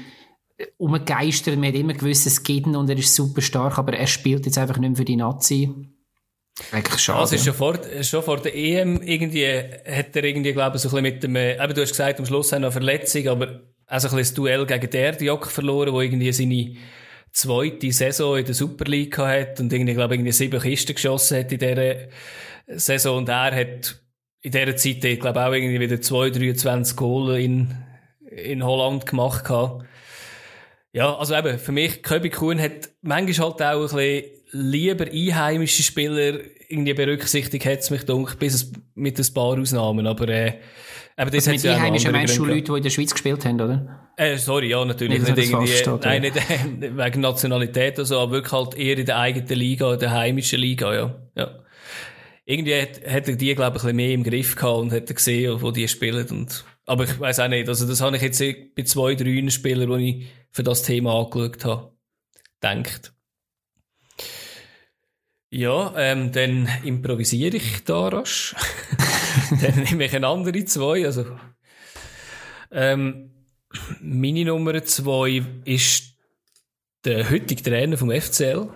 äh, 0.58 0.66
umgegeistert, 0.78 1.58
man 1.58 1.68
hat 1.68 1.76
immer 1.76 1.94
gewusst, 1.94 2.28
es 2.28 2.44
geht 2.44 2.68
und 2.68 2.90
er 2.90 2.98
ist 2.98 3.16
super 3.16 3.42
stark, 3.42 3.78
aber 3.78 3.94
er 3.94 4.08
spielt 4.08 4.46
jetzt 4.46 4.58
einfach 4.58 4.78
nicht 4.78 4.90
mehr 4.90 4.98
für 4.98 5.06
die 5.06 5.18
Nazi. 5.18 5.74
Eigentlich 6.72 7.02
schade. 7.02 7.20
Also 7.20 7.38
schon 7.38 7.54
vor, 7.54 7.78
schon 8.02 8.24
vor 8.24 8.38
der 8.38 8.56
EM 8.56 9.02
irgendwie, 9.02 9.46
hat 9.46 10.16
er 10.16 10.24
irgendwie, 10.24 10.54
glaube 10.54 10.78
ich, 10.78 10.82
so 10.82 10.90
ein 10.90 11.04
bisschen 11.04 11.14
mit 11.14 11.24
dem, 11.24 11.36
äh, 11.36 11.62
eben 11.62 11.74
du 11.74 11.82
hast 11.82 11.90
gesagt, 11.90 12.20
am 12.20 12.26
Schluss 12.26 12.54
haben 12.54 12.62
noch 12.62 12.72
Verletzung, 12.72 13.28
aber 13.28 13.62
auch 13.88 14.00
so 14.00 14.08
ein 14.08 14.16
bisschen 14.16 14.18
das 14.18 14.34
Duell 14.34 14.66
gegen 14.66 14.90
der 14.90 15.22
Jock 15.22 15.48
verloren, 15.48 15.92
wo 15.92 16.00
irgendwie 16.00 16.32
seine, 16.32 16.76
zweite 17.36 17.92
Saison 17.92 18.38
in 18.38 18.46
der 18.46 18.56
Super 18.56 18.86
League 18.86 19.18
hat 19.18 19.60
und 19.60 19.72
irgendwie, 19.72 19.94
glaube 19.94 20.16
irgendwie 20.16 20.32
sieben 20.32 20.60
Kisten 20.60 20.96
geschossen 20.96 21.40
hat 21.40 21.52
in 21.52 21.60
dieser 21.60 21.96
Saison 22.68 23.18
und 23.18 23.30
er 23.30 23.54
hat 23.54 24.02
in 24.42 24.52
dieser 24.52 24.76
Zeit, 24.76 25.04
ich 25.04 25.20
glaube 25.20 25.46
auch 25.46 25.52
irgendwie 25.52 25.80
wieder 25.80 26.00
2, 26.00 26.30
23 26.30 26.96
Goal 26.96 27.38
in, 27.40 27.76
in 28.30 28.64
Holland 28.64 29.06
gemacht 29.06 29.44
gehabt. 29.44 29.86
Ja, 30.94 31.18
also 31.18 31.36
eben, 31.36 31.60
für 31.60 31.74
mich, 31.74 32.04
Köbi 32.04 32.30
Kuhn 32.30 32.62
hat 32.62 32.90
manchmal 33.02 33.50
halt 33.50 33.62
auch 33.62 33.82
ein 33.82 33.98
bisschen 33.98 34.32
lieber 34.52 35.06
einheimische 35.06 35.84
Spieler 35.84 36.40
irgendwie 36.70 36.94
berücksichtigt, 36.94 37.66
hat 37.66 37.80
es 37.80 37.90
mich 37.90 38.06
gedacht, 38.06 38.40
bis 38.40 38.72
mit 38.94 39.20
ein 39.20 39.34
paar 39.34 39.60
Ausnahmen, 39.60 40.08
aber, 40.08 40.30
äh, 40.30 40.54
aber 41.18 41.32
das 41.32 41.48
also 41.48 41.68
mit 41.68 41.76
einheimischen 41.76 42.12
meinst 42.12 42.38
du 42.38 42.46
Leute, 42.46 42.64
die 42.64 42.78
in 42.78 42.84
der 42.84 42.90
Schweiz 42.90 43.12
gespielt 43.12 43.46
haben, 43.46 43.62
oder? 43.62 44.12
Äh, 44.18 44.38
sorry, 44.38 44.70
ja, 44.70 44.84
natürlich. 44.84 45.20
Nicht, 45.20 45.36
nicht 45.36 45.50
irgendwie, 45.50 45.68
versteht, 45.68 46.04
nein, 46.04 46.22
nicht 46.22 46.36
wegen 46.98 47.22
Nationalität 47.22 47.94
oder 47.96 48.06
so, 48.06 48.20
aber 48.20 48.34
wirklich 48.34 48.52
halt 48.52 48.76
eher 48.76 48.98
in 48.98 49.06
der 49.06 49.18
eigenen 49.18 49.58
Liga, 49.58 49.94
in 49.94 50.00
der 50.00 50.12
heimischen 50.12 50.60
Liga, 50.60 50.94
ja. 50.94 51.16
ja. 51.36 51.60
Irgendwie 52.46 52.80
hat, 52.80 53.02
hat 53.08 53.28
er 53.28 53.36
die, 53.38 53.56
glaube 53.56 53.78
ich, 53.78 53.84
ein 53.84 53.88
bisschen 53.88 53.96
mehr 53.96 54.12
im 54.12 54.24
Griff 54.24 54.56
gehabt 54.56 54.80
und 54.80 54.92
hat 54.92 55.14
gesehen, 55.14 55.62
wo 55.62 55.72
die 55.72 55.88
spielen 55.88 56.28
und, 56.30 56.66
aber 56.86 57.06
ich 57.06 57.20
weiß 57.20 57.40
auch 57.40 57.48
nicht, 57.48 57.68
also 57.68 57.88
das 57.88 58.02
habe 58.02 58.18
ich 58.18 58.22
jetzt 58.22 58.44
bei 58.76 58.84
zwei, 58.84 59.16
drei 59.16 59.50
Spielern, 59.50 59.98
die 59.98 60.10
ich 60.10 60.28
für 60.52 60.64
das 60.64 60.84
Thema 60.84 61.20
angeschaut 61.20 61.66
habe, 61.66 61.92
denkt. 62.62 63.14
Ja, 65.50 65.94
ähm, 65.96 66.34
dann 66.34 66.68
improvisiere 66.84 67.56
ich 67.56 67.86
da 67.86 68.10
rasch. 68.10 68.54
dann 69.62 69.84
nehme 69.84 70.06
ich 70.06 70.16
eine 70.16 70.28
andere 70.28 70.66
zwei. 70.66 71.06
Also, 71.06 71.26
ähm, 72.72 73.32
meine 74.02 74.46
Nummer 74.46 74.84
zwei 74.84 75.44
ist 75.66 76.16
der 77.04 77.30
heutige 77.30 77.64
Trainer 77.64 77.98
vom 77.98 78.12
FCL. 78.12 78.68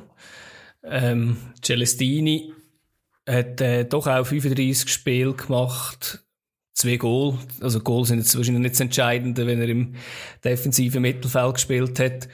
Ähm, 0.83 1.37
Celestini 1.61 2.53
hat 3.27 3.61
äh, 3.61 3.85
doch 3.85 4.07
auch 4.07 4.25
35 4.25 4.89
Spiele 4.89 5.33
gemacht, 5.33 6.23
zwei 6.73 6.97
Goal. 6.97 7.37
Also 7.61 7.79
Goal 7.81 8.05
sind 8.05 8.19
jetzt 8.19 8.35
wahrscheinlich 8.35 8.63
nicht 8.63 8.75
das 8.75 8.81
Entscheidende, 8.81 9.45
wenn 9.45 9.61
er 9.61 9.69
im 9.69 9.95
defensiven 10.43 11.01
Mittelfeld 11.01 11.55
gespielt 11.55 11.99
hat. 11.99 12.27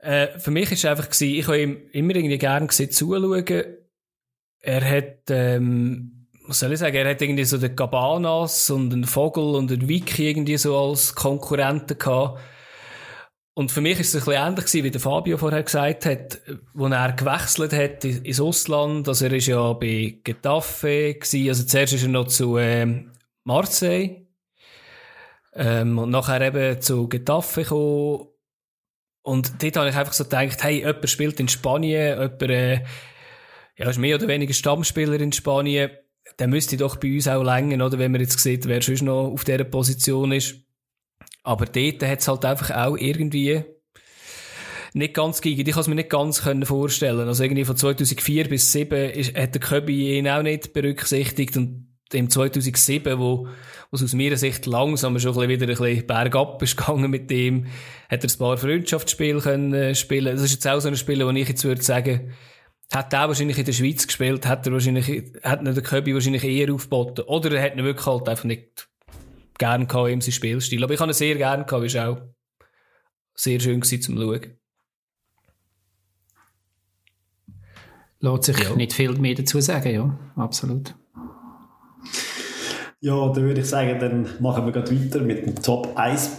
Äh, 0.00 0.38
für 0.38 0.50
mich 0.50 0.70
ist 0.70 0.84
einfach 0.84 1.06
gewesen, 1.06 1.34
ich 1.38 1.46
habe 1.46 1.62
ihm 1.62 1.76
immer 1.92 2.14
irgendwie 2.14 2.38
gerne 2.38 2.66
gesehen 2.66 2.90
zuschauen. 2.90 3.44
Er 4.60 4.90
hat, 4.90 5.30
ähm, 5.30 6.13
was 6.46 6.60
soll 6.60 6.72
ich 6.72 6.78
sagen, 6.78 6.96
er 6.96 7.10
hat 7.10 7.22
irgendwie 7.22 7.44
so 7.44 7.58
den 7.58 7.74
Cabanas 7.74 8.70
und 8.70 8.90
den 8.90 9.04
Vogel 9.04 9.54
und 9.54 9.70
den 9.70 9.88
Wiki 9.88 10.28
irgendwie 10.28 10.56
so 10.56 10.76
als 10.76 11.14
Konkurrenten 11.14 11.98
gehabt. 11.98 12.40
Und 13.54 13.70
für 13.70 13.80
mich 13.80 14.00
ist 14.00 14.14
es 14.14 14.14
ein 14.14 14.24
bisschen 14.24 14.46
ähnlich 14.46 14.64
gewesen, 14.66 14.84
wie 14.84 14.90
der 14.90 15.00
Fabio 15.00 15.38
vorher 15.38 15.62
gesagt 15.62 16.06
hat, 16.06 16.40
wo 16.74 16.86
er 16.86 17.12
gewechselt 17.12 17.72
hat 17.72 18.04
ins 18.04 18.40
Ausland. 18.40 19.08
Also 19.08 19.26
er 19.26 19.32
ist 19.32 19.46
ja 19.46 19.72
bei 19.74 20.18
Getafe 20.24 21.14
gewesen. 21.14 21.48
Also 21.48 21.64
zuerst 21.64 21.92
ist 21.92 22.02
er 22.02 22.08
noch 22.08 22.26
zu 22.26 22.58
ähm, 22.58 23.12
Marseille. 23.44 24.26
Ähm, 25.54 25.98
und 25.98 26.10
nachher 26.10 26.40
eben 26.40 26.80
zu 26.80 27.08
Getafe 27.08 27.62
gekommen 27.62 28.26
und 29.24 29.62
dort 29.62 29.76
habe 29.76 29.88
ich 29.88 29.96
einfach 29.96 30.12
so 30.12 30.24
gedacht, 30.24 30.62
hey, 30.62 30.80
jemand 30.80 31.08
spielt 31.08 31.40
in 31.40 31.48
Spanien, 31.48 32.20
jemand, 32.20 32.42
äh, 32.42 32.84
ja, 33.76 33.88
ist 33.88 33.98
mehr 33.98 34.16
oder 34.16 34.28
weniger 34.28 34.52
Stammspieler 34.52 35.18
in 35.18 35.32
Spanien, 35.32 35.90
der 36.38 36.48
müsste 36.48 36.76
doch 36.76 36.96
bei 36.96 37.14
uns 37.14 37.28
auch 37.28 37.42
länger, 37.42 37.84
oder, 37.84 37.98
wenn 37.98 38.12
man 38.12 38.20
jetzt 38.20 38.38
sieht, 38.38 38.66
wer 38.66 38.82
sonst 38.82 39.02
noch 39.02 39.32
auf 39.32 39.44
dieser 39.44 39.64
Position 39.64 40.32
ist. 40.32 40.56
Aber 41.42 41.66
dort 41.66 42.02
hat 42.02 42.20
es 42.20 42.28
halt 42.28 42.44
einfach 42.44 42.70
auch 42.70 42.96
irgendwie 42.96 43.62
nicht 44.94 45.14
ganz 45.14 45.40
gegeben. 45.40 45.68
Ich 45.68 45.74
kann 45.74 45.82
es 45.82 45.88
mir 45.88 45.94
nicht 45.96 46.10
ganz 46.10 46.42
vorstellen. 46.64 47.28
Also 47.28 47.42
irgendwie 47.42 47.64
von 47.64 47.76
2004 47.76 48.48
bis 48.48 48.70
2007 48.70 49.34
hat 49.36 49.54
der 49.54 49.60
Köbi 49.60 50.16
ihn 50.16 50.28
auch 50.28 50.42
nicht 50.42 50.72
berücksichtigt 50.72 51.56
und 51.56 51.88
im 52.12 52.30
2007, 52.30 53.18
wo, 53.18 53.48
was 53.90 54.02
aus 54.02 54.14
meiner 54.14 54.36
Sicht 54.36 54.66
langsam 54.66 55.18
schon 55.18 55.36
ein 55.38 55.48
wieder 55.48 55.66
ein 55.66 55.76
bisschen 55.76 56.06
bergab 56.06 56.62
ist 56.62 56.76
gegangen 56.76 57.10
mit 57.10 57.28
dem, 57.28 57.66
hat 58.08 58.22
er 58.22 58.30
ein 58.30 58.38
paar 58.38 58.56
Freundschaftsspiele 58.56 59.40
können 59.40 59.74
äh, 59.74 59.94
spielen. 59.94 60.36
Das 60.36 60.44
ist 60.44 60.52
jetzt 60.52 60.68
auch 60.68 60.80
so 60.80 60.88
ein 60.88 60.96
Spiel, 60.96 61.26
wo 61.26 61.30
ich 61.30 61.48
jetzt 61.48 61.64
würde 61.64 61.82
sagen, 61.82 62.32
hat 62.92 63.12
er 63.12 63.28
wahrscheinlich 63.28 63.58
in 63.58 63.64
der 63.64 63.72
Schweiz 63.72 64.06
gespielt, 64.06 64.46
hat 64.46 64.66
er 64.66 64.72
wahrscheinlich, 64.72 65.32
hat 65.42 65.60
ihn 65.60 65.74
der 65.74 65.82
Köbi 65.82 66.14
wahrscheinlich 66.14 66.44
eher 66.44 66.72
aufgeboten. 66.72 67.24
Oder 67.24 67.52
er 67.52 67.62
hat 67.62 67.76
ihn 67.76 67.84
wirklich 67.84 68.06
halt 68.06 68.28
einfach 68.28 68.44
nicht 68.44 68.88
gern 69.58 69.86
gehabt 69.86 70.10
in 70.10 70.20
seinem 70.20 70.32
Spielstil. 70.32 70.84
Aber 70.84 70.94
ich 70.94 71.00
habe 71.00 71.10
ihn 71.10 71.14
sehr 71.14 71.36
gern 71.36 71.66
gehabt, 71.66 71.84
ist 71.84 71.96
auch 71.96 72.18
sehr 73.34 73.60
schön 73.60 73.80
gewesen 73.80 74.02
zum 74.02 74.16
Schauen. 74.16 74.58
Lässt 78.20 78.44
sich 78.44 78.58
ja. 78.58 78.74
nicht 78.74 78.92
viel 78.92 79.12
mehr 79.18 79.34
dazu 79.34 79.60
sagen, 79.60 79.92
ja, 79.92 80.18
absolut. 80.36 80.94
Ja, 83.00 83.28
dann 83.32 83.44
würde 83.44 83.60
ich 83.60 83.68
sagen, 83.68 83.98
dann 84.00 84.28
machen 84.40 84.64
wir 84.64 84.72
gerade 84.72 84.90
weiter 84.90 85.20
mit 85.20 85.44
dem 85.44 85.56
Top 85.56 85.94
1. 85.94 86.30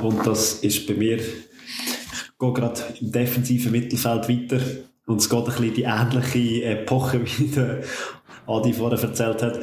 Und 0.00 0.26
das 0.26 0.54
ist 0.54 0.86
bei 0.86 0.94
mir, 0.94 1.18
ich 1.18 2.38
gehe 2.38 2.52
gerade 2.54 2.80
im 3.00 3.12
defensiven 3.12 3.72
Mittelfeld 3.72 4.26
weiter. 4.26 4.60
Und 5.06 5.20
es 5.20 5.30
geht 5.30 5.38
ein 5.38 5.44
bisschen 5.44 5.74
die 5.74 5.82
ähnliche 5.84 6.64
Epoche, 6.64 7.20
wie 7.38 7.46
der 7.46 7.82
Adi 8.46 8.72
vorher 8.72 9.02
erzählt 9.02 9.42
hat. 9.42 9.58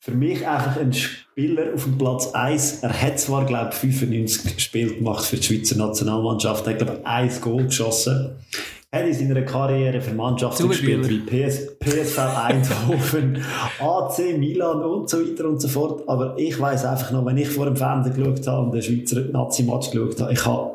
Für 0.00 0.12
mich 0.12 0.46
einfach 0.46 0.76
ein 0.78 0.92
Spieler 0.92 1.74
auf 1.74 1.84
dem 1.84 1.98
Platz 1.98 2.32
1. 2.32 2.82
Er 2.82 3.02
hat 3.02 3.20
zwar, 3.20 3.44
glaube 3.44 3.70
ich, 3.72 3.78
95 3.78 4.58
Spiele 4.58 4.94
gemacht 4.94 5.24
für 5.24 5.36
die 5.36 5.42
Schweizer 5.42 5.76
Nationalmannschaft. 5.76 6.66
Er 6.66 6.72
hat, 6.72 6.78
glaube 6.78 6.98
ich, 7.00 7.06
ein 7.06 7.40
Goal 7.40 7.64
geschossen 7.64 8.36
hat 8.90 9.06
in 9.06 9.12
seiner 9.12 9.42
Karriere 9.42 10.00
für 10.00 10.14
Mannschaften 10.14 10.68
gespielt 10.68 11.08
wie 11.08 11.18
PS, 11.18 11.78
PSV 11.78 12.18
Eindhoven, 12.18 13.42
AC 13.78 14.38
Milan 14.38 14.82
und 14.82 15.10
so 15.10 15.18
weiter 15.18 15.46
und 15.46 15.60
so 15.60 15.68
fort. 15.68 16.08
Aber 16.08 16.38
ich 16.38 16.58
weiß 16.58 16.86
einfach 16.86 17.10
noch, 17.10 17.26
wenn 17.26 17.36
ich 17.36 17.48
vor 17.48 17.66
dem 17.66 17.76
Fernsehen 17.76 18.14
geschaut 18.16 18.46
habe 18.46 18.62
und 18.66 18.72
den 18.72 18.82
Schweizer 18.82 19.20
Nazi-Match 19.20 19.90
geschaut 19.90 20.20
habe, 20.20 20.32
ich 20.32 20.46
habe, 20.46 20.70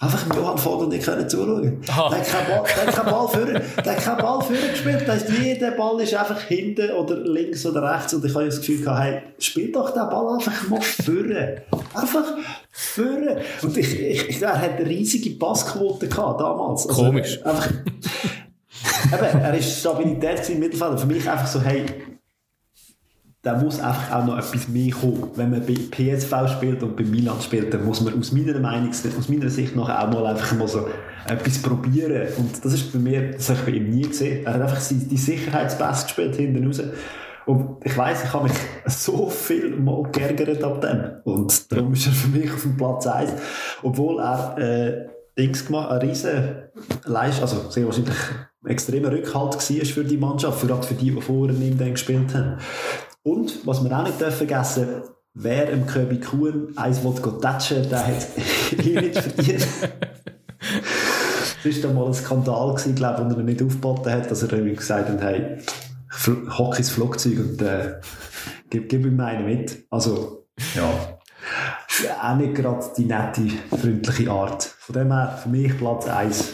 einfach 0.00 0.26
im 0.26 0.36
Johann 0.36 0.58
Vogel 0.58 0.88
nicht 0.88 1.04
können 1.04 1.28
zuschauen. 1.28 1.80
Aha. 1.88 2.08
Der 2.10 2.18
hat 2.18 2.26
keinen 2.26 2.46
Ball, 2.46 2.64
der 2.66 2.86
hat 2.86 2.94
keinen 2.94 3.10
Ball 3.10 3.28
vorne, 3.28 3.62
der 3.84 3.96
hat 3.96 4.04
keinen 4.04 4.18
Ball 4.18 4.40
vorne 4.42 4.70
gespielt. 4.70 5.02
Das 5.06 5.14
heisst, 5.14 5.38
jeder 5.38 5.70
Ball 5.72 6.00
ist 6.00 6.14
einfach 6.14 6.40
hinten 6.42 6.90
oder 6.92 7.16
links 7.16 7.66
oder 7.66 7.94
rechts. 7.94 8.14
Und 8.14 8.24
ich 8.24 8.34
habe 8.34 8.46
das 8.46 8.58
Gefühl 8.58 8.84
gehabt, 8.84 9.02
hey, 9.02 9.22
spiel 9.38 9.72
doch 9.72 9.90
den 9.90 10.08
Ball 10.08 10.34
einfach 10.34 10.68
mal 10.68 10.80
vorne. 10.80 11.62
Einfach 11.94 12.24
vorne. 12.70 13.40
Und 13.62 13.76
ich, 13.76 14.00
ich, 14.00 14.28
ich, 14.28 14.42
er 14.42 14.60
hat 14.60 14.76
eine 14.76 14.86
riesige 14.86 15.30
Passquote 15.30 16.06
gehabt 16.06 16.40
damals. 16.40 16.88
Also, 16.88 17.02
Komisch. 17.02 17.44
Einfach, 17.44 17.68
eben, 19.12 19.40
er 19.40 19.54
ist 19.54 19.80
Stabilität 19.80 20.48
im 20.50 20.60
Mittelfeld. 20.60 21.00
Für 21.00 21.06
mich 21.06 21.28
einfach 21.28 21.46
so, 21.46 21.60
hey, 21.60 21.84
da 23.42 23.56
muss 23.56 23.80
einfach 23.80 24.16
auch 24.16 24.24
noch 24.24 24.36
etwas 24.36 24.68
mehr 24.68 24.92
kommen. 24.92 25.30
Wenn 25.36 25.50
man 25.50 25.64
bei 25.64 25.74
PSV 25.74 26.32
spielt 26.56 26.82
und 26.82 26.96
bei 26.96 27.04
Milan 27.04 27.40
spielt, 27.40 27.72
dann 27.72 27.84
muss 27.84 28.00
man 28.00 28.18
aus 28.18 28.32
meiner 28.32 28.58
Meinung, 28.58 28.90
aus 28.90 29.28
meiner 29.28 29.48
Sicht 29.48 29.76
noch 29.76 29.88
auch 29.88 30.10
mal 30.10 30.26
einfach 30.26 30.56
mal 30.56 30.66
so 30.66 30.86
etwas 31.26 31.62
probieren. 31.62 32.28
Und 32.36 32.64
das 32.64 32.74
ist 32.74 32.92
bei 32.92 32.98
mir, 32.98 33.30
das 33.32 33.48
habe 33.50 33.60
ich 33.60 33.66
bei 33.66 33.72
ihm 33.72 33.90
nie 33.90 34.08
gesehen. 34.08 34.44
Er 34.44 34.54
hat 34.54 34.62
einfach 34.62 34.82
die 34.88 35.16
Sicherheitspass 35.16 36.04
gespielt 36.04 36.34
hinten 36.34 36.66
raus. 36.66 36.82
Und 37.46 37.78
ich 37.84 37.96
weiss, 37.96 38.24
ich 38.24 38.32
habe 38.32 38.44
mich 38.44 38.58
so 38.86 39.30
viel 39.30 39.76
mal 39.76 40.02
geärgert 40.10 40.62
ab 40.62 40.80
dem. 40.80 41.12
Und 41.24 41.72
darum 41.72 41.92
ist 41.92 42.06
er 42.06 42.12
für 42.12 42.28
mich 42.28 42.52
auf 42.52 42.62
dem 42.62 42.76
Platz 42.76 43.06
1. 43.06 43.32
Obwohl 43.82 44.18
er, 44.18 44.58
äh, 44.58 45.08
Dings 45.38 45.64
gemacht, 45.64 45.90
eine 45.90 46.02
riesen 46.02 46.56
Leistung, 47.04 47.42
also 47.42 47.70
sehr 47.70 47.86
wahrscheinlich 47.86 48.16
extremer 48.66 49.12
Rückhalt 49.12 49.54
war 49.54 49.86
für 49.86 50.04
die 50.04 50.16
Mannschaft, 50.16 50.60
für, 50.60 50.82
für 50.82 50.94
die, 50.94 51.12
die 51.12 51.20
vorher 51.20 51.56
ihm 51.56 51.78
dann 51.78 51.92
gespielt 51.92 52.34
haben. 52.34 52.58
Und, 53.28 53.66
was 53.66 53.84
wir 53.84 53.98
auch 53.98 54.04
nicht 54.04 54.18
dürfen 54.18 54.38
vergessen, 54.38 55.02
wer 55.34 55.68
im 55.68 55.86
Köbi 55.86 56.18
Kuhn 56.18 56.72
eins 56.76 57.04
will 57.04 57.14
tatschen, 57.40 57.86
der 57.90 58.06
hat 58.06 58.26
hier 58.80 59.02
nicht 59.02 59.18
verdient. 59.18 59.66
Das 61.62 61.84
war 61.84 61.92
mal 61.92 62.06
ein 62.06 62.14
Skandal, 62.14 62.70
gewesen, 62.70 62.94
glaube 62.94 63.22
ich, 63.22 63.34
wo 63.34 63.38
er 63.38 63.44
nicht 63.44 63.62
aufgeboten 63.62 64.12
hat, 64.12 64.30
dass 64.30 64.42
er 64.42 64.52
irgendwie 64.52 64.76
gesagt 64.76 65.10
hat, 65.10 65.20
hey, 65.20 65.58
hock 66.56 66.78
ins 66.78 66.90
Flugzeug 66.90 67.38
und 67.38 67.60
äh, 67.60 68.00
gib, 68.70 68.88
gib 68.88 69.04
ihm 69.04 69.20
einen 69.20 69.44
mit. 69.44 69.84
Also, 69.90 70.46
ja. 70.74 71.18
Auch 72.22 72.36
nicht 72.36 72.54
gerade 72.54 72.86
die 72.96 73.04
nette, 73.04 73.48
freundliche 73.70 74.30
Art. 74.30 74.62
Von 74.62 74.94
dem 74.94 75.12
her, 75.12 75.38
für 75.42 75.48
mich 75.50 75.76
Platz 75.76 76.06
1. 76.06 76.52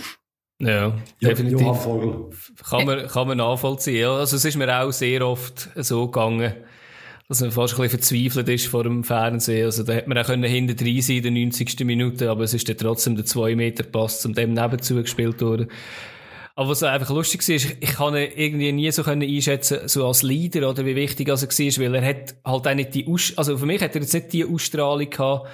Ja, 0.60 0.96
definitiv. 1.20 1.76
Vogel. 1.78 2.30
Kann 2.68 2.86
man, 2.86 3.06
kann 3.08 3.28
man 3.28 3.38
nachvollziehen. 3.38 4.00
Ja, 4.00 4.14
also 4.14 4.36
es 4.36 4.44
ist 4.44 4.56
mir 4.56 4.80
auch 4.80 4.92
sehr 4.92 5.26
oft 5.26 5.68
so 5.74 6.06
gegangen, 6.06 6.54
dass 7.28 7.40
man 7.40 7.50
fast 7.50 7.74
ein 7.74 7.82
bisschen 7.82 7.98
verzweifelt 7.98 8.48
ist 8.48 8.66
vor 8.66 8.84
dem 8.84 9.02
Fernsehen. 9.02 9.66
Also 9.66 9.82
da 9.82 9.94
hätte 9.94 10.08
man 10.08 10.18
auch 10.18 10.26
können 10.26 10.44
hinten 10.44 10.76
drin 10.76 11.02
sein 11.02 11.16
in 11.16 11.22
der 11.22 11.32
90. 11.32 11.80
Minute, 11.80 12.30
aber 12.30 12.44
es 12.44 12.54
ist 12.54 12.68
dann 12.68 12.76
trotzdem 12.76 13.16
der 13.16 13.24
2 13.24 13.56
Meter 13.56 13.82
Pass 13.82 14.20
zum 14.20 14.34
dem 14.34 14.52
nebenzu 14.52 14.94
gespielt 14.94 15.40
worden. 15.40 15.68
Aber 16.56 16.68
was 16.68 16.84
einfach 16.84 17.10
lustig 17.10 17.46
war, 17.48 17.54
ist, 17.56 17.76
ich 17.80 17.94
kann 17.94 18.14
ihn 18.14 18.30
irgendwie 18.36 18.70
nie 18.70 18.90
so 18.92 19.02
können 19.02 19.28
einschätzen, 19.28 19.88
so 19.88 20.06
als 20.06 20.22
Leader 20.22 20.70
oder 20.70 20.86
wie 20.86 20.94
wichtig 20.94 21.26
er 21.26 21.34
war, 21.34 21.84
weil 21.84 21.94
er 21.96 22.08
hat 22.08 22.36
halt 22.44 22.68
auch 22.68 22.74
nicht 22.74 22.94
die, 22.94 23.08
Aus 23.08 23.32
also 23.36 23.58
für 23.58 23.66
mich 23.66 23.82
hat 23.82 23.96
er 23.96 24.02
jetzt 24.02 24.14
nicht 24.14 24.32
die 24.32 24.44
Ausstrahlung 24.44 25.10
gehabt, 25.10 25.48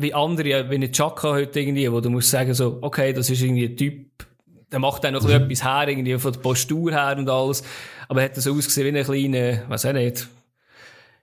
wie 0.00 0.14
andere, 0.14 0.70
wie 0.70 0.74
ein 0.74 0.92
Chaka 0.92 1.30
heute 1.30 1.60
irgendwie, 1.60 1.90
wo 1.90 2.00
du 2.00 2.10
musst 2.10 2.30
sagen 2.30 2.54
so, 2.54 2.78
okay, 2.80 3.12
das 3.12 3.30
ist 3.30 3.42
irgendwie 3.42 3.66
ein 3.66 3.76
Typ, 3.76 4.26
der 4.70 4.78
macht 4.78 5.04
auch 5.04 5.10
noch 5.10 5.22
mhm. 5.22 5.30
etwas 5.30 5.64
her, 5.64 5.88
irgendwie 5.88 6.18
von 6.18 6.32
der 6.32 6.40
Postur 6.40 6.92
her 6.92 7.16
und 7.18 7.28
alles, 7.28 7.62
aber 8.08 8.22
er 8.22 8.30
hat 8.30 8.36
so 8.36 8.54
ausgesehen 8.54 8.94
wie 8.94 8.98
ein 8.98 9.04
kleiner, 9.04 9.62
was 9.68 9.84
auch 9.84 9.92
nicht, 9.92 10.28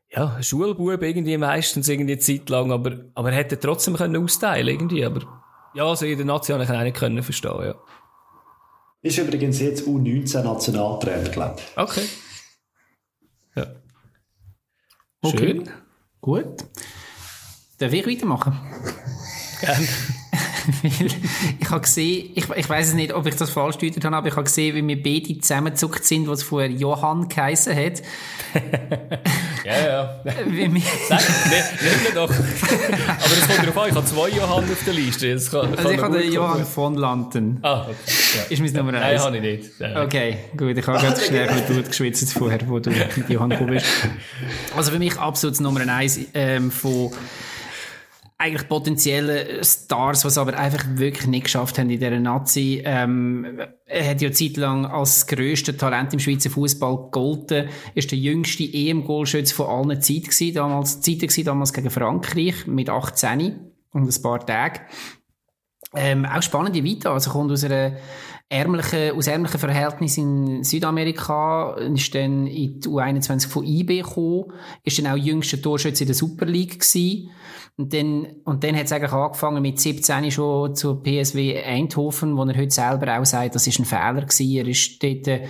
ja, 0.10 0.36
ein 0.36 0.44
Schulbub 0.44 1.02
irgendwie 1.02 1.38
meistens 1.38 1.90
irgendwie 1.90 2.14
eine 2.14 2.22
Zeit 2.22 2.50
lang, 2.50 2.72
aber, 2.72 3.06
aber 3.14 3.32
er 3.32 3.38
hätte 3.38 3.60
trotzdem 3.60 3.96
können 3.96 4.18
austeilen 4.18 4.68
irgendwie, 4.68 5.06
aber 5.06 5.22
ja, 5.74 5.86
also 5.86 6.06
in 6.06 6.18
der 6.18 6.26
Nation 6.26 6.62
ich 6.62 6.70
auch 6.70 6.82
nicht 6.82 6.96
können 6.96 7.22
verstehen, 7.22 7.64
ja. 7.64 7.76
Ist 9.02 9.18
übrigens 9.20 9.60
jetzt 9.60 9.88
U19 9.88 10.44
Nationaltrainer, 10.44 11.30
glaube 11.30 11.56
ich. 11.60 11.78
Okay. 11.78 12.10
Ja. 13.56 13.68
Okay. 15.22 15.38
Schön. 15.38 15.70
Gut. 16.20 16.66
Darf 17.80 17.94
ich 17.94 18.08
weitermachen? 18.08 18.58
Gerne. 19.62 19.88
ich 20.84 21.70
habe 21.70 21.82
gesehen, 21.82 22.32
ich, 22.34 22.50
ich 22.50 22.70
weiß 22.70 22.90
es 22.90 22.94
nicht, 22.96 23.14
ob 23.14 23.28
ich 23.28 23.36
das 23.36 23.52
falsch 23.52 23.78
deutet 23.78 24.04
habe, 24.04 24.16
aber 24.16 24.28
ich 24.28 24.36
habe 24.36 24.46
gesehen, 24.46 24.76
wie 24.76 24.88
wir 24.88 25.02
beide 25.02 25.40
zusammengezuckt 25.40 26.04
sind, 26.04 26.28
was 26.28 26.42
vorher 26.42 26.72
Johann 26.72 27.30
geheissen 27.30 27.76
hat. 27.76 28.02
ja, 29.64 29.88
ja. 29.88 30.20
Wie 30.48 30.74
wir 30.74 30.82
Sag, 31.08 31.20
ne, 31.20 31.64
nimm 31.82 32.16
doch. 32.16 32.30
aber 32.30 32.40
es 33.32 33.48
kommt 33.48 33.60
darauf 33.60 33.78
an, 33.78 33.90
ich 33.90 33.96
habe 33.96 34.06
zwei 34.08 34.30
Johann 34.30 34.64
auf 34.64 34.84
der 34.84 34.94
Liste. 34.94 35.34
Das 35.34 35.52
kann, 35.52 35.76
also 35.76 35.90
ich 35.92 36.02
habe 36.02 36.20
den 36.20 36.34
Johann 36.34 36.66
von 36.66 36.96
Lanten. 36.96 37.60
Ah, 37.62 37.84
okay. 37.84 37.96
Ja. 38.36 38.44
Ist 38.50 38.60
mein 38.60 38.74
Nummer 38.74 39.00
eins? 39.00 39.24
Nein, 39.24 39.34
habe 39.34 39.38
ich 39.38 39.44
nicht. 39.44 39.80
Ja. 39.80 40.04
Okay, 40.04 40.38
gut. 40.58 40.78
Ich 40.78 40.88
habe 40.88 41.00
ganz 41.00 41.26
schnell 41.26 41.48
durchgeschwitzt 41.68 42.34
vorher, 42.34 42.60
wo 42.68 42.80
du 42.80 42.90
mit 42.90 43.30
Johann 43.30 43.52
gekommen 43.52 43.70
bist. 43.70 43.86
Also 44.76 44.92
für 44.92 45.00
mich 45.00 45.18
absolut 45.18 45.60
Nummer 45.60 45.88
eins 45.88 46.20
ähm, 46.34 46.72
von 46.72 47.12
eigentlich 48.40 48.68
potenzielle 48.70 49.64
Stars, 49.64 50.24
was 50.24 50.38
aber 50.38 50.58
einfach 50.58 50.86
wirklich 50.92 51.26
nicht 51.28 51.46
geschafft 51.46 51.80
haben 51.80 51.90
in 51.90 52.00
dieser 52.00 52.20
Nazi. 52.20 52.82
Ähm, 52.86 53.60
er 53.86 54.10
hat 54.10 54.22
ja 54.22 54.32
zeitlang 54.32 54.86
als 54.86 55.26
grösster 55.26 55.76
Talent 55.76 56.14
im 56.14 56.20
Schweizer 56.20 56.52
Fußball 56.52 57.06
gegolten. 57.06 57.70
Ist 57.96 58.12
der 58.12 58.20
jüngste 58.20 58.64
EM-Goalschütze 58.64 59.56
von 59.56 59.68
allen 59.68 60.02
Zeiten 60.02 60.26
gewesen, 60.26 60.54
damals, 60.54 61.02
Zeiten 61.02 61.22
gewesen, 61.22 61.46
damals 61.46 61.74
gegen 61.74 61.90
Frankreich 61.90 62.68
mit 62.68 62.90
18 62.90 63.60
und 63.92 64.04
ein 64.08 64.22
paar 64.22 64.46
Tagen. 64.46 64.82
Ähm, 65.96 66.26
auch 66.26 66.44
spannende 66.44 66.84
Vita, 66.84 67.14
also 67.14 67.32
kommt 67.32 67.52
aus 67.52 67.64
einer 67.64 67.98
ärmlichen, 68.50 69.12
aus 69.12 69.28
ärmlichen 69.28 69.60
Verhältnissen 69.60 70.48
in 70.58 70.64
Südamerika, 70.64 71.74
ist 71.74 72.16
dann 72.16 72.48
in 72.48 72.80
die 72.80 72.88
U21 72.88 73.48
von 73.48 73.66
IB 73.66 74.02
gekommen, 74.02 74.54
ist 74.84 74.98
dann 75.00 75.08
auch 75.08 75.18
jüngster 75.18 75.62
Torschütze 75.62 76.04
in 76.04 76.08
der 76.08 76.16
Super 76.16 76.46
League 76.46 76.80
gewesen 76.80 77.30
und 77.78 77.94
dann, 77.94 78.28
und 78.44 78.64
dann 78.64 78.76
hat 78.76 78.86
es 78.86 78.92
eigentlich 78.92 79.12
angefangen 79.12 79.62
mit 79.62 79.80
17 79.80 80.32
schon 80.32 80.76
zur 80.76 81.04
PSW 81.04 81.62
Eindhoven, 81.62 82.36
wo 82.36 82.44
er 82.44 82.58
heute 82.58 82.72
selber 82.72 83.20
auch 83.20 83.26
sagt, 83.26 83.54
das 83.54 83.68
ist 83.68 83.78
ein 83.78 83.86
Fehler 83.86 84.22
gewesen. 84.22 84.52
Er 84.52 84.68
ist 84.68 85.04
dort, 85.04 85.42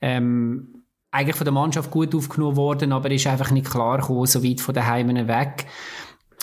ähm, 0.00 0.84
eigentlich 1.12 1.36
von 1.36 1.44
der 1.44 1.54
Mannschaft 1.54 1.92
gut 1.92 2.12
aufgenommen 2.14 2.56
worden, 2.56 2.92
aber 2.92 3.10
ist 3.10 3.28
einfach 3.28 3.52
nicht 3.52 3.70
klar 3.70 3.98
gekommen, 3.98 4.26
so 4.26 4.42
weit 4.42 4.60
von 4.60 4.74
den 4.74 4.86
Heimen 4.86 5.28
weg. 5.28 5.66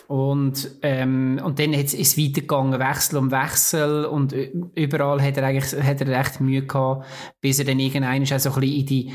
Und, 0.07 0.69
ähm, 0.81 1.39
und 1.43 1.59
dann 1.59 1.73
ist 1.73 1.93
es 1.93 2.17
weitergegangen, 2.17 2.79
Wechsel 2.79 3.17
um 3.17 3.31
Wechsel. 3.31 4.05
Und 4.05 4.33
überall 4.75 5.21
hat 5.21 5.37
er 5.37 5.45
eigentlich, 5.45 5.83
hat 5.83 6.01
er 6.01 6.07
recht 6.07 6.41
Mühe 6.41 6.65
gehabt, 6.65 7.05
bis 7.41 7.59
er 7.59 7.65
dann 7.65 7.79
irgendwann 7.79 8.23
auch 8.23 8.39
so 8.39 8.51
ein 8.51 8.59
bisschen 8.59 8.79
in 8.79 8.85
die, 8.85 9.13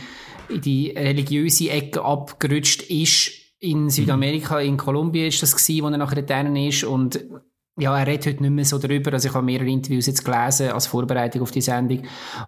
in 0.48 0.60
die 0.60 0.90
religiöse 0.90 1.70
Ecke 1.70 2.02
abgerutscht 2.02 2.82
ist. 2.82 3.30
In 3.60 3.90
Südamerika, 3.90 4.60
in 4.60 4.76
Kolumbien 4.76 5.26
ist 5.26 5.42
das 5.42 5.56
gewesen, 5.56 5.84
wo 5.84 5.88
er 5.88 5.98
nachher 5.98 6.22
dort 6.22 6.56
ist. 6.56 6.84
Und 6.84 7.24
ja, 7.78 7.96
er 7.96 8.06
redet 8.06 8.26
heute 8.26 8.42
nicht 8.42 8.52
mehr 8.52 8.64
so 8.64 8.78
darüber, 8.78 9.12
also 9.12 9.28
ich 9.28 9.34
habe 9.34 9.44
mehrere 9.44 9.68
Interviews 9.68 10.06
jetzt 10.06 10.24
gelesen 10.24 10.70
als 10.70 10.86
Vorbereitung 10.86 11.42
auf 11.42 11.50
die 11.50 11.60
Sendung. 11.60 12.02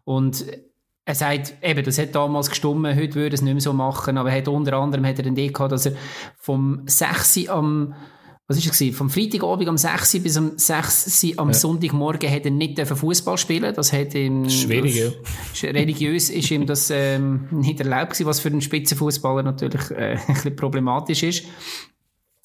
Und 0.04 0.44
er 1.04 1.14
sagt, 1.14 1.54
eben, 1.62 1.84
das 1.84 1.98
hat 1.98 2.14
damals 2.14 2.50
gestummen, 2.50 2.96
heute 2.96 3.14
würde 3.14 3.30
er 3.30 3.34
es 3.34 3.42
nicht 3.42 3.52
mehr 3.52 3.60
so 3.60 3.72
machen, 3.72 4.18
aber 4.18 4.30
er 4.30 4.38
hat 4.38 4.48
unter 4.48 4.74
anderem 4.74 5.06
hat 5.06 5.18
er 5.18 5.24
den 5.24 5.32
Idee 5.32 5.48
gehabt, 5.48 5.72
dass 5.72 5.86
er 5.86 5.92
vom 6.36 6.82
6. 6.86 7.48
am 7.48 7.94
was 8.50 8.58
ist 8.58 8.80
es 8.80 8.96
Vom 8.96 9.08
Freitagabend 9.08 9.68
um 9.68 9.78
6 9.78 10.14
Uhr 10.14 10.20
bis 10.22 10.36
um 10.36 10.58
6 10.58 11.22
Uhr 11.22 11.38
am 11.38 11.48
ja. 11.50 11.54
Sonntagmorgen 11.54 12.28
hat 12.28 12.44
er 12.44 12.50
nicht 12.50 12.84
Fußball 12.84 13.38
spielen. 13.38 13.72
Das 13.72 13.92
hat 13.92 14.12
ihm 14.16 14.50
schwierig. 14.50 15.12
Das, 15.52 15.62
religiös 15.62 16.30
ist 16.30 16.50
ihm 16.50 16.66
das 16.66 16.90
ähm, 16.90 17.46
nicht 17.52 17.78
erlaubt 17.78 18.10
gewesen, 18.10 18.26
was 18.26 18.40
für 18.40 18.48
einen 18.48 18.60
Spitzenfußballer 18.60 19.44
natürlich 19.44 19.92
äh, 19.92 20.16
ein 20.26 20.34
bisschen 20.34 20.56
problematisch 20.56 21.22
ist. 21.22 21.44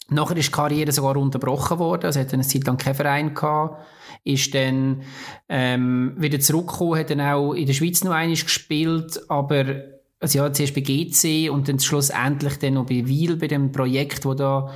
Nachher 0.08 0.38
ist 0.38 0.50
die 0.50 0.52
Karriere 0.52 0.92
sogar 0.92 1.18
unterbrochen 1.18 1.80
worden. 1.80 2.06
Also 2.06 2.20
hat 2.20 2.32
eine 2.36 2.44
Zeit 2.44 2.68
lang 2.68 2.78
keinen 2.78 2.94
Verein 2.94 3.34
gehabt. 3.34 3.84
Ist 4.24 4.54
dann 4.54 5.02
ähm, 5.50 6.14
wieder 6.18 6.40
zurückgekommen, 6.40 7.00
hat 7.00 7.10
dann 7.10 7.22
auch 7.22 7.54
in 7.54 7.66
der 7.66 7.74
Schweiz 7.74 8.04
noch 8.04 8.12
einiges 8.12 8.44
gespielt, 8.44 9.22
aber 9.28 9.95
also 10.20 10.40
ja, 10.40 10.54
zuerst 10.54 10.74
bei 10.74 10.82
GC 10.82 11.50
und 11.52 11.68
dann 11.68 11.80
schlussendlich 11.80 12.58
dann 12.58 12.76
noch 12.76 12.86
bei 12.86 13.06
Wiel, 13.06 13.36
bei 13.36 13.48
dem 13.48 13.72
Projekt, 13.72 14.26
wo 14.26 14.34
da 14.34 14.72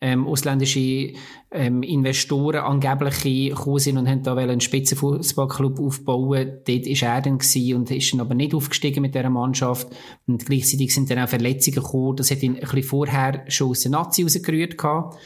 ähm, 0.00 0.26
ausländische 0.26 1.14
ähm, 1.50 1.82
Investoren 1.82 2.60
angeblich 2.60 3.50
gekommen 3.50 3.80
sind 3.80 3.98
und 3.98 4.08
haben 4.08 4.22
da 4.22 4.36
einen 4.36 4.60
Spitzenfußballclub 4.60 5.80
aufbauen. 5.80 6.58
Dort 6.64 6.86
ist 6.86 7.02
er 7.02 7.20
dann 7.20 7.38
gewesen 7.38 7.76
und 7.76 7.90
ist 7.90 8.12
dann 8.12 8.20
aber 8.20 8.34
nicht 8.34 8.54
aufgestiegen 8.54 9.02
mit 9.02 9.14
dieser 9.14 9.30
Mannschaft. 9.30 9.88
Und 10.26 10.46
gleichzeitig 10.46 10.94
sind 10.94 11.10
dann 11.10 11.18
auch 11.18 11.28
Verletzungen 11.28 11.76
gekommen. 11.76 12.16
Das 12.16 12.30
hat 12.30 12.42
ihn 12.42 12.54
ein 12.54 12.60
bisschen 12.60 12.84
vorher 12.84 13.44
schon 13.48 13.70
aus 13.70 13.80
der 13.80 13.90
Nazi 13.90 14.22
rausgerührt 14.22 14.78
gehabt. 14.78 15.18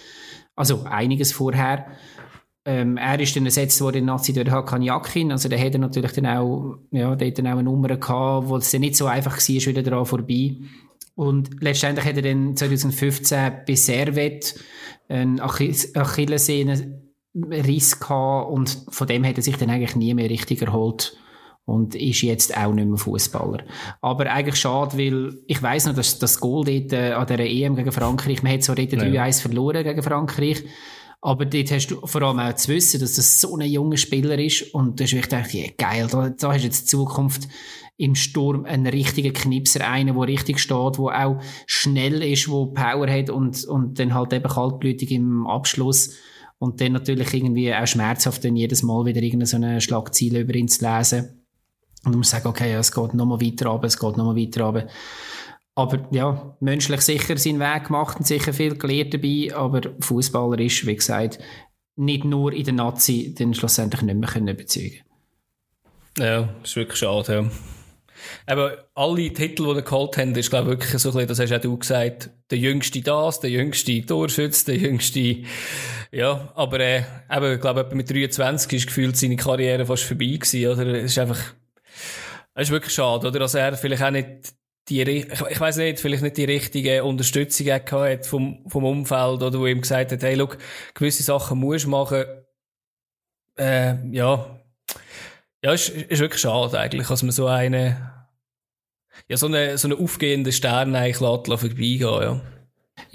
Also 0.57 0.85
einiges 0.85 1.33
vorher. 1.33 1.87
Ähm, 2.69 2.99
er 2.99 3.19
ist 3.19 3.35
dann 3.35 3.47
ersetzt 3.47 3.81
worden 3.81 3.97
in 3.97 4.05
Nazi 4.05 4.35
durch 4.35 4.51
Hakan 4.51 4.83
Yakin. 4.83 5.33
Also 5.33 5.49
der 5.49 5.59
hat 5.59 5.73
natürlich 5.73 6.13
dann 6.13 6.27
auch, 6.27 6.77
ja, 6.91 7.17
der 7.17 7.29
hat 7.29 7.39
dann 7.39 7.47
auch 7.47 7.53
eine 7.53 7.63
Nummer 7.63 7.97
gehabt, 7.97 8.49
wo 8.51 8.59
es 8.59 8.71
dann 8.71 8.83
nicht 8.83 8.95
so 8.95 9.07
einfach 9.07 9.39
war, 9.39 9.67
wieder 9.67 9.83
daran 9.83 10.05
vorbei. 10.05 10.57
Und 11.15 11.63
letztendlich 11.63 12.05
hat 12.05 12.17
er 12.17 12.23
dann 12.23 12.55
2015 12.55 13.53
bei 13.67 13.75
Servet 13.75 14.55
eine 15.09 15.43
Achillessehne 15.43 17.01
Riss 17.35 18.01
gehabt 18.01 18.51
und 18.51 18.85
von 18.91 19.07
dem 19.07 19.25
hat 19.25 19.39
er 19.39 19.43
sich 19.43 19.57
dann 19.57 19.71
eigentlich 19.71 19.97
nie 19.97 20.13
mehr 20.13 20.29
richtig 20.29 20.61
erholt 20.61 21.17
und 21.65 21.95
ist 21.95 22.21
jetzt 22.21 22.55
auch 22.55 22.75
nicht 22.75 22.87
mehr 22.87 22.99
Fußballer. 22.99 23.65
Aber 24.03 24.31
eigentlich 24.31 24.57
schade, 24.57 24.99
weil 24.99 25.39
ich 25.47 25.63
weiß 25.63 25.87
noch, 25.87 25.95
dass 25.95 26.19
das 26.19 26.39
Goal 26.39 26.67
dort 26.67 26.93
äh, 26.93 27.13
an 27.13 27.27
der 27.27 27.41
EM 27.41 27.77
gegen 27.77 27.93
Frankreich, 27.93 28.43
man 28.43 28.53
hat 28.53 28.63
so 28.63 28.75
dort 28.75 28.93
3-1 28.93 29.41
verloren 29.41 29.85
gegen 29.85 30.03
Frankreich, 30.03 30.65
aber 31.21 31.47
dort 31.47 31.71
hast 31.71 31.89
du 31.89 32.07
vor 32.07 32.23
allem 32.23 32.39
auch 32.39 32.55
zu 32.55 32.69
wissen, 32.69 33.01
dass 33.01 33.15
das 33.15 33.41
so 33.41 33.57
ein 33.57 33.69
junger 33.69 33.97
Spieler 33.97 34.39
ist 34.39 34.75
und 34.75 35.01
da 35.01 35.05
ist 35.05 35.13
ich 35.13 35.23
gedacht, 35.23 35.53
yeah, 35.53 35.69
geil, 35.77 36.07
da, 36.11 36.31
da 36.31 36.53
hast 36.53 36.61
du 36.61 36.67
jetzt 36.67 36.89
Zukunft 36.89 37.49
im 37.97 38.15
Sturm 38.15 38.65
einen 38.65 38.87
richtigen 38.87 39.33
Knipser, 39.33 39.89
einen, 39.89 40.15
der 40.15 40.29
richtig 40.29 40.61
steht, 40.61 40.99
der 40.99 41.27
auch 41.27 41.41
schnell 41.67 42.23
ist, 42.23 42.47
der 42.47 42.53
Power 42.53 43.11
hat 43.11 43.31
und, 43.31 43.65
und 43.65 43.99
dann 43.99 44.15
halt 44.15 44.33
eben 44.33 44.49
kaltblütig 44.49 45.11
im 45.11 45.47
Abschluss 45.49 46.15
und 46.59 46.81
dann 46.81 46.93
natürlich 46.93 47.35
irgendwie 47.35 47.75
auch 47.75 47.87
schmerzhaft 47.87 48.45
dann 48.45 48.57
jedes 48.57 48.85
Mal 48.85 49.05
wieder 49.05 49.21
irgendeine 49.21 49.81
Schlagziele 49.81 50.41
über 50.41 50.55
ihn 50.55 50.69
zu 50.69 50.85
lesen. 50.85 51.45
Und 52.05 52.13
du 52.13 52.19
musst 52.19 52.31
sagen, 52.31 52.47
okay, 52.47 52.71
ja, 52.71 52.79
es 52.79 52.93
geht 52.93 53.15
nochmal 53.15 53.41
weiter 53.41 53.69
runter, 53.69 53.87
es 53.89 53.99
geht 53.99 54.17
nochmal 54.17 54.37
weiter 54.37 54.65
runter. 54.65 54.87
Aber 55.79 56.09
ja, 56.11 56.57
menschlich 56.59 57.03
sicher 57.03 57.37
seinen 57.37 57.61
Weg 57.61 57.85
gemacht 57.85 58.19
und 58.19 58.27
sicher 58.27 58.53
viel 58.53 58.77
gelernt 58.77 59.15
dabei, 59.15 59.55
aber 59.55 59.81
Fußballer 60.01 60.59
ist, 60.59 60.85
wie 60.89 60.97
gesagt, 60.97 61.39
nicht 61.95 62.25
nur 62.25 62.53
in 62.53 62.65
der 62.65 62.75
Nazi 62.75 63.33
dann 63.39 63.55
schlussendlich 63.55 64.03
nicht 64.03 64.19
mehr 64.19 64.29
können 64.29 64.49
überzeugen 64.49 65.05
Ja, 66.19 66.49
ist 66.65 66.75
wirklich 66.75 66.99
schade, 66.99 67.33
ja. 67.33 67.51
Aber 68.47 68.89
alle 68.97 69.33
Titel, 69.33 69.67
die 69.67 69.79
er 69.79 69.83
geholt 69.83 70.17
haben, 70.17 70.35
ist, 70.35 70.51
glaube 70.51 70.73
ich, 70.73 70.79
wirklich 70.81 71.01
so 71.01 71.11
ein 71.11 71.13
bisschen, 71.13 71.29
das 71.29 71.39
hast 71.39 71.53
auch 71.53 71.61
du 71.61 71.79
gesagt, 71.79 72.31
der 72.51 72.59
jüngste 72.59 73.01
das, 73.01 73.39
der 73.39 73.51
jüngste 73.51 74.05
Torschütz, 74.05 74.65
der 74.65 74.79
jüngste, 74.79 75.45
ja, 76.11 76.53
aber, 76.57 76.81
äh, 76.81 77.05
eben, 77.31 77.55
ich 77.55 77.61
glaube, 77.61 77.89
mit 77.95 78.11
23 78.11 78.73
ist 78.73 78.87
gefühlt 78.89 79.17
seine 79.17 79.37
Karriere 79.37 79.87
fast 79.87 80.03
vorbei 80.03 80.39
gewesen, 80.41 80.67
oder? 80.73 80.87
Es 80.89 81.13
ist 81.13 81.19
einfach, 81.21 81.39
es 82.55 82.67
ist 82.67 82.73
wirklich 82.73 82.95
schade, 82.95 83.29
oder? 83.29 83.39
Dass 83.39 83.55
er 83.55 83.77
vielleicht 83.77 84.03
auch 84.03 84.11
nicht 84.11 84.58
die, 84.89 85.03
ich, 85.03 85.27
ich 85.51 85.61
weiß 85.61 85.77
nicht, 85.79 86.01
vielleicht 86.01 86.23
nicht 86.23 86.37
die 86.37 86.45
richtige 86.45 87.05
Unterstützung 87.05 87.67
gehabt 87.67 88.27
vom, 88.27 88.65
vom 88.69 88.85
Umfeld, 88.85 89.43
oder 89.43 89.59
wo 89.59 89.67
ihm 89.67 89.81
gesagt 89.81 90.13
hat, 90.13 90.23
hey, 90.23 90.35
look, 90.35 90.59
gewisse 90.95 91.23
Sachen 91.23 91.59
musst 91.59 91.85
du 91.85 91.91
machen, 91.91 92.25
äh, 93.59 93.95
ja, 94.13 94.59
ja, 95.65 95.73
ist, 95.73 95.89
ist 95.89 96.21
wirklich 96.21 96.41
schade 96.41 96.79
eigentlich, 96.79 97.09
dass 97.09 97.23
man 97.23 97.33
so 97.33 97.47
eine, 97.47 98.27
ja, 99.29 99.37
so 99.37 99.47
eine, 99.47 99.77
so 99.77 99.89
eine 99.89 99.97
aufgehende 99.97 100.53
Stern 100.53 100.95
eigentlich 100.95 101.21
lässt, 101.21 101.61
vorbeigehen, 101.61 102.01
ja. 102.01 102.41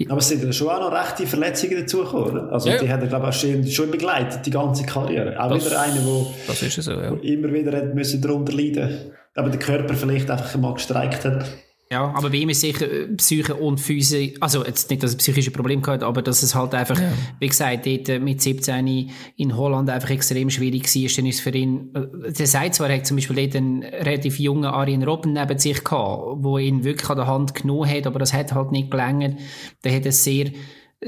Aber 0.08 0.18
es 0.18 0.28
sind 0.28 0.42
ja 0.42 0.52
schon 0.52 0.68
auch 0.68 0.80
noch 0.80 0.92
rechte 0.92 1.26
Verletzungen 1.26 1.80
dazugekommen? 1.80 2.48
Also 2.50 2.70
ja. 2.70 2.78
die 2.78 2.88
hat 2.88 3.02
er, 3.02 3.06
glaube 3.06 3.28
ich, 3.28 3.36
schon, 3.36 3.66
schon 3.66 3.90
begleitet, 3.90 4.44
die 4.46 4.50
ganze 4.50 4.84
Karriere. 4.84 5.38
Auch 5.38 5.50
das, 5.50 5.66
wieder 5.66 5.80
eine, 5.80 6.04
wo, 6.04 6.34
das 6.46 6.62
ist 6.62 6.82
so, 6.82 6.92
ja. 6.92 7.12
immer 7.22 7.52
wieder 7.52 7.76
hat 7.76 7.94
müssen 7.94 8.20
darunter 8.20 8.52
leiden 8.52 9.12
aber 9.34 9.50
der 9.50 9.58
Körper 9.58 9.94
vielleicht 9.94 10.30
einfach 10.30 10.56
mal 10.58 10.74
gestreikt 10.74 11.24
hat. 11.24 11.46
Ja, 11.90 12.12
aber 12.14 12.30
bei 12.30 12.38
ihm 12.38 12.48
ist 12.48 12.62
sicher 12.62 12.90
äh, 12.90 13.06
Psyche 13.08 13.54
und 13.54 13.78
Physik, 13.78 14.38
also 14.40 14.64
jetzt 14.64 14.90
nicht, 14.90 15.02
dass 15.02 15.12
er 15.12 15.18
psychische 15.18 15.50
Probleme 15.50 15.82
hat, 15.86 16.02
aber 16.02 16.22
dass 16.22 16.42
es 16.42 16.54
halt 16.54 16.74
einfach, 16.74 16.98
ja. 16.98 17.12
wie 17.38 17.46
gesagt, 17.46 17.86
dort 17.86 18.08
äh, 18.08 18.18
mit 18.18 18.40
17 18.40 19.10
in 19.36 19.56
Holland 19.56 19.90
einfach 19.90 20.10
extrem 20.10 20.48
schwierig 20.50 20.92
war, 20.92 21.16
dann 21.16 21.26
ist 21.26 21.40
für 21.40 21.50
ihn, 21.50 21.94
äh, 21.94 22.32
der 22.32 22.46
sagt 22.46 22.74
zwar, 22.74 22.88
er 22.88 22.96
hat 22.96 23.06
zum 23.06 23.16
Beispiel 23.16 23.36
dort 23.36 23.56
einen 23.56 23.82
relativ 23.82 24.38
jungen 24.38 24.64
Arjen 24.64 25.04
Robben 25.04 25.34
neben 25.34 25.58
sich 25.58 25.84
gehabt, 25.84 26.22
wo 26.38 26.58
ihn 26.58 26.84
wirklich 26.84 27.08
an 27.10 27.16
der 27.16 27.26
Hand 27.26 27.54
genommen 27.54 27.88
hat, 27.88 28.06
aber 28.06 28.18
das 28.18 28.32
hat 28.32 28.54
halt 28.54 28.72
nicht 28.72 28.90
gelangt. 28.90 29.38
Der 29.84 29.94
hat 29.94 30.06
es 30.06 30.24
sehr, 30.24 30.50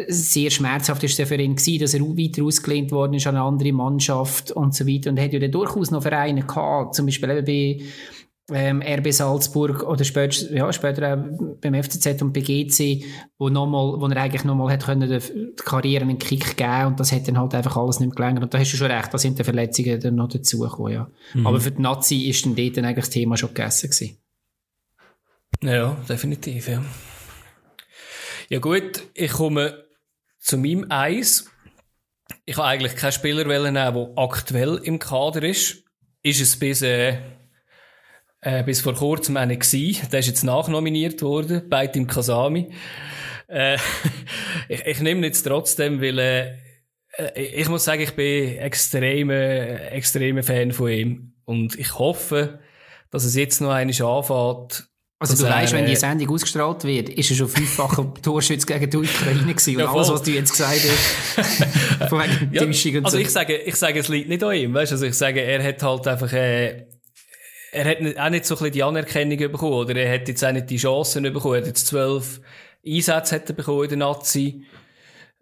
sehr 0.08 0.50
schmerzhaft 0.50 1.02
ist 1.04 1.20
für 1.20 1.34
ihn 1.36 1.56
gewesen, 1.56 1.80
dass 1.80 1.94
er 1.94 2.00
weiter 2.00 2.44
ausgelehnt 2.44 2.92
worden 2.92 3.14
ist 3.14 3.26
an 3.26 3.36
eine 3.36 3.44
andere 3.44 3.72
Mannschaft 3.72 4.50
und 4.50 4.74
so 4.74 4.86
weiter 4.86 5.10
und 5.10 5.16
er 5.16 5.24
hat 5.24 5.32
ja 5.32 5.38
dann 5.38 5.52
durchaus 5.52 5.90
noch 5.90 6.02
Vereine 6.02 6.42
gehabt, 6.42 6.94
zum 6.94 7.06
Beispiel 7.06 7.30
eben 7.30 7.44
bei 7.44 7.84
ähm, 8.52 8.80
RB 8.80 9.12
Salzburg 9.12 9.82
oder 9.82 10.04
später, 10.04 10.52
ja, 10.52 10.72
später 10.72 11.14
auch 11.14 11.56
beim 11.60 11.82
FCZ 11.82 12.22
und 12.22 12.32
bei 12.32 12.40
GC, 12.40 13.04
wo, 13.38 13.48
noch 13.48 13.66
mal, 13.66 14.00
wo 14.00 14.06
er 14.06 14.16
eigentlich 14.16 14.44
nochmal 14.44 14.72
hat 14.72 14.84
können, 14.84 15.08
die 15.10 15.56
Karriere 15.56 16.04
einen 16.04 16.18
Kick 16.18 16.56
geben 16.56 16.86
und 16.86 17.00
das 17.00 17.10
hat 17.10 17.26
dann 17.26 17.38
halt 17.38 17.54
einfach 17.54 17.76
alles 17.76 17.98
nicht 17.98 18.10
mehr 18.10 18.14
gelangt. 18.14 18.42
Und 18.42 18.54
da 18.54 18.58
hast 18.58 18.72
du 18.72 18.76
schon 18.76 18.90
recht, 18.90 19.12
da 19.12 19.18
sind 19.18 19.38
die 19.38 19.44
Verletzungen 19.44 20.00
dann 20.00 20.14
noch 20.14 20.28
dazugekommen, 20.28 20.92
ja. 20.92 21.10
Mhm. 21.34 21.46
Aber 21.46 21.60
für 21.60 21.72
die 21.72 21.82
Nazi 21.82 22.28
ist 22.28 22.46
dann 22.46 22.54
dort 22.54 22.76
dann 22.76 22.84
eigentlich 22.84 23.06
das 23.06 23.10
Thema 23.10 23.36
schon 23.36 23.52
gegessen 23.52 23.90
gewesen. 23.90 24.16
Ja, 25.62 25.96
definitiv, 26.08 26.68
ja. 26.68 26.84
Ja 28.48 28.60
gut, 28.60 29.02
ich 29.14 29.32
komme 29.32 29.85
zu 30.46 30.58
meinem 30.58 30.86
Eis. 30.90 31.50
Ich 32.44 32.56
habe 32.56 32.68
eigentlich 32.68 32.94
keinen 32.94 33.12
Spieler 33.12 33.44
nehmen, 33.44 33.74
der 33.74 34.12
aktuell 34.16 34.80
im 34.84 34.98
Kader 34.98 35.42
ist. 35.42 35.84
Ist 36.22 36.40
es 36.40 36.58
bis... 36.58 36.82
Äh, 36.82 37.18
äh, 38.42 38.62
bis 38.62 38.80
vor 38.80 38.94
kurzem 38.94 39.36
einer 39.36 39.56
gewesen. 39.56 40.08
Der 40.10 40.20
ist 40.20 40.28
jetzt 40.28 40.44
nachnominiert 40.44 41.20
worden, 41.22 41.68
bei 41.68 41.88
Tim 41.88 42.06
Kasami. 42.06 42.70
Äh, 43.48 43.76
ich, 44.68 44.86
ich 44.86 45.00
nehme 45.00 45.26
jetzt 45.26 45.42
trotzdem, 45.42 46.00
weil 46.00 46.18
äh, 46.18 46.58
äh, 47.16 47.42
ich 47.42 47.68
muss 47.68 47.84
sagen, 47.84 48.02
ich 48.02 48.14
bin 48.14 48.56
extremer 48.58 49.90
extreme 49.90 50.44
Fan 50.44 50.70
von 50.70 50.90
ihm. 50.90 51.34
Und 51.44 51.76
ich 51.76 51.98
hoffe, 51.98 52.60
dass 53.10 53.24
es 53.24 53.34
jetzt 53.34 53.60
noch 53.60 53.70
einmal 53.70 54.00
anfängt, 54.00 54.88
also 55.18 55.44
du 55.44 55.50
weißt, 55.50 55.72
wenn 55.72 55.86
die 55.86 55.92
äh, 55.92 55.96
Sendung 55.96 56.30
ausgestrahlt 56.30 56.84
wird, 56.84 57.08
ist 57.08 57.30
er 57.30 57.36
schon 57.36 57.48
fünffacher 57.48 58.12
Torschütz 58.20 58.66
gegen 58.66 58.90
die 58.90 58.96
Ukraine 58.98 59.54
gewesen. 59.54 59.76
Und 59.76 59.82
ja, 59.82 59.90
alles, 59.92 60.10
was 60.10 60.22
du 60.22 60.30
jetzt 60.30 60.50
gesagt 60.50 60.78
hast, 60.78 62.08
von 62.10 62.20
wegen 62.20 62.52
ja, 62.52 62.62
und 62.62 63.04
Also 63.04 63.16
so. 63.16 63.22
ich 63.22 63.30
sage, 63.30 63.56
ich 63.56 63.76
sage, 63.76 63.98
es 63.98 64.08
liegt 64.08 64.28
nicht 64.28 64.44
an 64.44 64.54
ihm, 64.54 64.74
weißt? 64.74 64.92
Also 64.92 65.06
ich 65.06 65.14
sage, 65.14 65.40
er 65.40 65.62
hat 65.62 65.82
halt 65.82 66.06
einfach, 66.06 66.32
äh, 66.32 66.86
er 67.72 67.84
hat 67.84 68.18
auch 68.18 68.30
nicht 68.30 68.44
so 68.44 68.54
ein 68.54 68.58
bisschen 68.58 68.72
die 68.72 68.82
Anerkennung 68.82 69.38
bekommen, 69.38 69.72
oder 69.72 69.96
er 69.96 70.14
hat 70.14 70.28
jetzt 70.28 70.44
auch 70.44 70.52
nicht 70.52 70.68
die 70.68 70.76
Chancen 70.76 71.22
bekommen. 71.22 71.54
Er 71.54 71.60
hat 71.60 71.66
jetzt 71.66 71.86
zwölf 71.86 72.40
Einsätze 72.86 73.34
hat 73.34 73.48
er 73.48 73.54
bekommen 73.54 73.84
in 73.84 73.88
der 73.88 73.98
Nazi. 73.98 74.64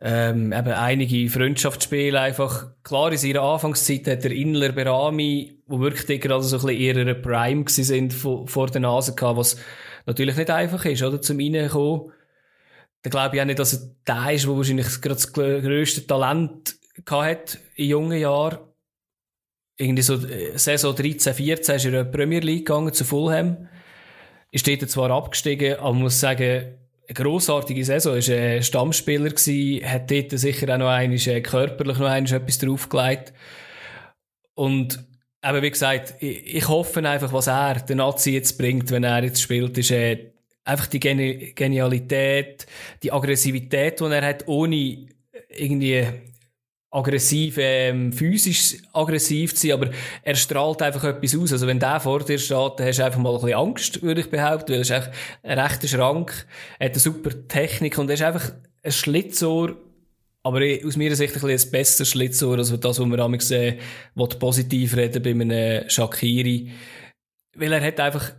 Ähm, 0.07 0.53
eben 0.53 0.73
einige 0.73 1.31
Freundschaftsspiele 1.31 2.21
einfach. 2.21 2.67
Klar, 2.83 3.11
in 3.11 3.17
seiner 3.17 3.41
Anfangszeit 3.41 4.07
hat 4.07 4.25
der 4.25 4.33
Inler 4.33 4.73
Berami, 4.73 5.63
wo 5.67 5.81
wirklich 5.81 6.21
gerade 6.21 6.45
so 6.45 6.57
ein 6.57 6.63
bisschen 6.63 6.79
ihrer 6.79 7.15
Prime 7.15 7.65
gewesen 7.65 7.85
sind, 7.85 8.13
vor, 8.13 8.67
der 8.67 8.83
Nase 8.83 9.15
gehabt, 9.15 9.39
was 9.39 9.57
natürlich 10.05 10.37
nicht 10.37 10.51
einfach 10.51 10.85
ist, 10.85 11.03
oder, 11.03 11.23
zum 11.23 11.39
Reinkommen. 11.39 12.13
Da 13.01 13.09
glaube 13.09 13.37
ich 13.37 13.43
auch 13.43 13.47
nicht, 13.47 13.59
dass 13.59 13.73
er 13.73 13.91
der 14.07 14.33
ist, 14.35 14.45
der 14.45 14.57
wahrscheinlich 14.57 15.01
gerade 15.01 15.15
das 15.15 15.33
grösste 15.33 16.07
Talent 16.07 16.77
gehabt 17.07 17.59
in 17.75 17.89
jungen 17.89 18.19
Jahren 18.19 18.59
irgendwie 19.77 20.03
so 20.03 20.15
äh, 20.15 20.57
Saison 20.57 20.95
13, 20.95 21.35
14 21.35 21.77
ist 21.77 21.85
er 21.85 21.95
in 21.95 22.05
die 22.05 22.17
Premier 22.17 22.41
League 22.41 22.67
gegangen 22.67 22.93
zu 22.93 23.05
Fulham. 23.05 23.69
Ist 24.51 24.69
dort 24.69 24.89
zwar 24.89 25.11
abgestiegen, 25.11 25.79
aber 25.79 25.95
muss 25.95 26.21
sagen, 26.21 26.79
eine 27.07 27.15
grossartige 27.15 27.85
Saison, 27.85 28.17
ist 28.17 28.31
ein 28.31 28.63
Stammspieler 28.63 29.31
gewesen, 29.31 29.85
hat 29.89 30.11
dort 30.11 30.39
sicher 30.39 30.73
auch 30.75 30.79
noch 30.79 30.89
einmal, 30.89 31.19
äh, 31.19 31.41
körperlich 31.41 31.99
noch 31.99 32.09
einmal 32.09 32.33
etwas 32.33 32.59
draufgelegt. 32.59 33.33
Und 34.55 35.05
eben, 35.45 35.63
wie 35.63 35.71
gesagt, 35.71 36.15
ich, 36.21 36.69
hoffe 36.69 37.07
einfach, 37.09 37.33
was 37.33 37.49
er, 37.49 37.75
der 37.75 37.97
Nazi 37.97 38.33
jetzt 38.33 38.57
bringt, 38.57 38.91
wenn 38.91 39.05
er 39.05 39.25
jetzt 39.25 39.43
spielt, 39.43 39.77
ist 39.77 39.91
äh, 39.91 40.33
einfach 40.65 40.87
die 40.87 41.01
Genialität, 41.01 42.67
die 43.03 43.13
Aggressivität, 43.13 44.01
die 44.01 44.05
er 44.05 44.27
hat, 44.27 44.49
ohne 44.49 45.07
irgendwie 45.49 46.07
aggressiv, 46.95 47.57
ähm, 47.59 48.13
physisch 48.13 48.77
aggressiv 48.93 49.55
zu 49.55 49.67
sein, 49.67 49.73
aber 49.73 49.91
er 50.23 50.35
strahlt 50.37 50.81
einfach 50.81 51.03
etwas 51.05 51.37
aus. 51.37 51.53
Also 51.53 51.67
wenn 51.67 51.81
der 51.81 51.99
vor 51.99 52.21
dir 52.21 52.39
steht, 52.39 52.73
dann 52.77 52.87
hast 52.87 52.99
du 53.01 53.05
einfach 53.05 53.19
mal 53.19 53.35
ein 53.35 53.41
bisschen 53.41 53.59
Angst, 53.59 54.03
würde 54.03 54.21
ich 54.21 54.31
behaupten, 54.31 54.73
weil 54.73 54.79
er 54.79 54.83
ist 54.83 54.91
echt 54.91 55.11
ein 55.43 55.59
rechter 55.59 55.89
Schrank, 55.89 56.47
hat 56.79 56.93
eine 56.93 56.99
super 56.99 57.31
Technik 57.49 57.99
und 57.99 58.09
er 58.09 58.15
ist 58.15 58.23
einfach 58.23 58.53
ein 58.83 58.93
Schlitzohr, 58.93 59.77
aber 60.45 60.61
aus 60.87 60.97
meiner 60.97 61.17
Sicht 61.17 61.35
ein 61.35 61.41
bisschen 61.41 61.69
ein 61.69 61.73
besseres 61.73 62.11
Schlitzohr, 62.11 62.59
als 62.59 62.69
das, 62.69 63.01
was 63.01 63.07
man 63.07 63.19
damals 63.19 63.49
gesehen 63.49 63.79
positiv 64.39 64.97
reden 64.97 65.23
bei 65.23 65.31
einem 65.31 65.89
Shakiri. 65.89 66.71
Weil 67.57 67.73
er 67.73 67.85
hat 67.85 67.99
einfach 67.99 68.33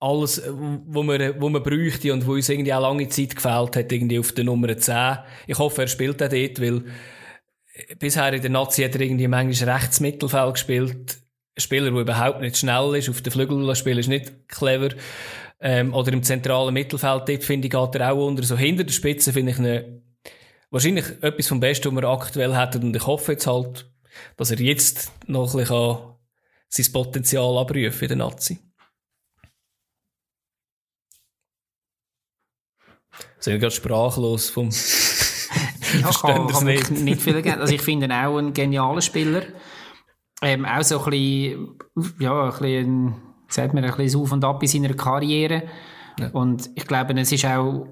alles, 0.00 0.42
wo 0.46 1.02
man, 1.02 1.40
wo 1.40 1.48
man 1.48 1.62
bräuchte 1.62 2.12
und 2.12 2.26
wo 2.26 2.32
uns 2.32 2.48
irgendwie 2.48 2.74
auch 2.74 2.82
lange 2.82 3.08
Zeit 3.08 3.36
gefällt 3.36 3.76
hat, 3.76 3.92
irgendwie 3.92 4.18
auf 4.18 4.32
der 4.32 4.44
Nummer 4.44 4.76
10. 4.76 5.18
Ich 5.46 5.58
hoffe, 5.58 5.82
er 5.82 5.88
spielt 5.88 6.22
auch 6.22 6.28
dort, 6.28 6.60
weil 6.60 6.84
bisher 7.98 8.32
in 8.32 8.42
der 8.42 8.50
Nazi 8.50 8.82
hat 8.82 8.94
er 8.94 9.00
irgendwie 9.00 9.28
manchmal 9.28 9.76
rechts 9.76 10.00
Mittelfeld 10.00 10.54
gespielt. 10.54 11.18
Ein 11.56 11.60
Spieler, 11.60 11.90
der 11.90 12.00
überhaupt 12.00 12.40
nicht 12.40 12.56
schnell 12.56 12.94
ist, 12.96 13.08
auf 13.08 13.22
den 13.22 13.32
Flügel 13.32 13.74
spielen 13.76 13.98
ist 13.98 14.08
nicht 14.08 14.48
clever. 14.48 14.90
Ähm, 15.60 15.94
oder 15.94 16.12
im 16.12 16.22
zentralen 16.22 16.74
Mittelfeld, 16.74 17.28
dort 17.28 17.44
finde 17.44 17.66
ich, 17.66 17.72
geht 17.72 17.94
er 17.94 18.12
auch 18.12 18.26
unter. 18.26 18.42
So 18.42 18.56
hinter 18.56 18.84
der 18.84 18.92
Spitze 18.92 19.32
finde 19.32 19.52
ich 19.52 19.58
eine, 19.58 20.02
wahrscheinlich 20.70 21.06
etwas 21.22 21.48
vom 21.48 21.60
Besten, 21.60 21.94
was 21.94 22.02
wir 22.02 22.08
aktuell 22.08 22.56
hätten. 22.56 22.82
Und 22.82 22.96
ich 22.96 23.06
hoffe 23.06 23.32
jetzt 23.32 23.46
halt, 23.46 23.90
dass 24.36 24.50
er 24.50 24.60
jetzt 24.60 25.12
noch 25.26 25.54
ein 25.54 25.60
bisschen 25.60 26.14
sein 26.68 26.92
Potenzial 26.92 27.56
abrufen 27.56 28.02
in 28.02 28.08
der 28.08 28.16
Nazi. 28.16 28.58
Sind 33.38 33.52
wir 33.52 33.60
gerade 33.60 33.74
sprachlos 33.74 34.50
vom 34.50 34.70
ich 35.94 36.22
kann, 36.22 36.46
kann 36.46 36.64
nicht. 36.64 36.90
nicht 36.90 37.22
viel 37.22 37.34
ergänzen. 37.34 37.60
Also 37.60 37.74
ich 37.74 37.82
finde 37.82 38.06
ihn 38.06 38.12
auch 38.12 38.38
ein 38.38 38.52
genialer 38.52 39.00
Spieler. 39.00 39.42
Ähm, 40.42 40.64
auch 40.64 40.82
so 40.82 41.02
ein 41.02 41.10
bisschen, 41.10 41.78
ja, 42.18 42.44
ein 42.44 42.50
bisschen, 42.50 43.14
sagt 43.48 43.74
man, 43.74 43.84
ein 43.84 43.96
bisschen 43.96 44.20
auf 44.20 44.32
und 44.32 44.44
ab 44.44 44.62
in 44.62 44.68
seiner 44.68 44.94
Karriere. 44.94 45.64
Ja. 46.18 46.28
Und 46.30 46.70
ich 46.74 46.86
glaube, 46.86 47.18
es 47.18 47.32
ist 47.32 47.44
auch, 47.46 47.86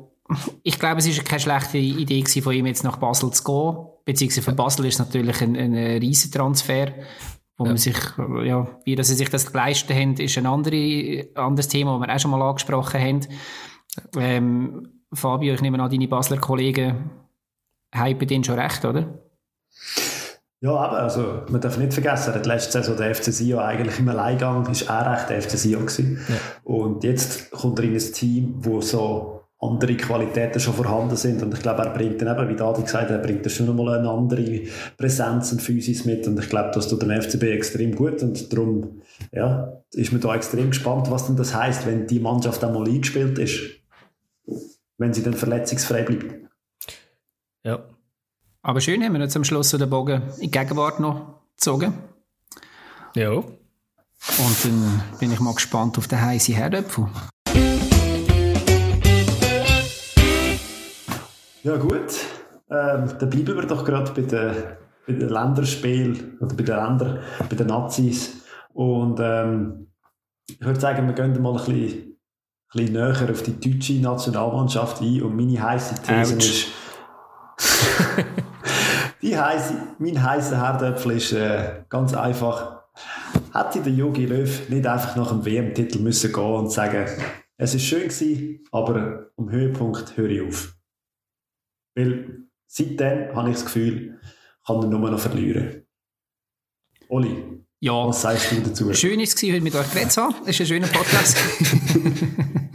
ich 0.62 0.78
glaube, 0.78 0.98
es 0.98 1.06
ist 1.06 1.24
keine 1.24 1.40
schlechte 1.40 1.78
Idee 1.78 2.24
von 2.40 2.52
ihm 2.52 2.66
jetzt 2.66 2.84
nach 2.84 2.96
Basel 2.96 3.30
zu 3.30 3.44
gehen. 3.44 3.86
Beziehungsweise 4.04 4.42
für 4.42 4.52
Basel 4.52 4.86
ist 4.86 4.94
es 4.94 5.06
natürlich 5.06 5.40
ein, 5.40 5.56
ein 5.56 5.74
Riesentransfer. 5.74 6.92
Wo 7.58 7.64
ja. 7.64 7.70
man 7.70 7.76
sich, 7.76 7.96
ja, 8.44 8.66
wie 8.84 8.94
dass 8.96 9.08
sie 9.08 9.14
sich 9.14 9.28
das 9.28 9.52
leisten 9.52 9.94
haben, 9.94 10.14
ist 10.14 10.38
ein 10.38 10.46
andere, 10.46 11.28
anderes 11.34 11.68
Thema, 11.68 11.98
das 11.98 12.08
wir 12.08 12.14
auch 12.14 12.18
schon 12.18 12.30
mal 12.30 12.42
angesprochen 12.42 13.00
haben. 13.00 13.20
Ähm, 14.16 14.88
Fabio, 15.12 15.54
ich 15.54 15.60
nehme 15.60 15.80
an, 15.80 15.90
deine 15.90 16.08
Basler 16.08 16.38
Kollegen 16.38 17.10
hypen 17.92 18.28
den 18.28 18.44
schon 18.44 18.58
recht, 18.58 18.84
oder? 18.84 19.18
Ja, 20.60 20.76
aber 20.76 20.98
also, 21.00 21.42
man 21.48 21.60
darf 21.60 21.76
nicht 21.76 21.92
vergessen, 21.92 22.34
er 22.34 22.44
letzte 22.44 22.72
Saison 22.72 22.96
der 22.96 23.14
FC 23.14 23.32
Sion 23.32 23.58
eigentlich 23.58 23.98
im 23.98 24.08
Alleingang, 24.08 24.64
ist 24.70 24.82
er 24.82 25.12
recht 25.12 25.28
der 25.28 25.42
FC 25.42 25.58
Sion 25.58 25.86
gewesen. 25.86 26.20
Ja. 26.28 26.34
Und 26.62 27.02
jetzt 27.02 27.50
kommt 27.50 27.80
er 27.80 27.84
in 27.84 27.94
ein 27.94 28.12
Team, 28.12 28.54
wo 28.58 28.80
so 28.80 29.42
andere 29.62 29.96
Qualitäten 29.96 30.60
schon 30.60 30.74
vorhanden 30.74 31.16
sind. 31.16 31.42
Und 31.42 31.54
ich 31.54 31.60
glaube, 31.60 31.82
er 31.82 31.90
bringt 31.90 32.20
dann 32.20 32.36
eben, 32.36 32.48
wie 32.48 32.56
Dadi 32.56 32.82
gesagt 32.82 33.04
hat, 33.04 33.10
er 33.10 33.18
bringt 33.18 33.44
dann 33.44 33.50
schon 33.50 33.70
einmal 33.70 33.98
eine 33.98 34.10
andere 34.10 34.62
Präsenz 34.96 35.52
und 35.52 35.62
Physis 35.62 36.04
mit. 36.04 36.26
Und 36.26 36.38
ich 36.38 36.48
glaube, 36.48 36.70
das 36.74 36.88
tut 36.88 37.02
dem 37.02 37.10
FCB 37.10 37.44
extrem 37.44 37.94
gut. 37.94 38.22
Und 38.22 38.52
darum, 38.52 39.02
ja, 39.30 39.80
ist 39.92 40.12
man 40.12 40.20
da 40.20 40.34
extrem 40.34 40.70
gespannt, 40.70 41.10
was 41.10 41.26
denn 41.26 41.36
das 41.36 41.54
heißt, 41.54 41.86
wenn 41.86 42.08
die 42.08 42.18
Mannschaft 42.18 42.62
einmal 42.64 42.88
eingespielt 42.88 43.38
ist. 43.38 43.60
Wenn 44.98 45.12
sie 45.12 45.22
dann 45.22 45.34
verletzungsfrei 45.34 46.02
bleibt. 46.02 46.41
Ja. 47.64 47.78
Aber 48.62 48.80
schön 48.80 49.04
haben 49.04 49.12
wir 49.12 49.20
jetzt 49.20 49.36
am 49.36 49.44
Schluss 49.44 49.70
den 49.70 49.88
Bogen 49.88 50.22
in 50.36 50.40
die 50.40 50.50
Gegenwart 50.50 50.98
noch 50.98 51.42
gezogen. 51.54 51.94
Ja. 53.14 53.30
Und 53.30 54.64
dann 54.64 55.02
bin 55.20 55.32
ich 55.32 55.38
mal 55.38 55.54
gespannt 55.54 55.96
auf 55.98 56.08
den 56.08 56.20
heißen 56.20 56.54
Herdöpfel. 56.54 57.06
Ja 61.62 61.76
gut, 61.76 62.12
ähm, 62.68 63.14
dann 63.18 63.30
bleiben 63.30 63.56
wir 63.56 63.66
doch 63.66 63.84
gerade 63.84 64.10
bei 64.10 64.22
den, 64.22 64.56
bei 65.06 65.12
den 65.12 65.28
Länderspielen 65.28 66.38
oder 66.40 66.56
bei 66.56 66.64
den 66.64 66.76
Ländern, 66.76 67.18
bei 67.48 67.54
den 67.54 67.68
Nazis. 67.68 68.42
Und 68.72 69.20
ähm, 69.20 69.92
ich 70.48 70.60
würde 70.60 70.80
sagen, 70.80 71.06
wir 71.06 71.14
gehen 71.14 71.40
mal 71.40 71.50
ein 71.50 71.56
bisschen, 71.64 71.76
ein 71.76 72.16
bisschen 72.72 72.92
näher 72.92 73.30
auf 73.30 73.42
die 73.44 73.60
deutsche 73.60 74.00
Nationalmannschaft 74.00 75.00
ein. 75.00 75.22
Und 75.22 75.36
meine 75.36 75.62
heiße 75.62 76.02
These 76.02 76.34
Ouch. 76.34 76.38
ist... 76.38 76.66
die 79.22 79.38
heisse, 79.38 79.74
mein 79.98 80.22
heißer 80.22 80.60
Herdöpfel 80.60 81.12
ist 81.12 81.32
äh, 81.32 81.84
ganz 81.88 82.14
einfach. 82.14 82.82
Hätte 83.52 83.80
der 83.80 83.92
Jogi 83.92 84.26
Löw 84.26 84.68
nicht 84.68 84.86
einfach 84.86 85.16
nach 85.16 85.28
dem 85.28 85.44
WM-Titel 85.44 85.98
müssen 86.00 86.32
gehen 86.32 86.54
und 86.54 86.72
sagen, 86.72 87.06
es 87.56 87.74
ist 87.74 87.84
schön 87.84 88.08
gewesen, 88.08 88.64
aber 88.72 89.30
am 89.36 89.50
Höhepunkt 89.50 90.16
höre 90.16 90.30
ich 90.30 90.42
auf. 90.42 90.76
Weil 91.94 92.46
seitdem 92.66 93.34
habe 93.34 93.50
ich 93.50 93.56
das 93.56 93.64
Gefühl, 93.66 94.20
kann 94.66 94.82
er 94.82 94.88
nur 94.88 95.10
noch 95.10 95.18
verlieren. 95.18 95.86
Oli, 97.08 97.62
ja. 97.80 97.92
was 98.06 98.22
sagst 98.22 98.52
du 98.52 98.60
dazu? 98.60 98.92
Schön 98.94 99.18
war 99.18 99.24
es, 99.24 99.34
heute 99.36 99.60
mit 99.60 99.74
euch 99.74 99.90
geredet 99.90 100.12
zu 100.12 100.22
haben. 100.22 100.34
Es 100.46 100.58
ist 100.58 100.60
ein 100.60 100.66
schöner 100.66 100.88
Podcast. 100.88 101.36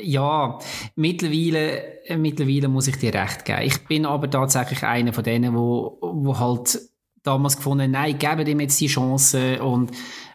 ja, 0.00 0.58
mittlerweile, 0.96 2.06
äh, 2.06 2.16
mittlerweile 2.16 2.68
muss 2.68 2.88
ich 2.88 2.96
dir 2.96 3.12
recht 3.14 3.44
geben. 3.44 3.62
Ich 3.62 3.84
bin 3.86 4.06
aber 4.06 4.30
tatsächlich 4.30 4.82
einer 4.82 5.12
von 5.12 5.24
denen, 5.24 5.54
wo, 5.54 5.98
wo 6.00 6.38
halt 6.38 6.80
damals 7.22 7.56
gefunden 7.56 7.90
nein, 7.90 8.18
geben 8.18 8.46
ihm 8.46 8.60
jetzt 8.60 8.80
die 8.80 8.88
Chance 8.88 9.62
und 9.62 9.92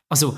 also 0.10 0.38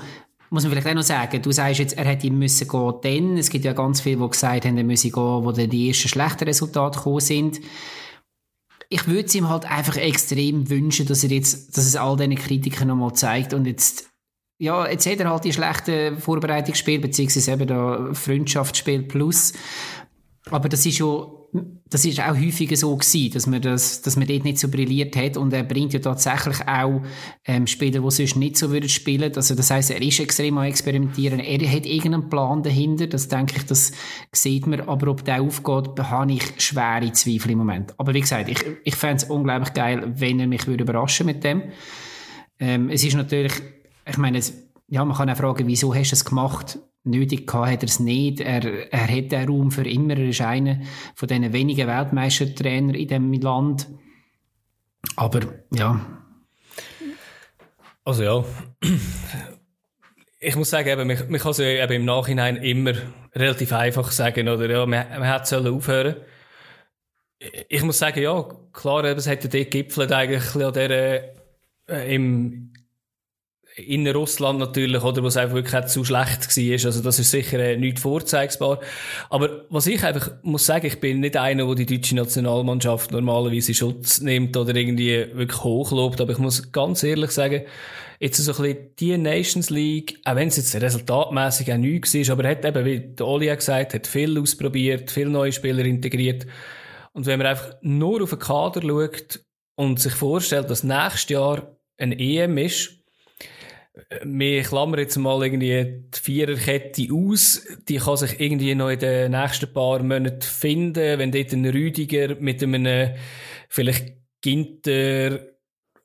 muss 0.50 0.64
man 0.64 0.72
vielleicht 0.72 0.88
auch 0.88 0.94
noch 0.94 1.02
sagen, 1.02 1.42
du 1.42 1.52
sagst 1.52 1.78
jetzt, 1.78 1.96
er 1.96 2.04
hätte 2.04 2.30
müssen 2.30 2.66
gehen, 2.66 2.94
denn 3.04 3.36
es 3.38 3.50
gibt 3.50 3.64
ja 3.64 3.72
ganz 3.72 4.00
viele, 4.00 4.16
die 4.16 4.30
gesagt 4.30 4.64
haben, 4.64 4.76
er 4.76 4.84
müsse 4.84 5.10
gehen, 5.10 5.44
wo 5.44 5.52
dann 5.52 5.70
die 5.70 5.88
ersten 5.88 6.08
schlechten 6.08 6.44
Resultate 6.44 6.98
gekommen 6.98 7.20
sind. 7.20 7.60
Ich 8.88 9.06
würde 9.06 9.26
es 9.26 9.34
ihm 9.36 9.48
halt 9.48 9.70
einfach 9.70 9.96
extrem 9.96 10.68
wünschen, 10.68 11.06
dass 11.06 11.22
er 11.22 11.30
jetzt, 11.30 11.76
dass 11.76 11.86
es 11.86 11.94
all 11.94 12.16
diesen 12.16 12.34
Kritikern 12.34 12.88
nochmal 12.88 13.12
zeigt 13.12 13.54
und 13.54 13.64
jetzt, 13.66 14.09
ja, 14.60 14.86
jetzt 14.86 15.06
hat 15.06 15.18
er 15.18 15.30
halt 15.30 15.44
die 15.44 15.54
schlechten 15.54 16.18
Vorbereitungsspiele, 16.18 17.00
beziehungsweise 17.00 17.52
eben 17.52 17.66
da 17.66 18.10
Freundschaftsspiel 18.12 19.04
plus. 19.04 19.54
Aber 20.50 20.68
das 20.68 20.84
ist 20.84 20.98
schon, 20.98 21.32
das 21.88 22.04
ist 22.04 22.20
auch 22.20 22.36
häufiger 22.36 22.76
so 22.76 22.94
gewesen, 22.94 23.32
dass 23.32 23.46
man 23.46 23.62
das, 23.62 24.02
dass 24.02 24.16
man 24.16 24.26
dort 24.28 24.44
nicht 24.44 24.58
so 24.58 24.68
brilliert 24.68 25.16
hat 25.16 25.38
und 25.38 25.54
er 25.54 25.62
bringt 25.62 25.94
ja 25.94 26.00
tatsächlich 26.00 26.68
auch 26.68 27.00
ähm, 27.46 27.66
Spieler, 27.66 28.02
die 28.02 28.10
sonst 28.10 28.36
nicht 28.36 28.58
so 28.58 28.70
würden 28.70 28.90
spielen. 28.90 29.32
Also 29.34 29.54
das 29.54 29.70
heißt, 29.70 29.92
er 29.92 30.02
ist 30.02 30.20
extrem 30.20 30.58
am 30.58 30.64
experimentieren. 30.64 31.40
Er 31.40 31.72
hat 31.72 31.86
irgendeinen 31.86 32.28
Plan 32.28 32.62
dahinter. 32.62 33.06
Das 33.06 33.28
denke 33.28 33.54
ich, 33.56 33.64
das 33.64 33.92
sieht 34.30 34.66
man. 34.66 34.82
Aber 34.82 35.10
ob 35.10 35.24
der 35.24 35.40
aufgeht, 35.40 35.98
habe 35.98 36.32
ich 36.32 36.42
schwere 36.58 37.10
Zweifel 37.12 37.52
im 37.52 37.58
Moment. 37.58 37.94
Aber 37.98 38.12
wie 38.12 38.20
gesagt, 38.20 38.50
ich, 38.50 38.62
ich 38.84 38.94
fände 38.94 39.16
es 39.16 39.24
unglaublich 39.24 39.72
geil, 39.72 40.12
wenn 40.16 40.38
er 40.38 40.46
mich 40.46 40.66
würde 40.66 40.84
überraschen 40.84 41.24
mit 41.24 41.44
dem. 41.44 41.62
Ähm, 42.58 42.90
es 42.90 43.02
ist 43.02 43.16
natürlich, 43.16 43.54
ich 44.10 44.18
meine, 44.18 44.40
ja, 44.88 45.04
man 45.04 45.16
kann 45.16 45.30
auch 45.30 45.36
fragen, 45.36 45.66
wieso 45.66 45.94
hast 45.94 46.10
du 46.10 46.14
es 46.14 46.24
gemacht? 46.24 46.78
nötig 47.04 47.46
gehabt 47.46 47.70
hat 47.70 47.82
er 47.82 47.88
es 47.88 48.00
nicht. 48.00 48.40
Er, 48.40 48.92
er 48.92 49.08
hat 49.08 49.32
den 49.32 49.48
Raum 49.48 49.70
für 49.70 49.88
immer. 49.88 50.16
Er 50.16 50.28
ist 50.28 50.40
einer 50.40 50.80
von 51.14 51.28
diesen 51.28 51.52
wenigen 51.52 51.88
Weltmeistertrainer 51.88 52.94
in 52.94 53.08
diesem 53.08 53.32
Land. 53.32 53.88
Aber 55.16 55.40
ja. 55.72 56.00
Also 58.04 58.22
ja. 58.22 58.44
Ich 60.42 60.56
muss 60.56 60.70
sagen, 60.70 60.88
eben, 60.88 61.06
man, 61.06 61.30
man 61.30 61.40
kann 61.40 61.50
es 61.50 61.58
eben 61.58 61.92
im 61.92 62.04
Nachhinein 62.06 62.56
immer 62.56 62.94
relativ 63.34 63.72
einfach 63.72 64.10
sagen, 64.10 64.48
oder 64.48 64.70
ja, 64.70 64.86
man, 64.86 65.06
man 65.10 65.30
hätte 65.30 65.46
sollen 65.46 65.74
aufhören. 65.74 66.16
Ich 67.68 67.82
muss 67.82 67.98
sagen, 67.98 68.22
ja, 68.22 68.48
klar, 68.72 69.04
es 69.04 69.26
hat 69.26 69.44
ja 69.44 69.50
dort 69.50 69.70
gipfelt 69.70 70.12
eigentlich 70.12 70.54
an 70.54 70.72
dieser, 70.72 70.90
äh, 71.88 72.14
im, 72.14 72.72
in 73.86 74.06
Russland 74.08 74.58
natürlich, 74.58 75.02
oder, 75.02 75.22
was 75.22 75.36
einfach 75.36 75.56
wirklich 75.56 75.86
zu 75.86 76.04
schlecht 76.04 76.56
war. 76.56 76.86
Also, 76.86 77.02
das 77.02 77.18
ist 77.18 77.30
sicher 77.30 77.58
äh, 77.58 77.76
nicht 77.76 77.98
vorzeigbar. 77.98 78.80
Aber 79.28 79.64
was 79.70 79.86
ich 79.86 80.02
einfach 80.04 80.30
muss 80.42 80.66
sagen, 80.66 80.86
ich 80.86 81.00
bin 81.00 81.20
nicht 81.20 81.36
einer, 81.36 81.66
der 81.66 81.74
die 81.74 81.86
deutsche 81.86 82.16
Nationalmannschaft 82.16 83.12
normalerweise 83.12 83.74
Schutz 83.74 84.20
nimmt 84.20 84.56
oder 84.56 84.74
irgendwie 84.74 85.26
wirklich 85.32 85.62
hochlobt. 85.62 86.20
Aber 86.20 86.32
ich 86.32 86.38
muss 86.38 86.72
ganz 86.72 87.02
ehrlich 87.02 87.30
sagen, 87.30 87.62
jetzt 88.20 88.36
so 88.36 88.52
ein 88.52 88.62
bisschen 88.62 88.96
die 88.98 89.18
Nations 89.18 89.70
League, 89.70 90.20
auch 90.24 90.36
wenn 90.36 90.48
es 90.48 90.56
jetzt 90.56 90.74
resultatmäßig 90.74 91.72
auch 91.72 91.78
nichts 91.78 92.14
war, 92.14 92.32
aber 92.32 92.44
er 92.44 92.50
hat 92.50 92.64
eben, 92.64 92.84
wie 92.84 93.00
der 93.00 93.26
Oli 93.26 93.46
gesagt 93.54 93.94
hat, 93.94 94.06
viel 94.06 94.38
ausprobiert, 94.38 95.10
viele 95.10 95.30
neue 95.30 95.52
Spieler 95.52 95.84
integriert. 95.84 96.46
Und 97.12 97.26
wenn 97.26 97.38
man 97.38 97.48
einfach 97.48 97.74
nur 97.80 98.22
auf 98.22 98.30
den 98.30 98.38
Kader 98.38 98.82
schaut 98.82 99.40
und 99.74 99.98
sich 99.98 100.12
vorstellt, 100.12 100.70
dass 100.70 100.84
nächstes 100.84 101.30
Jahr 101.30 101.76
ein 101.96 102.12
EM 102.12 102.58
ist, 102.58 102.99
wir 104.22 104.62
klammern 104.62 105.00
jetzt 105.00 105.16
mal 105.16 105.42
irgendwie 105.42 106.04
die 106.14 106.20
Viererkette 106.20 107.08
aus. 107.12 107.66
Die 107.88 107.96
kann 107.96 108.16
sich 108.16 108.40
irgendwie 108.40 108.74
noch 108.74 108.88
in 108.88 108.98
den 108.98 109.32
nächsten 109.32 109.72
paar 109.72 110.02
Monaten 110.02 110.42
finden. 110.42 111.18
Wenn 111.18 111.32
dort 111.32 111.52
ein 111.52 111.66
Rüdiger 111.66 112.36
mit 112.36 112.62
einem 112.62 113.14
vielleicht 113.68 114.14
Ginter 114.40 115.40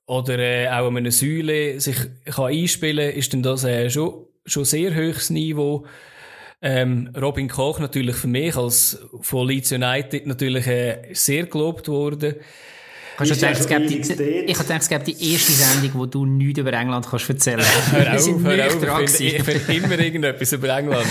oder 0.08 0.40
äh, 0.40 0.68
auch 0.68 0.88
einem 0.88 1.12
Säule 1.12 1.80
sich 1.80 1.98
kann 2.26 2.46
einspielen 2.46 3.10
kann, 3.10 3.18
ist 3.18 3.34
dann 3.34 3.44
das 3.44 3.64
äh, 3.64 3.90
schon, 3.90 4.26
schon 4.46 4.66
sehr 4.66 4.96
hohes 4.96 5.30
Niveau. 5.30 5.86
Ähm, 6.62 7.12
Robin 7.20 7.48
Koch 7.48 7.80
natürlich 7.80 8.16
für 8.16 8.28
mich 8.28 8.56
als 8.56 9.00
von 9.22 9.48
Leeds 9.48 9.72
United 9.72 10.26
natürlich 10.26 10.68
äh, 10.68 11.14
sehr 11.14 11.46
gelobt 11.46 11.88
worden. 11.88 12.36
Kannst 13.18 13.32
du 13.32 13.36
denken, 13.36 14.02
es 14.02 14.08
die, 14.10 14.24
ich 14.46 14.56
habe 14.56 14.68
gedacht, 14.68 14.82
es 14.82 14.90
gibt 14.90 15.08
die 15.08 15.32
erste 15.34 15.52
Sendung, 15.54 15.92
wo 15.94 16.06
du 16.06 16.26
nichts 16.26 16.60
über 16.60 16.74
England 16.74 17.08
kannst 17.10 17.30
erzählen 17.30 17.64
kannst. 17.64 18.28
hör 18.28 18.66
auf, 18.68 18.82
hör 18.82 18.96
auf. 18.96 19.20
Ich 19.20 19.44
finde, 19.44 19.54
ich 19.54 19.62
finde 19.64 19.74
immer 19.74 20.00
irgendetwas 20.00 20.52
über 20.52 20.78
England. 20.78 21.06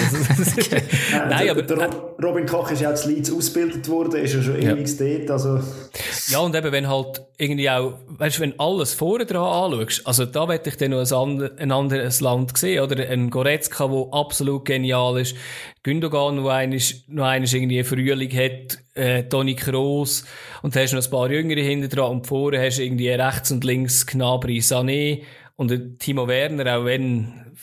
Nein, 1.29 1.51
aber... 1.51 1.63
Der 1.63 1.89
Robin 2.23 2.47
Koch 2.47 2.71
ist 2.71 2.83
ja 2.83 2.93
auch 2.93 2.95
zu 2.95 3.09
Leeds 3.09 3.33
ausgebildet 3.33 3.89
worden, 3.89 4.17
ist 4.23 4.35
ja 4.35 4.43
schon 4.43 4.61
ja. 4.61 4.73
ewig 4.73 4.97
dort, 4.99 5.31
also... 5.31 5.61
Ja, 6.29 6.41
und 6.41 6.55
eben, 6.55 6.73
wenn 6.73 6.89
halt 6.89 7.23
irgendwie 7.39 7.71
auch, 7.71 7.95
weißt 8.09 8.39
du, 8.39 8.43
wenn 8.43 8.59
alles 8.59 8.95
vorne 8.95 9.27
dran 9.27 9.73
anschaust, 9.73 10.07
also 10.07 10.27
da 10.27 10.49
werde 10.49 10.69
ich 10.71 10.77
dann 10.77 10.91
noch 10.91 11.11
ein, 11.11 11.59
ein 11.59 11.73
anderes 11.73 12.21
Land 12.21 12.57
sehen, 12.57 12.83
oder? 12.83 13.09
Ein 13.09 13.31
Goretzka, 13.31 13.89
der 13.89 14.07
absolut 14.13 14.65
genial 14.65 15.21
ist, 15.21 15.37
Gündogan, 15.85 16.43
der 16.43 16.53
eines, 16.53 17.05
noch 17.09 17.27
eines 17.27 17.53
irgendwie 17.53 17.85
Frühling 17.85 18.33
hat, 18.33 18.79
äh, 18.95 19.25
Toni 19.25 19.55
Kroos, 19.55 20.25
und 20.63 20.75
hast 20.75 20.95
noch 20.95 21.05
ein 21.05 21.11
paar 21.11 21.31
Jüngere 21.31 21.61
hinten 21.61 21.91
dran, 21.91 22.11
und 22.11 22.27
vorne 22.27 22.59
hast 22.61 22.79
du 22.79 22.85
irgendwie 22.85 23.11
rechts 23.11 23.53
und 23.53 23.63
links 23.65 24.07
Gnabry, 24.07 24.59
Sané, 24.59 25.23
und 25.57 25.99
Timo 26.01 26.27
Werner, 26.27 26.79
auch 26.79 26.85
wenn 26.87 27.57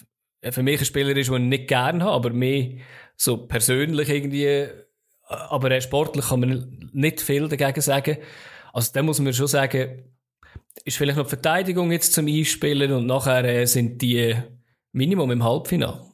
für 0.50 0.64
mich 0.64 0.80
ein 0.80 0.86
Spieler 0.86 1.16
ist, 1.18 1.30
den 1.30 1.44
ich 1.44 1.50
nicht 1.50 1.68
gerne 1.68 2.04
habe, 2.04 2.16
aber 2.16 2.30
mehr 2.30 2.70
so 3.16 3.38
persönlich 3.48 4.10
irgendwie, 4.10 4.68
aber 5.28 5.82
sportlich 5.82 6.26
kann 6.28 6.40
man 6.40 6.90
nicht 6.94 7.22
viel 7.22 7.48
dagegen 7.48 7.82
sagen. 7.82 8.18
Also 8.72 8.92
da 8.94 9.04
muss 9.04 9.20
man 9.20 9.34
schon 9.34 9.48
sagen, 9.48 10.04
ist 10.86 10.98
vielleicht 10.98 11.18
noch 11.18 11.26
die 11.26 11.30
Verteidigung 11.30 11.92
jetzt 11.92 12.14
zum 12.14 12.28
Einspielen 12.28 12.92
und 12.92 13.06
nachher 13.06 13.44
äh, 13.44 13.66
sind 13.66 14.02
die 14.02 14.36
Minimum 14.94 15.32
im 15.32 15.44
Halbfinale. 15.44 16.11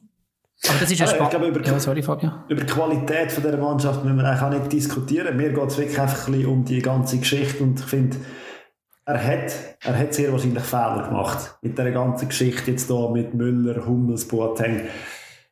Aber 0.66 0.78
das 0.80 0.90
ist 0.90 0.98
ja 0.98 1.04
ich 1.06 1.10
spannend. 1.12 1.30
glaube, 1.30 1.46
über, 1.48 1.64
Ja, 1.64 1.78
sorry, 1.78 2.02
Fabio. 2.02 2.30
über 2.48 2.60
die 2.62 2.66
Qualität 2.72 3.30
von 3.30 3.42
dieser 3.44 3.56
Mannschaft 3.58 4.04
müssen 4.04 4.16
wir 4.16 4.24
eigentlich 4.24 4.42
auch 4.42 4.50
nicht 4.50 4.72
diskutieren. 4.72 5.36
Mir 5.36 5.52
geht 5.52 5.64
es 5.66 5.78
wirklich 5.78 6.00
einfach 6.00 6.26
ein 6.26 6.32
bisschen 6.32 6.48
um 6.48 6.64
die 6.64 6.82
ganze 6.82 7.18
Geschichte 7.18 7.62
und 7.62 7.78
ich 7.78 7.86
finde, 7.86 8.16
er 9.06 9.22
hat, 9.24 9.52
er 9.84 9.98
hat 9.98 10.12
sehr 10.14 10.32
wahrscheinlich 10.32 10.62
Fehler 10.64 11.04
gemacht. 11.08 11.56
Mit 11.62 11.78
dieser 11.78 11.90
ganzen 11.92 12.28
Geschichte 12.28 12.72
jetzt 12.72 12.88
hier 12.88 13.08
mit 13.10 13.34
Müller, 13.34 13.86
Hummels, 13.86 14.26
Boateng. 14.26 14.82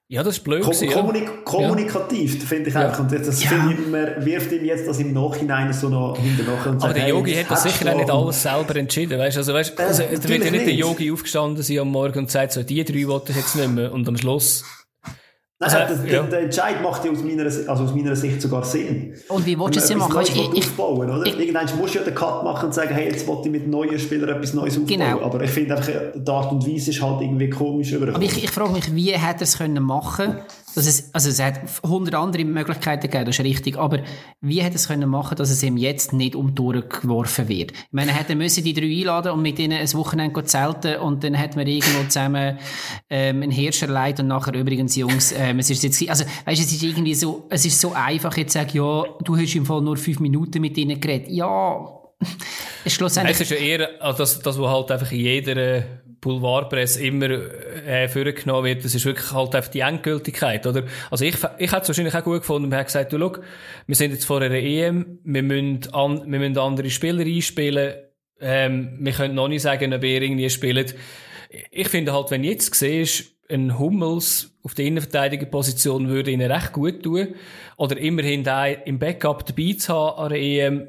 Ja, 0.09 0.23
das 0.23 0.37
ist 0.37 0.45
blöd 0.45 0.63
Kom 0.63 0.71
gewesen, 0.71 0.89
ja. 0.89 0.95
kommunik 0.95 1.45
kommunikativ, 1.45 2.47
finde 2.49 2.69
ich 2.69 2.75
Ja. 2.75 2.83
einfach. 2.89 3.01
Und 3.01 3.11
das 3.13 3.43
Ja. 3.43 3.49
finde 3.51 3.73
ich, 3.75 3.89
man 3.89 4.25
wirft 4.25 4.53
ihm 4.53 4.65
jetzt 4.65 4.87
das 4.87 5.01
im 5.01 5.13
Nachhinein 5.13 5.73
so 5.73 5.89
noch 5.89 6.17
hinterher 6.19 6.53
und 6.53 6.67
Aber 6.69 6.81
sagt, 6.81 6.97
der 6.97 7.03
hey, 7.05 7.11
Yogi 7.11 7.35
hat 7.35 7.51
das 7.51 7.63
sicher 7.65 7.93
auch 7.93 7.97
nicht 7.97 8.11
alles 8.11 8.43
selber 8.43 8.77
entschieden, 8.77 9.19
weißt 9.19 9.37
Also, 9.39 9.53
weißt, 9.55 9.81
also, 9.81 10.03
da 10.03 10.11
wird 10.11 10.23
ja 10.23 10.29
natürlich 10.29 10.51
nicht 10.53 10.61
der 10.67 10.67
nicht. 10.75 10.79
Yogi 10.79 11.11
aufgestanden 11.13 11.63
sein 11.63 11.79
am 11.81 11.89
Morgen 11.89 12.19
und 12.21 12.31
sagt 12.31 12.53
so, 12.53 12.63
die 12.63 12.85
drei 12.85 13.07
wollte 13.09 13.33
ich 13.33 13.39
jetzt 13.39 13.57
nicht 13.57 13.69
mehr. 13.71 13.93
Und 13.93 14.07
am 14.09 14.17
Schluss, 14.17 14.65
Nein, 15.59 15.71
Also, 15.71 15.95
das, 15.95 16.05
ja. 16.05 16.21
der, 16.21 16.23
der 16.25 16.41
Entscheid 16.41 16.83
macht 16.83 17.03
ja 17.07 17.11
aus 17.11 17.23
meiner, 17.23 17.45
also 17.45 17.65
aus 17.67 17.95
meiner 17.95 18.15
Sicht 18.15 18.43
sogar 18.43 18.63
Sinn. 18.63 19.15
Und 19.29 19.47
wie 19.47 19.59
willst 19.59 19.77
du 19.77 19.81
es 19.81 19.95
machen? 19.95 20.13
Neues 20.13 20.29
ich, 20.29 20.53
ich, 20.53 20.59
aufbauen, 20.67 21.09
oder? 21.11 21.25
ich- 21.25 21.39
Irgendwann 21.39 21.67
musst 21.79 21.95
du 21.95 21.99
ja 22.01 22.05
den 22.05 22.15
Cut 22.15 22.45
machen 22.45 22.67
und 22.67 22.75
sagen, 22.75 22.93
hey, 22.95 23.07
jetzt 23.11 23.27
wollte 23.27 23.49
ich 23.49 23.53
mit 23.53 23.67
neuen 23.67 23.99
Spielern 23.99 24.29
etwas 24.29 24.53
Neues 24.53 24.75
aufbauen. 24.75 24.87
Genau. 24.99 25.23
Aber 25.23 25.41
ich 25.43 25.51
finde 25.51 25.77
einfach, 25.77 25.91
die 26.15 26.31
Art 26.31 26.53
und 26.53 26.67
Weise 26.67 26.91
ist 26.91 27.01
halt 27.01 27.23
irgendwie 27.23 27.49
komisch 27.49 27.95
aber 27.95 28.21
ich, 28.21 28.45
ich 28.45 28.51
frage 28.51 28.73
mich, 28.73 28.95
wie 28.95 29.13
hätte 29.13 29.41
er 29.41 29.43
es 29.43 29.57
können 29.57 29.83
machen 29.83 30.37
dass 30.77 30.87
es, 30.87 31.15
also 31.15 31.31
es 31.31 31.43
hat 31.43 31.61
hundert 31.83 32.15
andere 32.15 32.45
Möglichkeiten 32.45 33.03
gegeben, 33.03 33.25
das 33.25 33.39
ist 33.39 33.45
richtig, 33.45 33.79
aber 33.79 34.01
wie 34.43 34.61
hätte 34.61 34.75
er 34.75 34.77
es 34.77 34.89
können 34.89 35.09
machen, 35.09 35.37
dass 35.37 35.51
es 35.51 35.63
ihm 35.63 35.79
jetzt 35.79 36.13
nicht 36.13 36.37
um 36.37 36.55
die 36.55 36.61
Ohren 36.61 36.85
geworfen 36.89 37.49
wird? 37.49 37.73
Ich 37.73 37.93
meine, 37.93 38.11
er 38.11 38.19
hätte 38.19 38.35
müssen 38.35 38.63
die 38.63 38.75
drei 38.75 38.85
einladen 38.85 39.33
und 39.33 39.41
mit 39.41 39.59
ihnen 39.59 39.79
ein 39.79 39.93
Wochenende 39.95 40.45
zelten 40.45 40.97
und 41.01 41.25
dann 41.25 41.33
hätten 41.33 41.59
wir 41.59 41.67
irgendwo 41.67 42.05
zusammen 42.05 42.59
ähm, 43.09 43.43
einen 43.43 43.51
Hirsch 43.51 43.83
erleidet 43.83 44.21
und 44.21 44.29
nachher 44.29 44.55
übrigens, 44.55 44.95
Jungs, 44.97 45.33
ähm, 45.33 45.61
es 45.61 45.71
ist 45.71 45.83
jetzt, 45.83 46.09
also 46.11 46.25
weißt, 46.45 46.61
es 46.61 46.73
ist 46.73 46.83
irgendwie 46.83 47.15
so, 47.15 47.47
es 47.49 47.65
ist 47.65 47.81
so 47.81 47.93
einfach 47.95 48.37
jetzt 48.37 48.53
zu 48.53 48.59
sagen, 48.59 48.71
ja, 48.75 49.05
du 49.25 49.37
hast 49.37 49.55
im 49.55 49.65
Fall 49.65 49.81
nur 49.81 49.97
fünf 49.97 50.21
Minuten 50.21 50.61
mit 50.61 50.77
ihnen 50.77 51.01
geredet. 51.01 51.29
Ja, 51.31 51.87
es 52.21 52.87
ist 52.87 52.93
schlussendlich 52.95 53.41
es 53.41 53.41
ist 53.41 53.51
ja 53.51 53.57
eher 53.57 53.89
also 54.01 54.19
das, 54.19 54.41
das, 54.41 54.59
was 54.59 54.69
halt 54.69 54.91
einfach 54.91 55.13
in 55.13 55.21
jeder 55.21 55.85
Boulevardpresse 56.21 57.05
immer 57.05 57.31
äh, 57.31 58.09
vorgenommen 58.09 58.65
wird, 58.65 58.85
das 58.85 58.95
ist 58.95 59.05
wirklich 59.05 59.33
halt 59.33 59.55
einfach 59.55 59.71
die 59.71 59.81
Endgültigkeit, 59.81 60.67
oder? 60.67 60.85
Also 61.11 61.25
ich, 61.25 61.37
ich 61.59 61.73
hätte 61.73 61.83
es 61.83 61.89
wahrscheinlich 61.89 62.15
auch 62.15 62.25
gut 62.25 62.41
gefunden, 62.41 62.69
man 62.69 62.79
hat 62.79 62.87
gesagt, 62.87 63.13
du, 63.13 63.19
schau, 63.19 63.37
wir 63.87 63.97
sind 63.97 64.13
jetzt 64.13 64.25
vor 64.25 64.41
einer 64.41 64.55
EM, 64.55 65.19
wir 65.25 65.43
müssen, 65.43 65.93
an, 65.93 66.31
wir 66.31 66.39
müssen 66.39 66.59
andere 66.59 66.91
Spieler 66.91 67.25
einspielen, 67.25 67.95
ähm, 68.41 68.99
wir 69.01 69.13
können 69.13 69.35
noch 69.35 69.49
nicht 69.49 69.63
sagen, 69.63 69.95
ob 69.95 70.05
ihr 70.05 70.23
irgendwie 70.23 70.51
spielt. 70.51 70.95
Ich 71.71 71.89
finde 71.89 72.13
halt, 72.13 72.31
wenn 72.31 72.45
jetzt 72.45 72.75
siehst, 72.75 73.33
ein 73.49 73.79
Hummels 73.79 74.57
auf 74.63 74.75
der 74.75 74.87
Innenverteidigerposition 74.87 76.09
würde 76.09 76.33
ihnen 76.33 76.51
recht 76.51 76.73
gut 76.73 77.03
tun, 77.03 77.35
oder 77.77 77.97
immerhin 77.97 78.43
da 78.43 78.67
im 78.67 78.99
Backup 78.99 79.47
dabei 79.47 79.75
zu 79.79 79.95
haben 79.95 80.19
an 80.19 80.29
der 80.31 80.41
EM, 80.41 80.89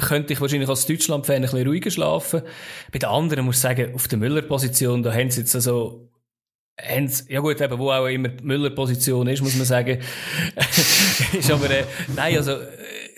könnte 0.00 0.32
ich 0.32 0.40
wahrscheinlich 0.40 0.68
als 0.68 0.86
Deutschland-Fan 0.86 1.36
ein 1.36 1.42
bisschen 1.42 1.66
ruhiger 1.66 1.90
schlafen. 1.90 2.42
Bei 2.92 2.98
den 2.98 3.08
anderen 3.08 3.44
muss 3.44 3.56
ich 3.56 3.62
sagen, 3.62 3.94
auf 3.94 4.08
der 4.08 4.18
Müller-Position, 4.18 5.02
da 5.02 5.12
haben 5.12 5.30
sie 5.30 5.40
jetzt 5.40 5.54
also, 5.54 6.10
haben 6.80 7.08
sie, 7.08 7.32
ja 7.32 7.40
gut, 7.40 7.60
eben, 7.60 7.78
wo 7.78 7.90
auch 7.90 8.06
immer 8.06 8.28
die 8.28 8.44
Müller-Position 8.44 9.26
ist, 9.28 9.42
muss 9.42 9.56
man 9.56 9.66
sagen. 9.66 10.00
ist 11.32 11.50
aber, 11.50 11.70
äh, 11.70 11.84
nein, 12.14 12.36
also, 12.36 12.52
äh, 12.52 12.66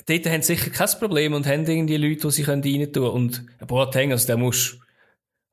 dort 0.06 0.26
haben 0.26 0.42
sie 0.42 0.54
sicher 0.54 0.70
kein 0.70 0.88
Problem 0.98 1.34
und 1.34 1.46
haben 1.46 1.66
irgendwie 1.66 1.96
Leute, 1.96 2.22
die 2.22 2.30
sie 2.30 2.42
rein 2.42 2.62
tun 2.62 2.92
können. 2.92 3.06
Und 3.06 3.46
ein 3.58 3.66
Boateng, 3.66 4.12
also, 4.12 4.26
der 4.26 4.36
muss 4.36 4.78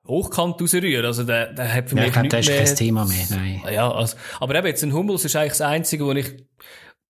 hochkant 0.06 0.62
rausrühren. 0.62 1.06
Also, 1.06 1.24
der, 1.24 1.54
der 1.54 1.74
hat 1.74 1.90
für 1.90 1.96
ja, 1.96 2.04
mich 2.04 2.08
ich 2.10 2.14
glaube, 2.14 2.28
das 2.30 2.48
nichts 2.48 2.50
ist 2.50 2.56
mehr. 2.56 2.66
kein 2.66 2.76
Thema 2.76 3.06
mehr, 3.06 3.26
nein. 3.30 3.62
Ja, 3.74 3.92
also, 3.92 4.16
aber 4.40 4.56
eben 4.56 4.68
jetzt 4.68 4.84
ein 4.84 4.94
Hummels 4.94 5.26
ist 5.26 5.36
eigentlich 5.36 5.54
das 5.54 5.62
Einzige, 5.62 6.06
wo 6.06 6.12
ich, 6.12 6.34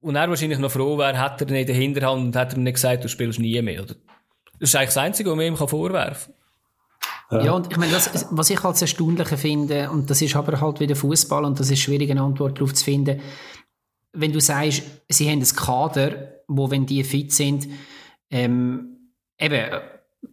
und 0.03 0.15
er 0.15 0.29
wahrscheinlich 0.29 0.59
noch 0.59 0.71
froh 0.71 0.97
wäre, 0.97 1.21
hätte 1.21 1.45
er 1.45 1.51
nicht 1.51 1.61
in 1.61 1.67
der 1.67 1.75
Hinterhand 1.75 2.21
und 2.21 2.35
hätte 2.35 2.55
er 2.55 2.57
mir 2.57 2.65
nicht 2.65 2.75
gesagt, 2.75 3.03
du 3.03 3.09
spielst 3.09 3.39
nie 3.39 3.59
mehr, 3.61 3.83
oder? 3.83 3.95
Das 4.59 4.69
ist 4.69 4.75
eigentlich 4.75 4.89
das 4.89 4.97
Einzige, 4.97 5.29
was 5.29 5.37
man 5.37 5.45
ihm 5.45 5.57
vorwerfen 5.57 6.33
kann. 7.29 7.45
Ja, 7.45 7.53
und 7.53 7.71
ich 7.71 7.77
meine, 7.77 7.91
das, 7.91 8.27
was 8.31 8.49
ich 8.49 8.63
als 8.63 8.81
Erstaunliche 8.81 9.37
finde, 9.37 9.89
und 9.89 10.09
das 10.09 10.21
ist 10.21 10.35
aber 10.35 10.61
halt 10.61 10.79
wieder 10.79 10.95
Fußball 10.95 11.43
und 11.45 11.59
das 11.59 11.71
ist 11.71 11.79
schwierig, 11.79 12.11
eine 12.11 12.21
Antwort 12.21 12.59
darauf 12.59 12.73
zu 12.73 12.83
finden, 12.83 13.21
wenn 14.11 14.31
du 14.31 14.39
sagst, 14.39 14.83
sie 15.09 15.29
haben 15.29 15.39
ein 15.39 15.55
Kader, 15.55 16.41
wo, 16.47 16.69
wenn 16.69 16.85
die 16.85 17.03
fit 17.03 17.31
sind, 17.31 17.67
ähm, 18.29 19.11
eben, 19.39 19.81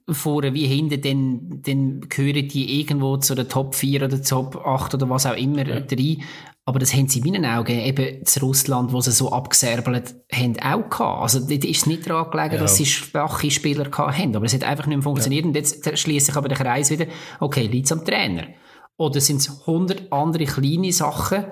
vorne 0.08 0.54
wie 0.54 0.66
hinten, 0.66 1.00
dann, 1.00 1.62
dann 1.62 2.08
gehören 2.08 2.48
die 2.48 2.80
irgendwo 2.80 3.16
zu 3.16 3.34
der 3.34 3.48
Top 3.48 3.74
4 3.74 4.04
oder 4.04 4.22
Top 4.22 4.56
8 4.56 4.94
oder 4.94 5.08
was 5.08 5.26
auch 5.26 5.36
immer 5.36 5.66
ja. 5.66 5.76
rein. 5.76 6.22
Aber 6.70 6.78
das 6.78 6.94
haben 6.94 7.08
sie 7.08 7.18
in 7.18 7.32
meinen 7.32 7.44
Augen 7.44 7.80
eben 7.80 8.24
zu 8.24 8.38
Russland, 8.38 8.92
wo 8.92 9.00
sie 9.00 9.10
so 9.10 9.32
abgeserbelt 9.32 10.14
haben, 10.32 10.56
auch 10.60 10.88
gehabt. 10.88 11.22
Also, 11.22 11.40
dort 11.40 11.64
ist 11.64 11.78
es 11.78 11.86
nicht 11.86 12.08
daran 12.08 12.30
gelegen, 12.30 12.54
ja. 12.54 12.60
dass 12.60 12.76
sie 12.76 12.86
schwache 12.86 13.50
Spieler 13.50 13.90
gehabt 13.90 14.16
haben. 14.16 14.36
Aber 14.36 14.46
es 14.46 14.54
hat 14.54 14.62
einfach 14.62 14.86
nicht 14.86 14.98
mehr 14.98 15.02
funktioniert. 15.02 15.46
Ja. 15.46 15.48
Und 15.48 15.56
jetzt 15.56 15.98
schließt 15.98 16.26
sich 16.26 16.36
aber 16.36 16.46
der 16.46 16.56
Kreis 16.56 16.92
wieder, 16.92 17.06
okay, 17.40 17.66
liegt 17.66 17.86
es 17.86 17.92
am 17.92 18.04
Trainer? 18.04 18.44
Oder 18.96 19.20
sind 19.20 19.38
es 19.38 19.50
100 19.66 20.12
andere 20.12 20.44
kleine 20.44 20.92
Sachen? 20.92 21.46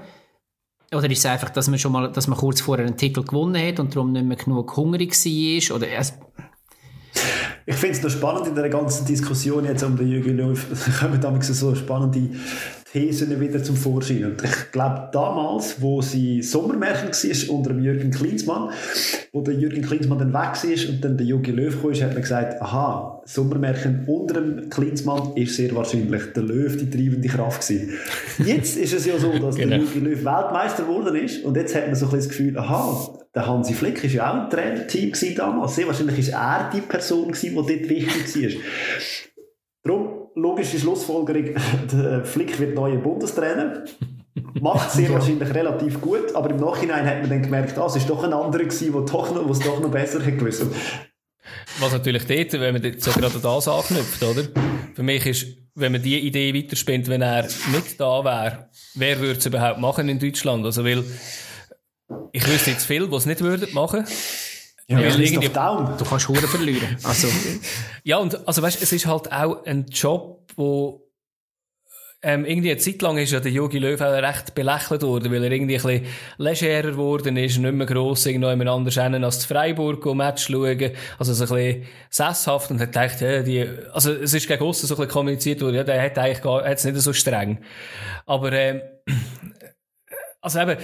Oder 0.94 1.10
ist 1.10 1.18
es 1.18 1.26
einfach, 1.26 1.50
dass 1.50 1.66
man 1.66 1.80
schon 1.80 1.90
mal, 1.90 2.12
dass 2.12 2.28
man 2.28 2.38
kurz 2.38 2.60
vorher 2.60 2.86
einen 2.86 2.96
Titel 2.96 3.24
gewonnen 3.24 3.60
hat 3.60 3.80
und 3.80 3.96
darum 3.96 4.12
nicht 4.12 4.24
mehr 4.24 4.36
genug 4.36 4.76
hungrig 4.76 5.14
war? 5.14 5.76
Oder, 5.76 5.88
also, 5.96 6.12
ich 7.66 7.74
finde 7.74 7.96
es 7.96 8.02
noch 8.04 8.10
spannend 8.10 8.46
in 8.46 8.54
der 8.54 8.68
ganzen 8.68 9.04
Diskussion 9.04 9.64
jetzt 9.64 9.82
um 9.82 9.96
den 9.96 10.08
Jürgen 10.08 10.36
Löw, 10.36 10.98
kommen 11.00 11.20
damals 11.20 11.48
so 11.48 11.74
spannende 11.74 12.30
Thesen 12.92 13.38
wieder 13.38 13.62
zum 13.62 13.76
Vorschein. 13.76 14.24
Und 14.24 14.42
ich 14.42 14.72
glaube, 14.72 15.10
damals, 15.12 15.80
wo 15.80 16.00
sie 16.00 16.42
Sommermärchen 16.42 17.10
war 17.10 17.54
unter 17.54 17.70
dem 17.70 17.82
Jürgen 17.84 18.10
Klinsmann, 18.10 18.70
wo 19.32 19.42
der 19.42 19.54
Jürgen 19.54 19.82
Klinsmann 19.82 20.18
dann 20.18 20.32
weg 20.32 20.62
war 20.62 20.90
und 20.90 21.04
dann 21.04 21.18
der 21.18 21.26
Jürgen 21.26 21.54
Löw 21.54 21.82
kam, 21.82 21.92
hat 21.92 22.12
man 22.12 22.22
gesagt, 22.22 22.62
aha, 22.62 23.22
Sommermärchen 23.26 24.04
unter 24.06 24.40
dem 24.40 24.70
Klinsmann 24.70 25.36
ist 25.36 25.56
sehr 25.56 25.74
wahrscheinlich 25.74 26.32
der 26.34 26.42
Löw 26.42 26.76
die 26.78 26.88
treibende 26.88 27.28
Kraft 27.28 27.66
gewesen. 27.66 27.92
Jetzt 28.38 28.78
ist 28.78 28.94
es 28.94 29.04
ja 29.04 29.18
so, 29.18 29.38
dass 29.38 29.56
genau. 29.56 29.68
der 29.68 29.78
Jürgen 29.80 30.04
Löw 30.04 30.24
Weltmeister 30.24 30.84
geworden 30.84 31.16
ist 31.16 31.44
und 31.44 31.56
jetzt 31.56 31.74
hat 31.74 31.86
man 31.86 31.94
so 31.94 32.06
ein 32.06 32.12
bisschen 32.12 32.28
das 32.30 32.38
Gefühl, 32.38 32.58
aha, 32.58 33.18
der 33.34 33.46
Hansi 33.46 33.74
Flick 33.74 34.02
war 34.02 34.10
ja 34.10 34.30
auch 34.30 34.44
ein 34.44 34.50
Trainerteam 34.50 35.12
damals. 35.36 35.76
Sehr 35.76 35.86
wahrscheinlich 35.86 36.32
war 36.32 36.60
er 36.60 36.70
die 36.74 36.80
Person, 36.80 37.32
die 37.32 37.54
dort 37.54 37.68
wichtig 37.68 38.56
war. 38.56 38.60
Darum, 39.84 40.17
logische 40.40 40.78
Schlussfolgerung, 40.78 41.54
der 41.92 42.24
Flick 42.24 42.58
wird 42.58 42.74
neuer 42.74 42.96
Bundestrainer. 42.96 43.84
Macht 44.60 44.92
sehr 44.92 45.08
ja. 45.08 45.14
wahrscheinlich 45.14 45.52
relativ 45.52 46.00
gut, 46.00 46.34
aber 46.34 46.50
im 46.50 46.56
Nachhinein 46.56 47.04
hat 47.04 47.20
man 47.20 47.30
dann 47.30 47.42
gemerkt, 47.42 47.76
ah, 47.78 47.86
es 47.86 47.96
ist 47.96 48.08
doch 48.08 48.22
ein 48.22 48.32
anderer 48.32 48.64
gewesen, 48.64 48.92
der 48.92 49.02
doch 49.02 49.34
noch, 49.34 49.50
es 49.50 49.58
doch 49.58 49.80
noch 49.80 49.90
besser 49.90 50.24
hat 50.24 50.38
gewusst. 50.38 50.64
Was 51.80 51.92
natürlich 51.92 52.26
dort, 52.26 52.52
wenn 52.60 52.74
man 52.74 52.82
jetzt 52.82 53.04
gerade 53.04 53.38
das 53.38 53.68
anknüpft, 53.68 54.22
oder? 54.22 54.42
Für 54.94 55.02
mich 55.02 55.26
ist, 55.26 55.46
wenn 55.74 55.92
man 55.92 56.02
diese 56.02 56.18
Idee 56.18 56.54
weiterspinnt, 56.54 57.08
wenn 57.08 57.22
er 57.22 57.42
nicht 57.42 58.00
da 58.00 58.24
wäre, 58.24 58.68
wer 58.94 59.20
würde 59.20 59.38
es 59.38 59.46
überhaupt 59.46 59.80
machen 59.80 60.08
in 60.08 60.18
Deutschland? 60.18 60.64
Also, 60.64 60.84
weil, 60.84 61.04
ich 62.32 62.46
wüsste 62.46 62.70
jetzt 62.70 62.86
viel, 62.86 63.10
was 63.10 63.26
nicht 63.26 63.40
würden 63.40 63.72
machen. 63.74 64.04
Ja, 64.90 65.00
ja 65.00 65.14
irgendwie, 65.14 65.48
du 65.48 66.04
kannst 66.04 66.28
Huren 66.28 66.48
verlieren. 66.48 66.96
Also. 67.02 67.28
ja, 68.04 68.16
und, 68.16 68.46
also 68.48 68.62
weißt, 68.62 68.82
es 68.82 68.92
ist 68.92 69.06
halt 69.06 69.30
auch 69.30 69.64
ein 69.66 69.86
Job, 69.86 70.50
wo, 70.56 71.08
ähm, 72.20 72.44
irgendwie 72.44 72.72
eine 72.72 72.80
Zeit 72.80 73.00
lang 73.00 73.16
ist 73.16 73.30
ja 73.30 73.38
der 73.38 73.52
Jogi 73.52 73.78
Löw 73.78 74.00
auch 74.00 74.12
recht 74.12 74.54
belächelt 74.56 75.02
worden, 75.02 75.30
weil 75.30 75.44
er 75.44 75.52
irgendwie 75.52 75.76
ein 75.76 75.82
bisschen 75.82 76.06
legerer 76.38 76.90
geworden 76.90 77.36
ist, 77.36 77.58
nicht 77.58 77.74
mehr 77.74 77.86
gross 77.86 78.26
irgendjemand 78.26 78.68
anders 78.68 78.94
hin 78.94 79.22
als 79.22 79.40
zu 79.40 79.48
Freiburg 79.48 80.04
um 80.04 80.16
Match 80.16 80.48
schauen, 80.48 80.90
also 81.16 81.32
so 81.32 81.44
ein 81.44 81.60
bisschen 81.60 81.86
sesshaft 82.10 82.72
und 82.72 82.80
hat 82.80 82.92
gedacht, 82.92 83.20
ja, 83.20 83.42
die, 83.42 83.68
also 83.92 84.12
es 84.12 84.34
ist 84.34 84.48
gegen 84.48 84.64
Osten 84.64 84.88
so 84.88 84.94
ein 84.94 84.96
bisschen 84.96 85.12
kommuniziert 85.12 85.60
worden, 85.60 85.76
ja, 85.76 85.84
der 85.84 86.02
hat 86.02 86.18
eigentlich 86.18 86.42
gar, 86.42 86.64
hat 86.64 86.78
es 86.78 86.84
nicht 86.84 86.96
so 86.96 87.12
streng. 87.12 87.58
Aber, 88.26 88.52
ähm, 88.52 88.80
also 90.40 90.58
eben, 90.60 90.76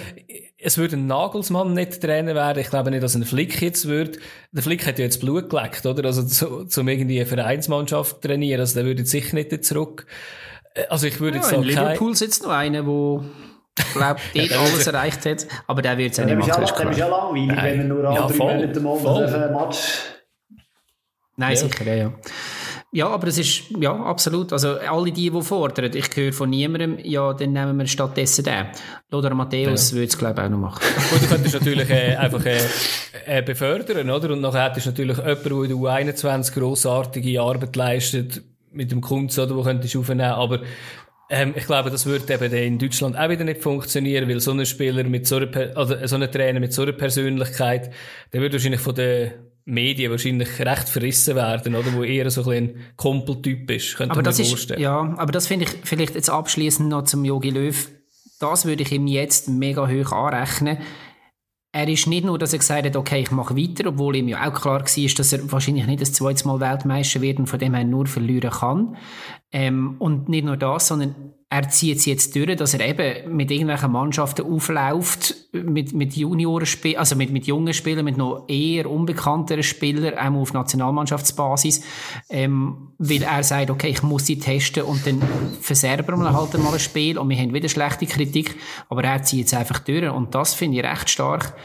es 0.65 0.79
würde 0.79 0.97
ein 0.97 1.05
Nagelsmann 1.05 1.73
nicht 1.73 2.01
Trainer 2.01 2.33
werden. 2.33 2.59
Ich 2.59 2.69
glaube 2.71 2.89
nicht, 2.89 3.03
dass 3.03 3.15
ein 3.15 3.23
Flick 3.23 3.61
jetzt 3.61 3.87
wird. 3.87 4.17
Der 4.51 4.63
Flick 4.63 4.87
hat 4.87 4.97
ja 4.97 5.05
jetzt 5.05 5.21
Blut 5.21 5.49
geleckt, 5.49 5.85
oder? 5.85 6.05
Also, 6.05 6.23
zu, 6.23 6.65
zum 6.65 6.87
irgendwie 6.87 7.19
eine 7.19 7.27
Vereinsmannschaft 7.27 8.21
trainieren. 8.21 8.61
Also, 8.61 8.75
der 8.75 8.85
würde 8.85 9.05
sicher 9.05 9.35
nicht 9.35 9.63
zurück. 9.63 10.07
Also, 10.89 11.05
ich 11.05 11.19
würde 11.19 11.37
ja, 11.37 11.43
jetzt 11.43 11.51
in 11.53 11.59
sagen. 11.59 11.67
Liverpool 11.67 12.15
sitzt 12.15 12.43
noch 12.43 12.49
einer, 12.49 12.85
wo, 12.87 13.23
glaube 13.93 14.19
dort 14.33 14.49
ja, 14.49 14.59
alles 14.59 14.87
erreicht 14.87 15.25
hat. 15.27 15.45
Aber 15.67 15.83
der 15.83 15.99
wird 15.99 16.11
es 16.11 16.17
ja 16.17 16.25
nicht 16.25 16.35
machen. 16.35 16.65
Der 16.77 16.89
ist 16.91 16.97
ja 16.97 17.07
langweilig, 17.07 17.47
Nein. 17.47 17.65
wenn 17.65 17.79
er 17.79 17.85
nur 17.85 18.03
alle 18.05 18.15
ja, 18.15 18.27
drei 18.27 18.37
Monate 18.37 18.79
mal 18.79 19.45
ein 19.45 19.53
Match. 19.53 19.77
Nein, 21.37 21.51
ja. 21.51 21.57
sicher, 21.57 21.85
ja, 21.85 21.95
ja. 21.95 22.13
Ja, 22.95 23.09
aber 23.09 23.25
das 23.25 23.37
ist, 23.37 23.63
ja, 23.77 23.93
absolut. 23.93 24.53
Also, 24.53 24.77
alle 24.79 25.11
die, 25.11 25.29
die 25.29 25.41
fordern, 25.41 25.91
ich 25.93 26.15
höre 26.15 26.31
von 26.31 26.49
niemandem, 26.49 26.97
ja, 27.03 27.33
dann 27.33 27.51
nehmen 27.51 27.77
wir 27.77 27.87
stattdessen 27.87 28.45
den. 28.45 28.67
Lothar 29.11 29.33
Matthäus 29.35 29.91
ja. 29.91 29.97
würde 29.97 30.07
es, 30.07 30.17
glaube 30.17 30.39
ich, 30.39 30.45
auch 30.45 30.49
noch 30.49 30.57
machen. 30.59 30.81
Gut, 31.11 31.21
du 31.21 31.27
könntest 31.27 31.55
natürlich 31.55 31.89
äh, 31.89 32.15
einfach 32.15 32.45
äh, 32.45 32.57
äh, 33.25 33.41
befördern, 33.41 34.09
oder? 34.09 34.31
Und 34.31 34.39
nachher 34.39 34.69
hättest 34.69 34.85
du 34.85 34.91
natürlich 34.91 35.17
jemanden, 35.17 35.43
der 35.43 35.51
in 35.51 35.67
der 35.67 35.77
U21 35.77 36.53
grossartige 36.53 37.41
Arbeit 37.41 37.75
leistet, 37.75 38.41
mit 38.71 38.91
dem 38.91 39.01
Kunst, 39.01 39.37
oder, 39.39 39.57
wo 39.57 39.63
könntest 39.63 39.93
du 39.93 39.99
aufnehmen. 39.99 40.21
Aber 40.21 40.61
ähm, 41.29 41.53
ich 41.57 41.65
glaube, 41.65 41.89
das 41.89 42.05
würde 42.05 42.33
eben 42.33 42.53
in 42.53 42.79
Deutschland 42.79 43.17
auch 43.17 43.27
wieder 43.27 43.43
nicht 43.43 43.61
funktionieren, 43.61 44.29
weil 44.29 44.39
so 44.39 44.51
ein 44.51 44.65
Spieler 44.65 45.03
mit 45.03 45.27
so 45.27 45.35
einer, 45.35 45.75
oder 45.75 46.07
so 46.07 46.15
ein 46.15 46.31
Trainer 46.31 46.61
mit 46.61 46.71
so 46.71 46.83
einer 46.83 46.93
Persönlichkeit, 46.93 47.91
der 48.31 48.39
würde 48.39 48.53
wahrscheinlich 48.53 48.79
von 48.79 48.95
den 48.95 49.33
Medien 49.65 50.11
wahrscheinlich 50.11 50.59
recht 50.59 50.87
verrissen 50.87 51.35
werden, 51.35 51.75
oder? 51.75 51.93
Wo 51.93 52.03
eher 52.03 52.29
so 52.29 52.47
ein 52.49 52.75
Kumpeltyp 52.95 53.69
ist, 53.71 53.95
könnte 53.95 54.11
aber 54.11 54.21
man 54.21 54.25
das 54.25 54.47
vorstellen. 54.47 54.79
Ist, 54.79 54.83
ja, 54.83 55.15
aber 55.17 55.31
das 55.31 55.47
finde 55.47 55.65
ich 55.65 55.71
vielleicht 55.83 56.13
jetzt 56.13 56.29
abschließend 56.29 56.89
noch 56.89 57.03
zum 57.03 57.25
Yogi 57.25 57.49
Löw. 57.49 57.89
Das 58.39 58.65
würde 58.65 58.83
ich 58.83 58.91
ihm 58.91 59.07
jetzt 59.07 59.49
mega 59.49 59.87
hoch 59.87 60.11
anrechnen. 60.11 60.77
Er 61.71 61.89
ist 61.89 62.07
nicht 62.07 62.23
nur, 62.23 62.37
dass 62.37 62.53
er 62.53 62.59
gesagt 62.59 62.85
hat, 62.85 62.95
okay, 62.95 63.21
ich 63.21 63.31
mache 63.31 63.57
weiter, 63.57 63.89
obwohl 63.89 64.15
ihm 64.15 64.29
ja 64.29 64.47
auch 64.47 64.53
klar 64.53 64.81
war, 64.81 65.13
dass 65.17 65.33
er 65.33 65.51
wahrscheinlich 65.51 65.87
nicht 65.87 66.01
das 66.01 66.13
zweite 66.13 66.47
Mal 66.47 66.61
Weltmeister 66.61 67.19
wird 67.21 67.39
und 67.39 67.47
von 67.47 67.59
dem 67.59 67.73
er 67.73 67.83
nur 67.83 68.05
verlieren 68.05 68.51
kann. 68.51 68.95
Ähm, 69.55 69.95
und 69.99 70.27
nicht 70.27 70.43
nur 70.43 70.57
das, 70.57 70.89
sondern 70.89 71.15
er 71.49 71.69
zieht 71.69 71.99
es 71.99 72.05
jetzt 72.05 72.35
durch, 72.35 72.57
dass 72.57 72.73
er 72.73 72.85
eben 72.85 73.37
mit 73.37 73.49
irgendwelchen 73.49 73.89
Mannschaften 73.89 74.45
aufläuft, 74.45 75.33
mit, 75.53 75.93
mit 75.93 76.13
Juniorenspielern, 76.13 76.99
also 76.99 77.15
mit, 77.15 77.31
mit 77.31 77.47
jungen 77.47 77.73
Spielern, 77.73 78.03
mit 78.03 78.17
noch 78.17 78.49
eher 78.49 78.91
unbekannteren 78.91 79.63
Spielern, 79.63 80.17
auch 80.17 80.41
auf 80.41 80.51
Nationalmannschaftsbasis, 80.51 81.85
ähm, 82.29 82.91
weil 82.97 83.23
er 83.23 83.43
sagt, 83.43 83.69
okay, 83.69 83.87
ich 83.87 84.03
muss 84.03 84.25
sie 84.25 84.39
testen 84.39 84.83
und 84.83 85.07
dann 85.07 85.21
verserben 85.61 86.19
wir 86.19 86.33
halt 86.33 86.57
mal 86.57 86.73
ein 86.73 86.79
Spiel 86.79 87.17
und 87.17 87.29
wir 87.29 87.37
haben 87.37 87.53
wieder 87.53 87.69
schlechte 87.69 88.07
Kritik, 88.07 88.57
aber 88.89 89.05
er 89.05 89.23
zieht 89.23 89.47
es 89.47 89.53
einfach 89.53 89.79
durch 89.79 90.09
und 90.09 90.35
das 90.35 90.53
finde 90.53 90.79
ich 90.79 90.83
recht 90.83 91.09
stark. 91.09 91.55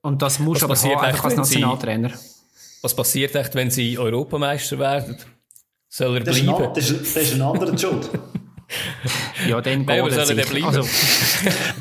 Und 0.00 0.22
das 0.22 0.38
muss 0.38 0.62
aber 0.62 0.74
haben, 0.74 1.04
einfach 1.04 1.24
als 1.26 1.36
Nationaltrainer. 1.36 2.08
Sie, 2.08 2.80
was 2.80 2.96
passiert 2.96 3.34
echt, 3.34 3.54
wenn 3.54 3.70
sie 3.70 3.98
Europameister 3.98 4.78
werden? 4.78 5.18
Soll 5.96 6.18
er 6.18 6.24
das 6.24 6.42
bleiben? 6.42 6.62
Ist 6.62 6.66
ein, 6.66 6.74
das, 6.74 6.90
ist, 6.90 7.16
das 7.16 7.22
ist 7.22 7.34
ein 7.36 7.40
anderer 7.40 7.78
Schuld. 7.78 8.10
ja, 9.48 9.60
dann 9.62 9.86
Nein, 9.86 10.04
geht 10.04 10.12
er 10.12 10.44
bleiben? 10.44 10.64
Also, 10.66 10.86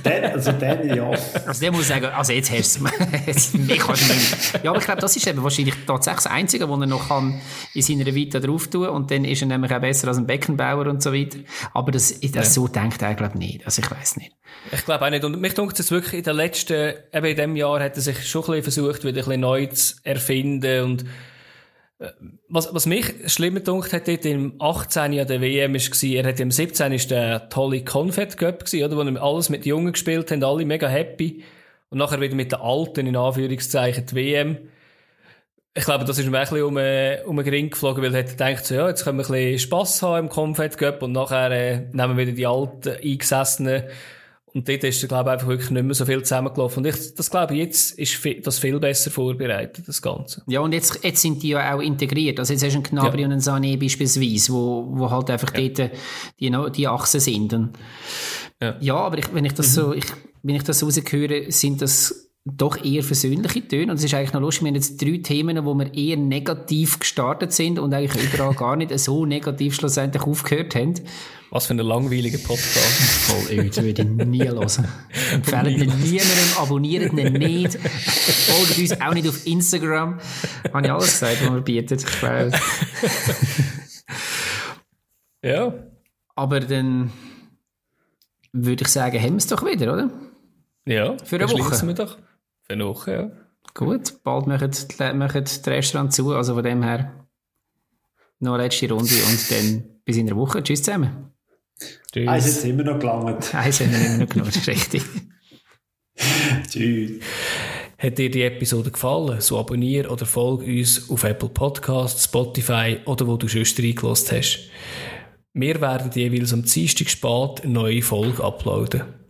dann, 0.03 0.23
also 0.23 0.51
dann, 0.53 0.95
ja. 0.95 1.09
Also 1.45 1.59
der 1.59 1.71
muss 1.73 1.89
sagen, 1.89 2.05
also 2.05 2.31
jetzt 2.31 2.49
hast 2.49 2.79
du 2.79 2.85
es. 3.27 3.53
Mich 3.53 3.77
kannst 3.77 4.09
du 4.09 4.13
nicht. 4.13 4.63
Ja, 4.63 4.69
aber 4.69 4.79
ich 4.79 4.85
glaube, 4.85 5.01
das 5.01 5.17
ist 5.17 5.27
eben 5.27 5.43
wahrscheinlich 5.43 5.75
tatsächlich 5.85 6.23
das 6.23 6.31
Einzige, 6.31 6.69
was 6.69 6.79
er 6.79 6.85
noch 6.85 7.09
kann 7.09 7.41
in 7.73 7.81
seiner 7.81 8.05
Vita 8.05 8.39
drauf 8.39 8.69
tun 8.69 8.87
und 8.87 9.11
dann 9.11 9.25
ist 9.25 9.41
er 9.41 9.49
nämlich 9.49 9.73
auch 9.73 9.81
besser 9.81 10.07
als 10.07 10.17
ein 10.17 10.27
Beckenbauer 10.27 10.87
und 10.87 11.03
so 11.03 11.11
weiter. 11.11 11.39
Aber 11.73 11.91
das, 11.91 12.17
das 12.21 12.31
ja. 12.33 12.43
so 12.45 12.69
denkt 12.69 13.01
er, 13.01 13.15
glaube 13.15 13.33
ich, 13.33 13.39
nicht. 13.39 13.65
Also 13.65 13.81
ich 13.81 13.91
weiß 13.91 14.15
nicht. 14.15 14.31
Ich 14.71 14.85
glaube 14.85 15.05
auch 15.05 15.09
nicht. 15.09 15.25
Und 15.25 15.41
mich 15.41 15.55
denkt 15.55 15.77
es 15.77 15.91
wirklich 15.91 16.19
in 16.19 16.23
den 16.23 16.37
letzten, 16.37 16.93
eben 17.11 17.25
in 17.25 17.35
diesem 17.35 17.55
Jahr 17.57 17.81
hat 17.81 17.97
er 17.97 18.01
sich 18.01 18.25
schon 18.25 18.43
ein 18.45 18.61
bisschen 18.61 18.85
versucht, 18.85 19.03
wieder 19.03 19.09
ein 19.09 19.25
bisschen 19.25 19.41
neu 19.41 19.65
zu 19.65 19.95
erfinden 20.03 20.83
und 20.85 21.05
was, 22.49 22.73
was 22.73 22.85
mich 22.85 23.13
schlimmer 23.27 23.61
gedacht 23.61 23.93
hat, 23.93 24.07
dort 24.07 24.25
im 24.25 24.55
18. 24.59 25.13
Jahr 25.13 25.25
der 25.25 25.39
WM 25.41 25.73
war, 25.73 26.09
er 26.09 26.27
hat 26.27 26.39
im 26.39 26.51
17. 26.51 26.91
ist 26.91 27.11
der 27.11 27.49
tolle 27.49 27.83
Confed 27.83 28.37
Cup 28.37 28.63
oder? 28.73 28.97
Wo 28.97 29.03
wir 29.03 29.21
alles 29.21 29.49
mit 29.49 29.65
Jungen 29.65 29.93
gespielt 29.93 30.29
haben, 30.31 30.43
alle 30.43 30.65
mega 30.65 30.87
happy. 30.87 31.43
Und 31.89 31.99
nachher 31.99 32.19
wieder 32.19 32.35
mit 32.35 32.51
den 32.51 32.59
Alten, 32.59 33.07
in 33.07 33.15
Anführungszeichen, 33.15 34.07
die 34.07 34.15
WM. 34.15 34.57
Ich 35.73 35.85
glaube, 35.85 36.05
das 36.05 36.17
ist 36.17 36.29
mir 36.29 36.37
ein 36.37 36.43
bisschen 36.43 36.63
um, 36.63 36.77
äh, 36.77 37.21
um 37.25 37.37
den 37.37 37.47
Ring 37.47 37.69
geflogen, 37.69 38.03
weil 38.03 38.13
er 38.13 38.23
hat 38.23 38.31
gedacht, 38.31 38.65
so, 38.65 38.75
ja, 38.75 38.87
jetzt 38.87 39.03
können 39.03 39.17
wir 39.17 39.25
ein 39.25 39.31
bisschen 39.31 39.59
Spass 39.59 40.01
haben 40.01 40.25
im 40.25 40.29
Confed 40.29 40.77
Cup 40.77 41.01
und 41.03 41.11
nachher 41.11 41.51
äh, 41.51 41.79
nehmen 41.91 42.17
wir 42.17 42.27
wieder 42.27 42.31
die 42.31 42.47
alten, 42.47 42.95
eingesessenen 43.01 43.83
und 44.55 44.69
dort 44.69 44.85
ist, 44.85 45.05
glaube 45.05 45.29
ich, 45.29 45.33
einfach 45.33 45.47
wirklich 45.47 45.69
nicht 45.69 45.83
mehr 45.83 45.93
so 45.93 46.05
viel 46.05 46.23
zusammengelaufen. 46.23 46.77
Und 46.77 46.89
ich, 46.89 47.13
das 47.13 47.29
glaube 47.29 47.53
ich, 47.53 47.59
jetzt 47.59 47.99
ist 47.99 48.25
das 48.43 48.57
viel 48.57 48.79
besser 48.79 49.11
vorbereitet, 49.11 49.85
das 49.85 50.01
Ganze. 50.01 50.43
Ja, 50.47 50.61
und 50.61 50.71
jetzt, 50.71 51.03
jetzt 51.03 51.21
sind 51.21 51.43
die 51.43 51.49
ja 51.49 51.75
auch 51.75 51.81
integriert. 51.81 52.39
Also 52.39 52.53
jetzt 52.53 52.63
hast 52.63 52.71
du 52.71 52.77
einen 52.77 52.83
Knabri 52.83 53.19
ja. 53.19 53.25
und 53.27 53.33
einen 53.33 53.41
Sané 53.41 53.77
beispielsweise, 53.77 54.53
wo, 54.53 54.87
wo 54.91 55.11
halt 55.11 55.29
einfach 55.29 55.53
ja. 55.57 55.67
dort 55.67 55.91
die, 56.39 56.71
die 56.71 56.87
Achsen 56.87 57.19
sind. 57.19 57.53
Und 57.53 57.73
ja. 58.61 58.77
ja, 58.79 58.95
aber 58.95 59.17
ich, 59.17 59.33
wenn 59.33 59.43
ich 59.43 59.53
das 59.53 59.67
mhm. 59.71 59.71
so, 59.73 59.93
ich, 59.93 60.05
wenn 60.41 60.55
ich 60.55 60.63
das 60.63 60.81
raushöre, 60.81 61.51
sind 61.51 61.81
das 61.81 62.24
doch 62.45 62.83
eher 62.83 63.03
versöhnliche 63.03 63.67
Töne. 63.67 63.91
Und 63.91 63.97
es 63.97 64.03
ist 64.03 64.13
eigentlich 64.13 64.33
noch 64.33 64.41
lustig, 64.41 64.63
wir 64.63 64.67
haben 64.69 64.75
jetzt 64.75 65.01
drei 65.01 65.17
Themen, 65.17 65.65
wo 65.65 65.73
wir 65.73 65.91
eher 65.95 66.15
negativ 66.15 66.99
gestartet 66.99 67.51
sind 67.51 67.79
und 67.79 67.91
eigentlich 67.93 68.31
überall 68.31 68.53
gar 68.55 68.75
nicht 68.75 68.97
so 68.99 69.25
negativ 69.25 69.73
schlussendlich 69.75 70.23
aufgehört 70.23 70.75
haben. 70.75 70.93
Was 71.49 71.65
für 71.65 71.73
ein 71.73 71.79
langweiliger 71.79 72.37
Podcast. 72.37 72.77
Voll 72.77 73.57
öd, 73.57 73.81
würde 73.81 74.01
ich 74.01 74.27
nie 74.27 74.43
hören. 74.47 74.87
Empfehlen 75.31 75.67
ihn 75.67 75.99
niemandem, 76.01 76.57
abonnieren 76.59 77.17
ihn 77.17 77.33
nicht, 77.33 77.79
folgt 77.79 78.77
uns 78.77 79.01
auch 79.01 79.13
nicht 79.13 79.27
auf 79.27 79.47
Instagram. 79.47 80.19
Habe 80.71 80.85
ich 80.85 80.91
alles 80.91 81.19
gesagt, 81.19 81.45
was 81.45 81.53
wir 81.53 81.61
bieten. 81.61 81.97
Ich 81.97 82.21
ja. 85.49 85.73
Aber 86.35 86.59
dann 86.59 87.11
würde 88.51 88.83
ich 88.83 88.89
sagen, 88.89 89.19
haben 89.19 89.33
wir 89.33 89.37
es 89.37 89.47
doch 89.47 89.65
wieder, 89.65 89.93
oder? 89.93 90.11
Ja, 90.85 91.17
für 91.23 91.37
eine 91.37 91.49
Woche. 91.49 91.87
Wir 91.87 91.93
doch. 91.93 92.17
Für 92.65 92.73
eine 92.73 92.85
Woche, 92.87 93.11
ja. 93.11 93.31
Gut, 93.73 94.23
bald 94.23 94.47
machen 94.47 94.71
die, 94.71 95.13
machen 95.13 95.43
die 95.43 95.69
Restaurant 95.69 96.13
zu, 96.13 96.33
also 96.33 96.53
von 96.53 96.63
dem 96.63 96.81
her 96.81 97.27
noch 98.39 98.53
eine 98.53 98.63
letzte 98.63 98.89
Runde 98.89 99.13
und 99.13 99.51
dann 99.51 99.83
bis 100.05 100.17
in 100.17 100.27
einer 100.27 100.37
Woche. 100.37 100.63
Tschüss 100.63 100.83
zusammen. 100.83 101.31
Tschüss. 102.11 102.27
Eins 102.27 102.57
hat 102.57 102.65
immer 102.65 102.83
noch 102.83 102.99
gelangt. 102.99 103.53
Eins 103.55 103.79
hat 103.79 103.87
immer 103.87 104.17
noch 104.17 104.29
gelangt, 104.29 104.67
richtig. 104.67 105.03
Tschüss. 106.69 107.21
Hat 107.97 108.17
dir 108.17 108.29
die 108.29 108.43
Episode 108.43 108.91
gefallen, 108.91 109.41
so 109.41 109.57
abonniere 109.57 110.09
oder 110.09 110.25
folge 110.25 110.65
uns 110.65 111.09
auf 111.09 111.23
Apple 111.23 111.49
Podcasts, 111.49 112.25
Spotify 112.25 112.99
oder 113.05 113.27
wo 113.27 113.37
du 113.37 113.47
schon 113.47 113.63
reingelassen 113.63 114.37
hast. 114.37 114.69
Wir 115.53 115.79
werden 115.79 116.11
jeweils 116.13 116.53
am 116.53 116.63
Dienstag 116.63 117.09
spät 117.09 117.63
eine 117.63 117.71
neue 117.71 118.01
Folge 118.01 118.43
uploaden. 118.43 119.24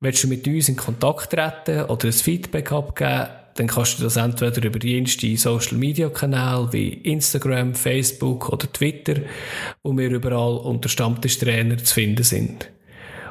Willst 0.00 0.24
du 0.24 0.28
mit 0.28 0.46
uns 0.46 0.68
in 0.68 0.76
Kontakt 0.76 1.30
treten 1.30 1.84
oder 1.84 2.08
ein 2.08 2.12
Feedback 2.12 2.70
abgeben, 2.70 3.28
dann 3.54 3.66
kannst 3.66 3.98
du 3.98 4.02
das 4.02 4.16
entweder 4.16 4.62
über 4.62 4.78
jensten 4.78 5.34
Social 5.38 5.78
Media 5.78 6.10
Kanäle 6.10 6.70
wie 6.70 6.88
Instagram, 6.88 7.74
Facebook 7.74 8.50
oder 8.50 8.70
Twitter, 8.70 9.22
wo 9.82 9.96
wir 9.96 10.10
überall 10.10 10.58
unter 10.58 10.90
Stammtischtrainer 10.90 11.78
zu 11.78 11.94
finden 11.94 12.24
sind. 12.24 12.70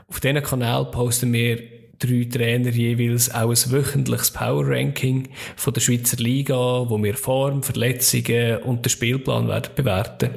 Auf 0.07 0.20
diesen 0.20 0.41
Kanal 0.41 0.86
posten 0.86 1.32
wir 1.34 1.61
drei 1.99 2.28
Trainer 2.32 2.72
jeweils 2.72 3.32
auch 3.32 3.51
ein 3.51 3.72
wöchentliches 3.72 4.32
Power 4.32 4.68
Ranking 4.68 5.30
von 5.55 5.72
der 5.72 5.82
Schweizer 5.82 6.18
Liga, 6.18 6.89
wo 6.89 7.01
wir 7.01 7.13
Form, 7.13 7.61
Verletzungen 7.61 8.57
und 8.63 8.84
den 8.84 8.89
Spielplan 8.89 9.47
werden 9.47 9.72
bewerten. 9.76 10.32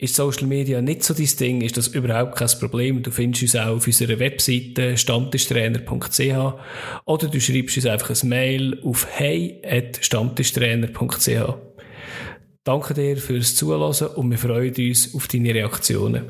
Ist 0.00 0.16
Social 0.16 0.46
Media 0.46 0.80
nicht 0.80 1.04
so 1.04 1.12
dein 1.12 1.28
Ding, 1.38 1.60
ist 1.60 1.76
das 1.76 1.88
überhaupt 1.88 2.36
kein 2.36 2.48
Problem. 2.58 3.02
Du 3.02 3.10
findest 3.10 3.42
uns 3.42 3.54
auch 3.54 3.76
auf 3.76 3.86
unserer 3.86 4.18
Webseite 4.18 4.96
stammtischtrainer.ch 4.96 6.54
oder 7.04 7.28
du 7.28 7.38
schreibst 7.38 7.76
uns 7.76 7.84
einfach 7.84 8.10
ein 8.10 8.28
Mail 8.30 8.80
auf 8.82 9.06
hey.stammtischtrainer.ch. 9.10 11.54
Danke 12.64 12.94
dir 12.94 13.18
fürs 13.18 13.56
Zuhören 13.56 14.08
und 14.14 14.30
wir 14.30 14.38
freuen 14.38 14.74
uns 14.74 15.14
auf 15.14 15.28
deine 15.28 15.54
Reaktionen. 15.54 16.22